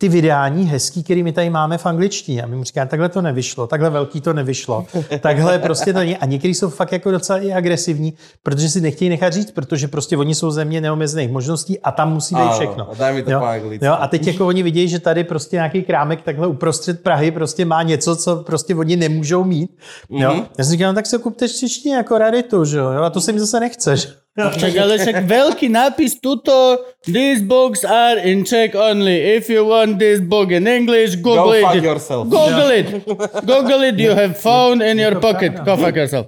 [0.00, 2.42] ty vydání hezký, který my tady máme v angličtině.
[2.42, 4.86] A my mu říkáme, takhle to nevyšlo, takhle velký to nevyšlo,
[5.20, 6.16] takhle prostě to není.
[6.16, 10.16] A někteří jsou fakt jako docela i agresivní, protože si nechtějí nechat říct, protože prostě
[10.16, 12.90] oni jsou země neomezených možností a tam musí být všechno.
[12.90, 13.42] a daj mi to Jo?
[13.82, 17.64] Jo, a teď jako oni vidějí, že tady prostě nějaký krámek takhle uprostřed Prahy prostě
[17.64, 19.70] má něco, co prostě oni nemůžou mít.
[20.10, 20.34] Jo?
[20.34, 20.44] Mhm.
[20.58, 22.88] Já si říkám, no, tak se kupte češtině jako raritu, že jo?
[22.88, 23.96] A to si mi zase nechce.
[23.96, 24.08] že?
[24.38, 29.36] Však, ale však veľký nápis tuto, these books are in Czech only.
[29.36, 31.84] If you want this book in English, Go Google fuck it.
[31.84, 32.28] yourself.
[32.28, 32.86] Google it.
[33.46, 33.98] Google it.
[33.98, 35.64] You have phone in your pocket.
[35.64, 36.26] Go fuck yourself.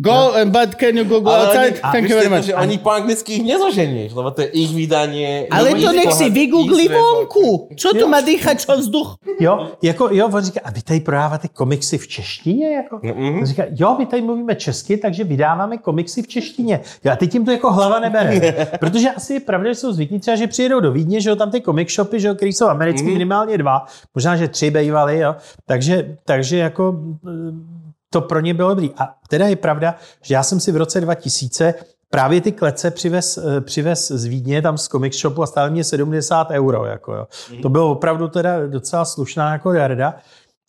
[0.00, 1.80] Go, and but can you Google Ale outside?
[1.84, 2.44] oni, Thank you very myslíte, much.
[2.46, 5.46] že oni po anglicky ich nezoženieš, lebo to je ich vydanie.
[5.50, 7.68] Ale lebo to ich nech si pohľad- vygoogli svet- vonku.
[7.76, 9.16] Čo tu má dýchať, čo vzduch?
[9.40, 12.66] Jo, jako, jo, on říká, a vy tady prodáváte komiksy v češtině?
[12.74, 13.00] Jako?
[13.02, 13.38] Mhm.
[13.38, 16.80] On říká, jo, my tady mluvíme česky, takže vydáváme komiksy v češtině.
[17.04, 18.66] Jo, a teď jim to jako hlava nebere.
[18.80, 21.50] Protože asi je pravda, že jsou zvyklí třeba, že přijedou do Vídně, že jo, tam
[21.50, 23.12] ty comic shopy, že jo, který jsou americký, Mhm.
[23.12, 25.36] minimálně dva, možná, že tři bývaly, jo.
[25.66, 27.30] Takže, takže jako eh,
[28.10, 28.90] to pro ně bylo dobrý.
[28.98, 31.74] A teda je pravda, že já jsem si v roce 2000
[32.10, 35.84] právě ty klece přivez, eh, přivez z Vídně, tam z comic shopu a stále mě
[35.84, 36.84] 70 euro.
[36.84, 37.26] Jako jo.
[37.62, 40.14] To bylo opravdu teda docela slušná jako jarda.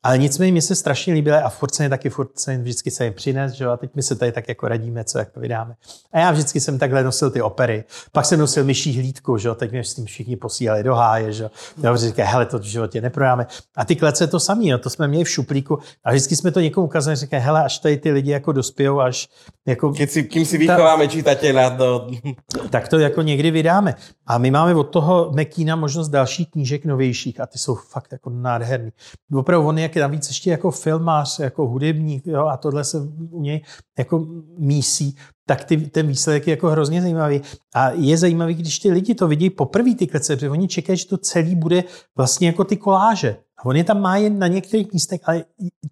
[0.08, 3.04] Ale nicméně mi se strašně líbily a furt se mi taky furt se vždycky se
[3.04, 5.76] jim přines, že jo, a teď my se tady tak jako radíme, co jako vydáme.
[6.14, 7.84] A já vždycky jsem takhle nosil ty opery.
[8.12, 11.34] Pak jsem nosil myší hlídku, že jo, teď mě s tím všichni posílali do háje,
[11.34, 11.50] že jo.
[11.84, 13.48] Já říkají, hele, to v životě neprodáme.
[13.76, 16.60] A ty klece to samý, jo, to jsme měli v šuplíku a vždycky jsme to
[16.60, 19.28] někomu ukazovali, říkají, hele, až tady ty lidi jako dospějou, až
[19.68, 22.08] jako Keď si, kým si vychováme čitateľa do...
[22.72, 23.96] tak to jako někdy vydáme.
[24.28, 28.30] A my máme od toho Mekína možnost dalších knížek novějších a ty jsou fakt jako
[28.30, 28.92] nádherný.
[29.34, 32.98] Opravdu on je jak navíc ještě jako filmář, jako hudebník jo, a tohle se
[33.32, 33.64] u něj
[33.98, 37.42] jako mísí, tak ty, ten výsledek je jako hrozně zajímavý.
[37.76, 41.08] A je zajímavý, když ty lidi to vidí poprvé ty klece, protože oni čekají, že
[41.08, 41.84] to celý bude
[42.16, 43.38] vlastně jako ty koláže.
[43.58, 45.44] A on je tam má jen na některých místech, ale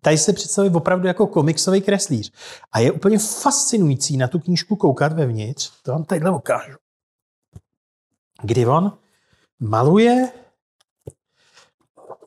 [0.02, 2.32] tady se představuje opravdu jako komiksový kreslíř.
[2.72, 5.72] A je úplně fascinující na tu knížku koukat vevnitř.
[5.84, 6.78] To vám tadyhle ukážu.
[8.42, 8.92] Kdy on
[9.60, 10.30] maluje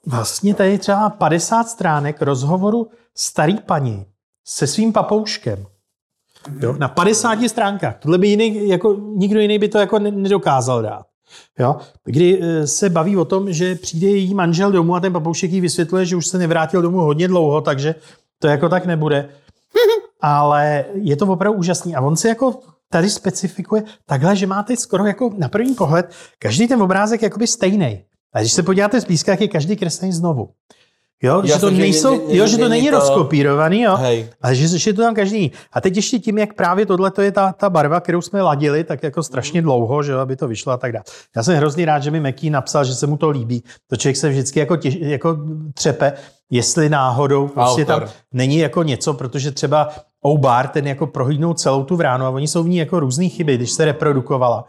[0.08, 4.06] vlastně tady třeba 50 stránek rozhovoru starý paní
[4.46, 5.66] se svým papouškem.
[6.60, 7.98] Jo, na 50 stránkách.
[7.98, 11.06] Tohle by jiný, jako, nikdo jiný by to jako ne- nedokázal dát.
[11.58, 11.76] Jo?
[12.04, 15.60] Kdy eh, se baví o tom, že přijde její manžel domů a ten papoušek jí
[15.60, 17.94] vysvětluje, že už se nevrátil domů hodně dlouho, takže
[18.38, 19.28] to jako tak nebude.
[20.20, 21.96] Ale je to opravdu úžasný.
[21.96, 22.60] A on se jako
[22.90, 28.04] tady specifikuje takhle, že máte skoro jako na první pohled každý ten obrázek jakoby stejný.
[28.34, 30.50] A když se podíváte zblízka, jak je každý kreslený znovu.
[31.22, 33.96] Jo, že Jasně, to že nejsou, ne- ne- jo, že to není to- rozkopírovaný, jo,
[33.96, 34.28] Hej.
[34.42, 35.52] ale že, že je to tam každý.
[35.72, 38.84] A teď ještě tím, jak právě tohle to je ta, ta barva, kterou jsme ladili,
[38.84, 41.04] tak jako strašně dlouho, že jo, aby to vyšlo a tak dále.
[41.36, 43.64] Já jsem hrozně rád, že mi Meký napsal, že se mu to líbí.
[43.86, 45.38] To člověk se vždycky jako, těž, jako
[45.74, 46.12] třepe,
[46.50, 48.00] jestli náhodou prostě Autor.
[48.00, 49.88] tam není jako něco, protože třeba
[50.26, 53.54] Oubar, ten jako prohlídnul celou tu vránu a oni jsou v ní jako různé chyby,
[53.56, 54.64] když se reprodukovala.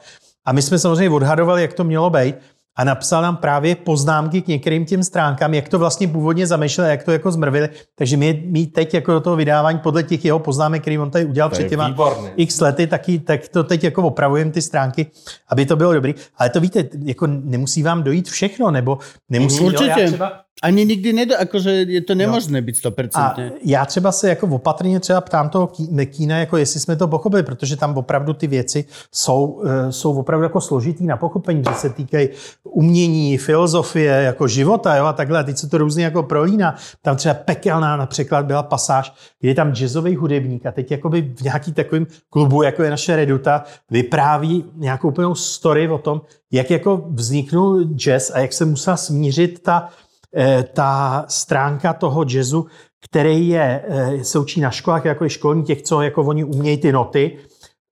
[0.45, 2.35] A my jsme samozřejmě odhadovali, jak to mělo být.
[2.79, 7.03] A napsal nám právě poznámky k některým těm stránkám, jak to vlastně původně zamýšlel, jak
[7.03, 7.69] to jako zmrvili.
[7.95, 11.25] Takže my, my teď jako do toho vydávání podle těch jeho poznámek, který on tady
[11.25, 12.31] udělal To před těma výborné.
[12.35, 15.11] x lety, taky, tak to teď jako opravujeme ty stránky,
[15.49, 16.15] aby to bylo dobrý.
[16.37, 18.97] Ale to víte, jako nemusí vám dojít všechno, nebo
[19.29, 19.63] nemusí...
[19.63, 19.83] Určitě.
[19.91, 20.31] Jo, já třeba,
[20.63, 23.09] Ani nikdy nedá, akože je to nemožné byť 100%.
[23.15, 27.07] a já třeba se jako opatrně třeba ptám toho Kí- Kína, jako jestli jsme to
[27.07, 31.75] pochopili, protože tam opravdu ty věci jsou, eh, jsou opravdu jako složitý na pochopení, že
[31.75, 32.29] se týkají
[32.69, 35.39] umění, filozofie, jako života jo, a takhle.
[35.39, 36.75] A teď se to různě jako prolíná.
[37.01, 41.41] Tam třeba pekelná například byla pasáž, kde je tam jazzový hudebník a teď jakoby v
[41.41, 46.21] nějaký takovým klubu, jako je naše Reduta, vypráví nějakou úplnou story o tom,
[46.51, 49.89] jak jako vzniknul jazz a jak se musela smířit ta,
[50.37, 52.65] eh, ta stránka toho jazzu,
[53.09, 56.77] který je, eh, se učí na školách, jako je školní těch, co jako oni umějí
[56.77, 57.37] ty noty,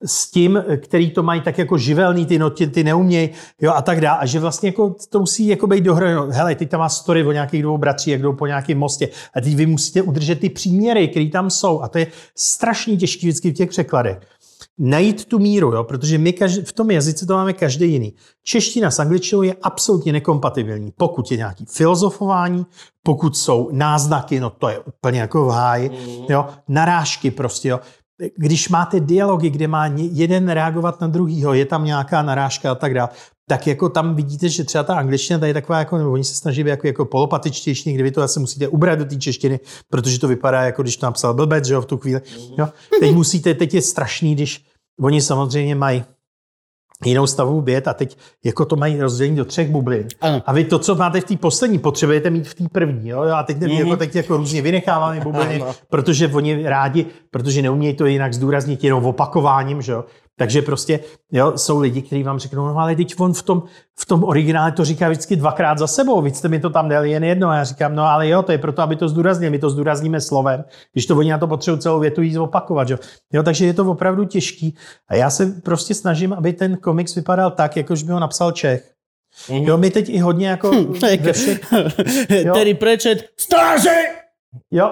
[0.06, 3.30] s tím, který to mají tak jako živelný, ty noty, ty neumějí,
[3.62, 4.18] jo, a tak dále.
[4.20, 6.34] A že vlastně jako to musí jako být dohromady.
[6.34, 9.10] Hele, teď tam má story o nějakých dvou bratří, jak jdou po nějakém mostě.
[9.34, 11.82] A teď vy musíte udržet ty příměry, které tam jsou.
[11.82, 14.20] A to je strašně těžké vždycky v těch překladech
[14.78, 15.84] najít tu míru, jo?
[15.84, 18.14] protože my každý, v tom jazyce to máme každý jiný.
[18.44, 20.94] Čeština s angličtinou je absolutně nekompatibilní.
[20.98, 22.66] Pokud je nějaký filozofování,
[23.04, 25.92] pokud jsou náznaky, no to je úplně jako v háji,
[26.30, 26.48] jo?
[26.68, 27.80] narážky prostě, jo?
[28.36, 32.94] Když máte dialogy, kde má jeden reagovat na druhýho, je tam nějaká narážka a tak
[32.94, 33.10] dále,
[33.50, 36.36] tak jako tam vidíte, že třeba ta angličtina tady je taková, jako, nebo oni se
[36.36, 40.20] snaží být jako, jako polopatičtější, kde vy to asi musíte ubrat do té češtiny, protože
[40.20, 42.22] to vypadá jako když to napsal blbec, že jo, v tu chvíli.
[42.58, 42.70] Jo.
[43.00, 44.66] Teď musíte, teď je strašný, když
[45.02, 46.04] oni samozřejmě mají
[47.06, 50.08] jinou stavu bět a teď jako to mají rozdělení do třech bublin.
[50.22, 50.44] Ano.
[50.46, 53.10] A vy to, co máte v té poslední, potřebujete mít v té první.
[53.10, 53.22] Jo?
[53.22, 53.80] A teď, mm-hmm.
[53.80, 59.06] jako, teď jako různě vynecháváme bubliny, protože oni rádi, protože neumějí to jinak zdůraznit jenom
[59.06, 60.06] opakováním, že jo?
[60.40, 61.00] Takže prostě
[61.32, 63.64] jo, jsou lidi, kteří vám řeknou, no ale teď on v tom,
[64.00, 67.12] v tom originále to říká vždycky dvakrát za sebou, víc jste mi to tam dali
[67.12, 67.50] jen jedno.
[67.50, 70.22] A já říkám, no ale jo, to je proto, aby to zdůraznili, my to zdůrazníme
[70.22, 72.90] slovem, když to oni na to potřebují celou větu jí zopakovat.
[72.90, 72.98] Jo?
[73.34, 74.76] jo, takže je to opravdu těžký.
[75.08, 78.92] A já se prostě snažím, aby ten komiks vypadal tak, jakož by ho napsal Čech.
[79.50, 80.72] Jo, my teď i hodně jako
[81.22, 81.60] ve všech.
[82.54, 84.27] Tedy prečet, stáže!
[84.72, 84.92] Jo.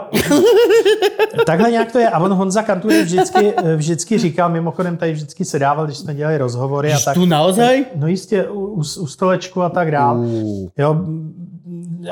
[1.45, 2.09] Takhle nějak to je.
[2.09, 6.37] A on Honza Kantury vždycky, vždycky říkal, mimochodem tady vždycky se dával, když jsme dělali
[6.37, 7.13] rozhovory a tak.
[7.13, 7.85] Tu naozaj?
[7.95, 10.25] No jistě, u, u, stolečku a tak dál.
[10.77, 11.05] Jo,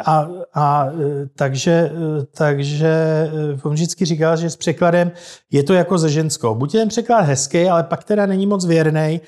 [0.05, 3.29] a, a e, takže, e, takže e,
[3.63, 5.11] on vždycky říkal, že s překladem
[5.51, 6.55] je to jako ze ženskou.
[6.55, 9.21] Buď je ten překlad hezký, ale pak teda není moc věrný,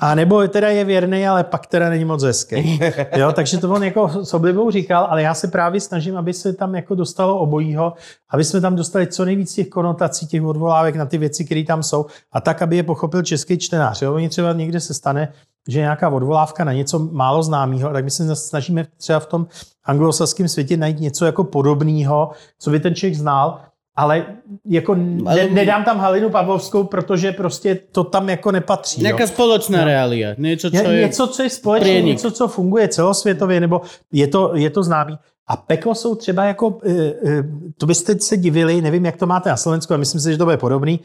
[0.00, 2.80] a nebo teda je věrný, ale pak teda není moc hezký.
[3.16, 6.52] Jo, takže to on jako s oblibou říkal, ale já se právě snažím, aby se
[6.52, 7.92] tam jako dostalo obojího,
[8.30, 11.82] aby jsme tam dostali co nejvíc těch konotací, těch odvolávek na ty věci, které tam
[11.82, 14.02] jsou, a tak, aby je pochopil český čtenář.
[14.02, 15.32] Jo, oni třeba někde se stane,
[15.68, 19.46] že nějaká odvolávka na něco málo známého, tak my se snažíme třeba v tom
[19.84, 23.60] anglosaském světě najít něco jako podobného, co by ten člověk znal,
[23.96, 24.26] ale
[24.64, 29.02] jako ne, nedám tam Halinu Pavlovskou, protože prostě to tam jako nepatří.
[29.04, 29.32] Nejaká jo.
[29.36, 30.32] spoločná realia.
[30.38, 31.02] Niečo, čo Je, je...
[31.04, 32.12] něco, co je společné, prienik.
[32.16, 33.82] něco, co funguje celosvětově, nebo
[34.12, 35.18] je to, je to známý.
[35.46, 37.44] A peklo jsou třeba jako, eh, eh,
[37.76, 40.44] to byste se divili, nevím, jak to máte na Slovensku, ale myslím si, že to
[40.44, 41.00] bude podobný.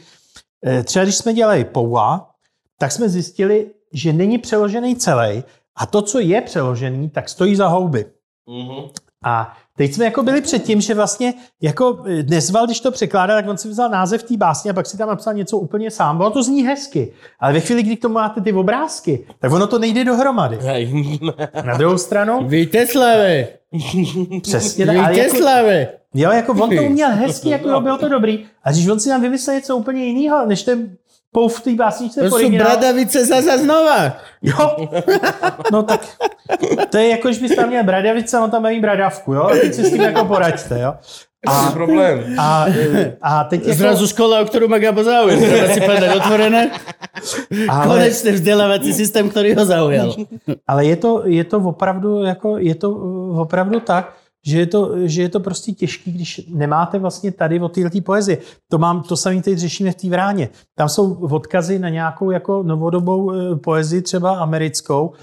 [0.66, 2.30] Eh, Třeba když jsme dělali Poua,
[2.80, 5.44] tak jsme zjistili, že není přeložený celý
[5.76, 8.06] a to, co je přeložený, tak stojí za houby.
[9.24, 13.36] A teď jsme jako byli před tím, že vlastně jako eh, nezval, když to překládá,
[13.36, 16.22] tak on si vzal název té básně a pak si tam napsal něco úplně sám.
[16.22, 19.68] Ono to zní hezky, ale ve chvíli, kdy k tomu máte ty obrázky, tak ono
[19.68, 20.60] to nejde dohromady.
[21.66, 23.48] Na druhou stranu, Víteslave!
[24.42, 25.88] přesně tak, ale jako, Víteslave!
[26.14, 28.46] jo, jako on to uměl hezky, jako jo, bylo to dobrý.
[28.64, 30.90] A když on si tam vymyslel něco úplně jiného, než ten
[31.32, 32.66] pou v té básničce To originál.
[32.68, 34.18] bradavice zasa znova.
[34.42, 34.88] Jo,
[35.72, 36.02] no tak
[36.90, 39.74] to je jako, když bys tam měl bradavice, on tam mít bradavku, jo, a teď
[39.74, 40.94] si s tím jako poraďte, jo.
[41.48, 42.36] A problém.
[42.40, 42.66] A,
[43.22, 45.38] a teď jako, Zrazu škola, o ktorú má Gabo záujem.
[45.40, 46.62] Treba si povedať otvorené.
[47.70, 50.18] ale, Konečne vzdelávací systém, ktorý ho zaujal.
[50.68, 55.08] ale je to, je to opravdu jako, je to uh, opravdu tak, že je, to,
[55.08, 58.38] že je to prostě těžký, když nemáte vlastně tady od této poezie.
[58.72, 60.50] To, mám, to samé teď řešíme v té vráně.
[60.76, 65.14] Tam jsou odkazy na nějakou jako novodobou eh, poezii, třeba americkou,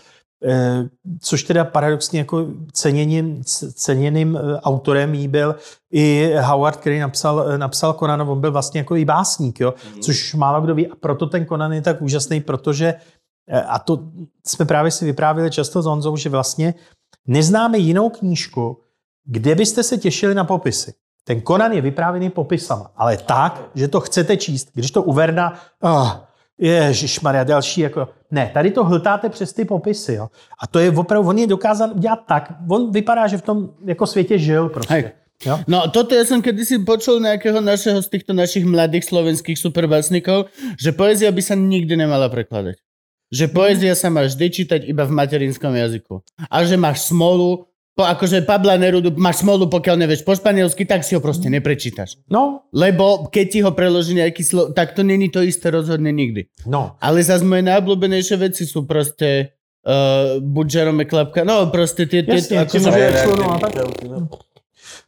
[0.45, 0.89] eh,
[1.21, 3.43] což teda paradoxně jako ceněným,
[3.75, 5.57] ceněným autorem jí byl
[5.93, 9.75] i Howard, který napsal, eh, napsal Conan, on byl vlastně jako i básník, jo?
[10.01, 12.95] což málo kdo ví a proto ten Conan je tak úžasný, protože
[13.69, 14.01] a to
[14.47, 16.75] jsme právě si vyprávěli často s Honzou, že vlastně
[17.27, 18.84] neznáme jinou knížku,
[19.25, 20.93] kde byste se těšili na popisy.
[21.25, 24.69] Ten Conan je vyprávěný popisama, ale tak, že to chcete číst.
[24.75, 26.13] Když to u Verna, oh,
[26.59, 30.29] Ježišmarja, další jako, ne, tady to hltáte přes ty popisy, jo.
[30.63, 34.07] A to je opravdu, on je dokázal udělat tak, on vypadá, že v tom jako
[34.07, 34.95] světě žil prostě.
[34.95, 35.11] Hej.
[35.43, 35.61] Jo?
[35.69, 40.49] No toto ja som kedysi počul nejakého našeho z týchto našich mladých slovenských superbásnikov,
[40.79, 42.79] že poézia by sa nikdy nemala prekladať.
[43.35, 46.23] Že poézia sa má vždy čítať iba v materinskom jazyku.
[46.49, 51.07] A že máš smolu, po, akože Pabla Nerudu, máš smolu, pokiaľ nevieš po španielsky, tak
[51.07, 52.19] si ho proste neprečítaš.
[52.27, 54.75] No, Lebo keď ti ho preloží nejaký slo...
[54.75, 56.51] tak to není to isté rozhodne nikdy.
[56.67, 56.99] no.
[56.99, 59.55] Ale zase moje najobľúbenejšie veci sú proste
[59.87, 62.27] uh, buď Jerome Klapka, no proste tie...
[62.27, 63.73] tie Jasně, akože- ti může- Reakty, člunu, a tak.
[64.11, 64.29] no.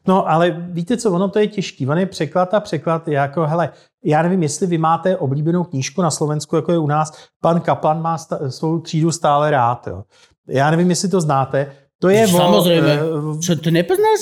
[0.07, 1.87] No, ale víte co, ono to je těžký.
[1.87, 3.71] On je překlad a překlad, je jako, hele,
[4.05, 8.03] já nevím, jestli vy máte oblíbenou knížku na Slovensku, jako je u nás, pan Kaplan
[8.03, 10.03] má sta- svou třídu stále rád, jo.
[10.49, 11.73] Já nevím, jestli to znáte.
[11.99, 12.93] To je o, Samozrejme.
[12.93, 14.21] eh, Čo, to nepoznáš?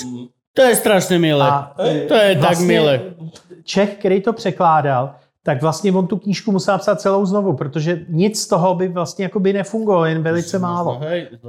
[0.55, 1.42] To je strašne milé.
[1.51, 1.74] A,
[2.09, 3.01] To je tak vlastně milé.
[3.64, 8.40] Čech, který to překládal, tak vlastně on tu knížku musel napsat celou znovu, protože nic
[8.40, 11.01] z toho by vlastně jako by nefungovalo, jen velice málo.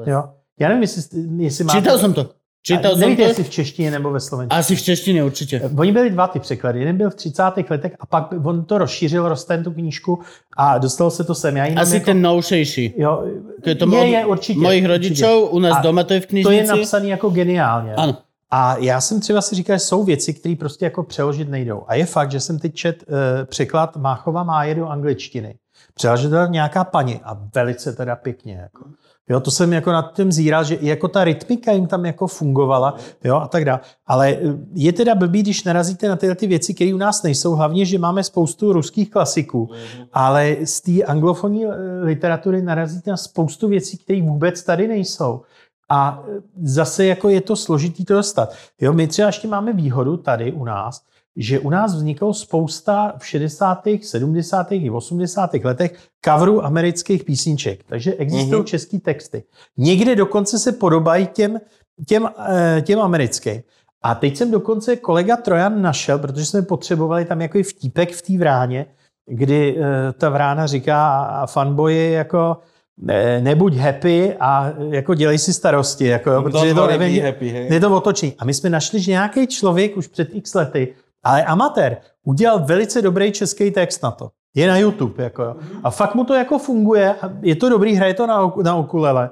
[0.06, 0.24] Jo.
[0.60, 1.04] Já nevím, jestli,
[1.38, 1.78] jestli máte...
[1.80, 2.30] Čítal som to.
[2.68, 3.28] Čítal Nevíte, to.
[3.28, 4.60] jestli v češtině nebo ve slovenštině.
[4.60, 5.62] Asi v češtine určite.
[5.78, 6.80] Oni byli dva ty překlady.
[6.80, 7.44] Jeden byl v 30.
[7.70, 10.20] letech a pak on to rozšířil, rozten tu knížku
[10.58, 11.58] a dostalo se to sem.
[11.58, 12.94] Já Asi jako, ten novšejší.
[12.98, 13.24] Jo,
[13.66, 14.60] Je, to je, je, určitě.
[14.60, 14.88] mojich určitě.
[14.88, 16.68] rodičov, u nás A doma to je v To je knižnici.
[16.68, 17.94] napsaný jako geniálně.
[17.96, 18.18] Áno.
[18.52, 21.84] A já jsem třeba si říkal, že jsou věci, které prostě jako přeložit nejdou.
[21.88, 23.16] A je fakt, že jsem teď čet uh,
[23.46, 25.56] překlad Máchova máje do angličtiny.
[25.94, 28.54] Přeložila nějaká paní a velice teda pěkně.
[28.62, 28.86] Jako.
[29.30, 32.96] Jo, to jsem jako nad tím zíral, že jako ta rytmika jim tam jako fungovala
[33.24, 33.80] jo, a tak dále.
[34.08, 34.40] Ale eh,
[34.74, 38.00] je teda blbý, když narazíte na tyhle ty věci, které u nás nejsou, hlavně, že
[38.00, 39.70] máme spoustu ruských klasiků,
[40.14, 41.70] ale z té anglofonní eh,
[42.04, 45.42] literatury narazíte na spoustu věcí, které vůbec tady nejsou.
[45.90, 48.54] A e, zase jako je to složitý to dostat.
[48.82, 51.02] Jo, my třeba ještě máme výhodu tady u nás,
[51.36, 54.72] že u nás vzniklo spousta v 60., 70.
[54.72, 55.54] i 80.
[55.54, 57.84] letech coverů amerických písniček.
[57.84, 58.64] Takže existují mm-hmm.
[58.64, 59.44] český texty.
[59.78, 61.60] Někde dokonce se podobají těm,
[62.08, 63.62] těm, eh, těm americkým.
[64.02, 68.38] A teď jsem dokonce kolega Trojan našel, protože jsme potřebovali tam jako vtípek v té
[68.38, 68.86] vráně,
[69.26, 72.58] kdy eh, ta vrána říká a fanboy jako
[72.98, 77.50] ne, nebuď happy a jako dělej si starosti, jako, jo, protože je to, nevím, happy,
[77.50, 77.74] hej.
[77.74, 78.34] je to otočení.
[78.40, 80.94] A my jsme našli, že nějaký člověk už před x lety,
[81.26, 84.30] ale amatér, udělal velice dobrý český text na to.
[84.56, 85.24] Je na YouTube.
[85.24, 85.56] Jako, jo.
[85.84, 89.30] A fakt mu to jako funguje, a je to dobrý, hraje to na, na okulele.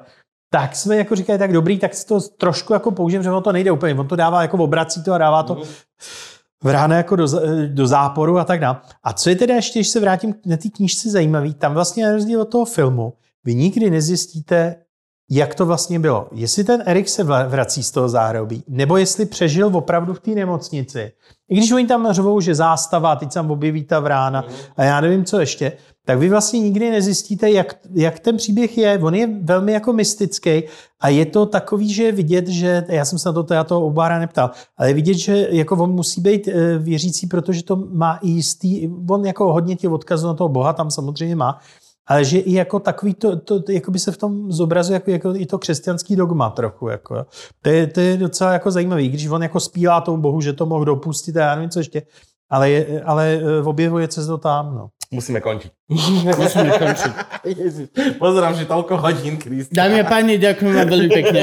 [0.50, 3.52] Tak jsme jako říkali, tak dobrý, tak si to trošku jako použijeme, že ono to
[3.52, 3.96] nejde úplně.
[3.96, 5.62] On to dává jako obrací to a dává to
[6.64, 7.28] vráne jako do,
[7.68, 8.78] do záporu a tak dále.
[9.04, 12.12] A co je teda ještě, když se vrátím na té knížce zajímavý, tam vlastně na
[12.12, 13.14] rozdíl od toho filmu,
[13.44, 14.76] vy nikdy nezjistíte,
[15.30, 16.28] jak to vlastně bylo.
[16.32, 21.12] Jestli ten Erik se vrací z toho záhrobí, nebo jestli přežil opravdu v té nemocnici.
[21.54, 24.44] I když oni tam řvou, že zástava, teď tam objeví ta vrána
[24.78, 25.72] a já nevím, co ještě,
[26.06, 29.00] tak vy vlastně nikdy nezjistíte, jak, jak ten příběh je.
[29.04, 30.64] On je velmi jako mystický
[31.00, 34.20] a je to takový, že vidět, že, já jsem se na to teda toho obára
[34.20, 38.90] neptal, ale vidět, že jako on musí být eh, věřící, protože to má i jistý,
[39.10, 41.60] on jako hodně tě odkazuje na toho Boha, tam samozřejmě má,
[42.08, 45.36] ale že i jako takový to, to, jako by se v tom zobrazuje jako, jako
[45.36, 46.88] i to křesťanský dogma trochu.
[46.88, 47.26] Jako,
[47.62, 50.66] to, je, to je docela jako zajímavý, když on jako spílá tomu bohu, že to
[50.66, 52.02] mohl dopustit a já nevím co ještě,
[52.50, 54.76] ale, je, ale eh, objevuje se to tam.
[54.76, 54.90] No.
[55.12, 55.72] Musíme končiť.
[55.94, 57.14] Musíme končiť.
[57.44, 57.88] Ježiš,
[58.18, 59.70] pozerám, že toľko hodín, Krist.
[59.70, 61.42] Dámy a páni, ďakujem vám veľmi pekne.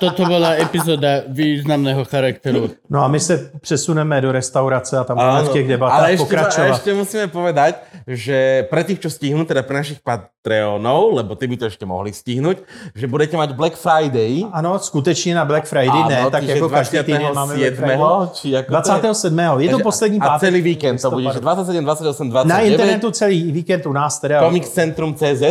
[0.00, 2.70] Toto bola epizóda významného charakteru.
[2.90, 6.08] no a my se přesuneme do restaurace a tam budeme Áno, v těch debatách ale
[6.12, 6.74] ešte, pokračovat.
[6.74, 7.72] ešte musíme povedať,
[8.06, 8.38] že
[8.70, 12.56] pre tých, čo stihnú, teda pre našich Patreonov, lebo ty by to ešte mohli stihnúť,
[12.94, 14.46] že budete mať Black Friday.
[14.52, 18.28] Ano, skutečně na Black Friday, Áno, ne, tak jako každý týden máme Black 27., Friday.
[18.32, 19.00] či ako to je?
[19.00, 19.60] 27.
[19.60, 20.40] Je to poslední A pátek.
[20.48, 21.64] celý víkend to bude, že listopadu.
[21.66, 22.48] 27, 28, 29.
[22.48, 24.40] Na internetu celý víkend u nás teda.
[24.40, 25.42] Comiccentrum.cz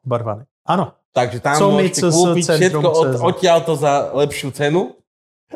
[0.00, 0.48] Barvany.
[0.64, 0.96] Ano.
[1.14, 4.96] Takže tam Co môžete kúpiť centrum všetko od, odtiaľ to za lepšiu cenu.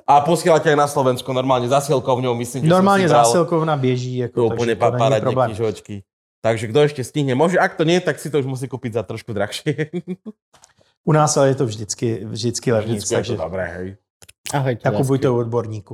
[0.07, 4.17] A posielate aj na Slovensko normálne zasielkovňou, myslím, že Normálně zásilkovna běží.
[4.17, 5.51] Jako, to úplne takže problém.
[5.51, 5.95] knižočky.
[6.39, 9.03] Takže kto ešte stihne, môže, ak to nie, tak si to už musí kúpiť za
[9.03, 9.91] trošku drahšie.
[11.09, 13.89] U nás ale je to vždycky, vždycky levnic, Vždycky je takže to dobré, hej.
[14.53, 14.83] Ahojte.
[14.83, 15.03] tak lásky.
[15.05, 15.93] kupujte u odborníku.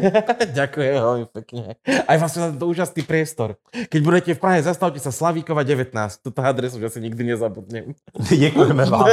[0.58, 1.76] Ďakujem veľmi pekne.
[1.84, 3.60] Aj vlastne za to úžasný priestor.
[3.70, 5.92] Keď budete v Prahe, zastavte sa Slavíkova 19.
[6.24, 7.92] Tuto adresu už asi nikdy nezabudnem.
[8.44, 9.06] Děkujeme vám.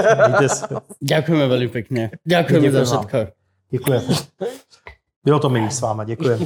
[1.04, 2.16] Ďakujeme veľmi pekne.
[2.24, 3.18] Ďakujeme za všetko.
[3.72, 4.12] Děkujeme.
[5.24, 6.46] Bylo to milý s váma, děkujeme.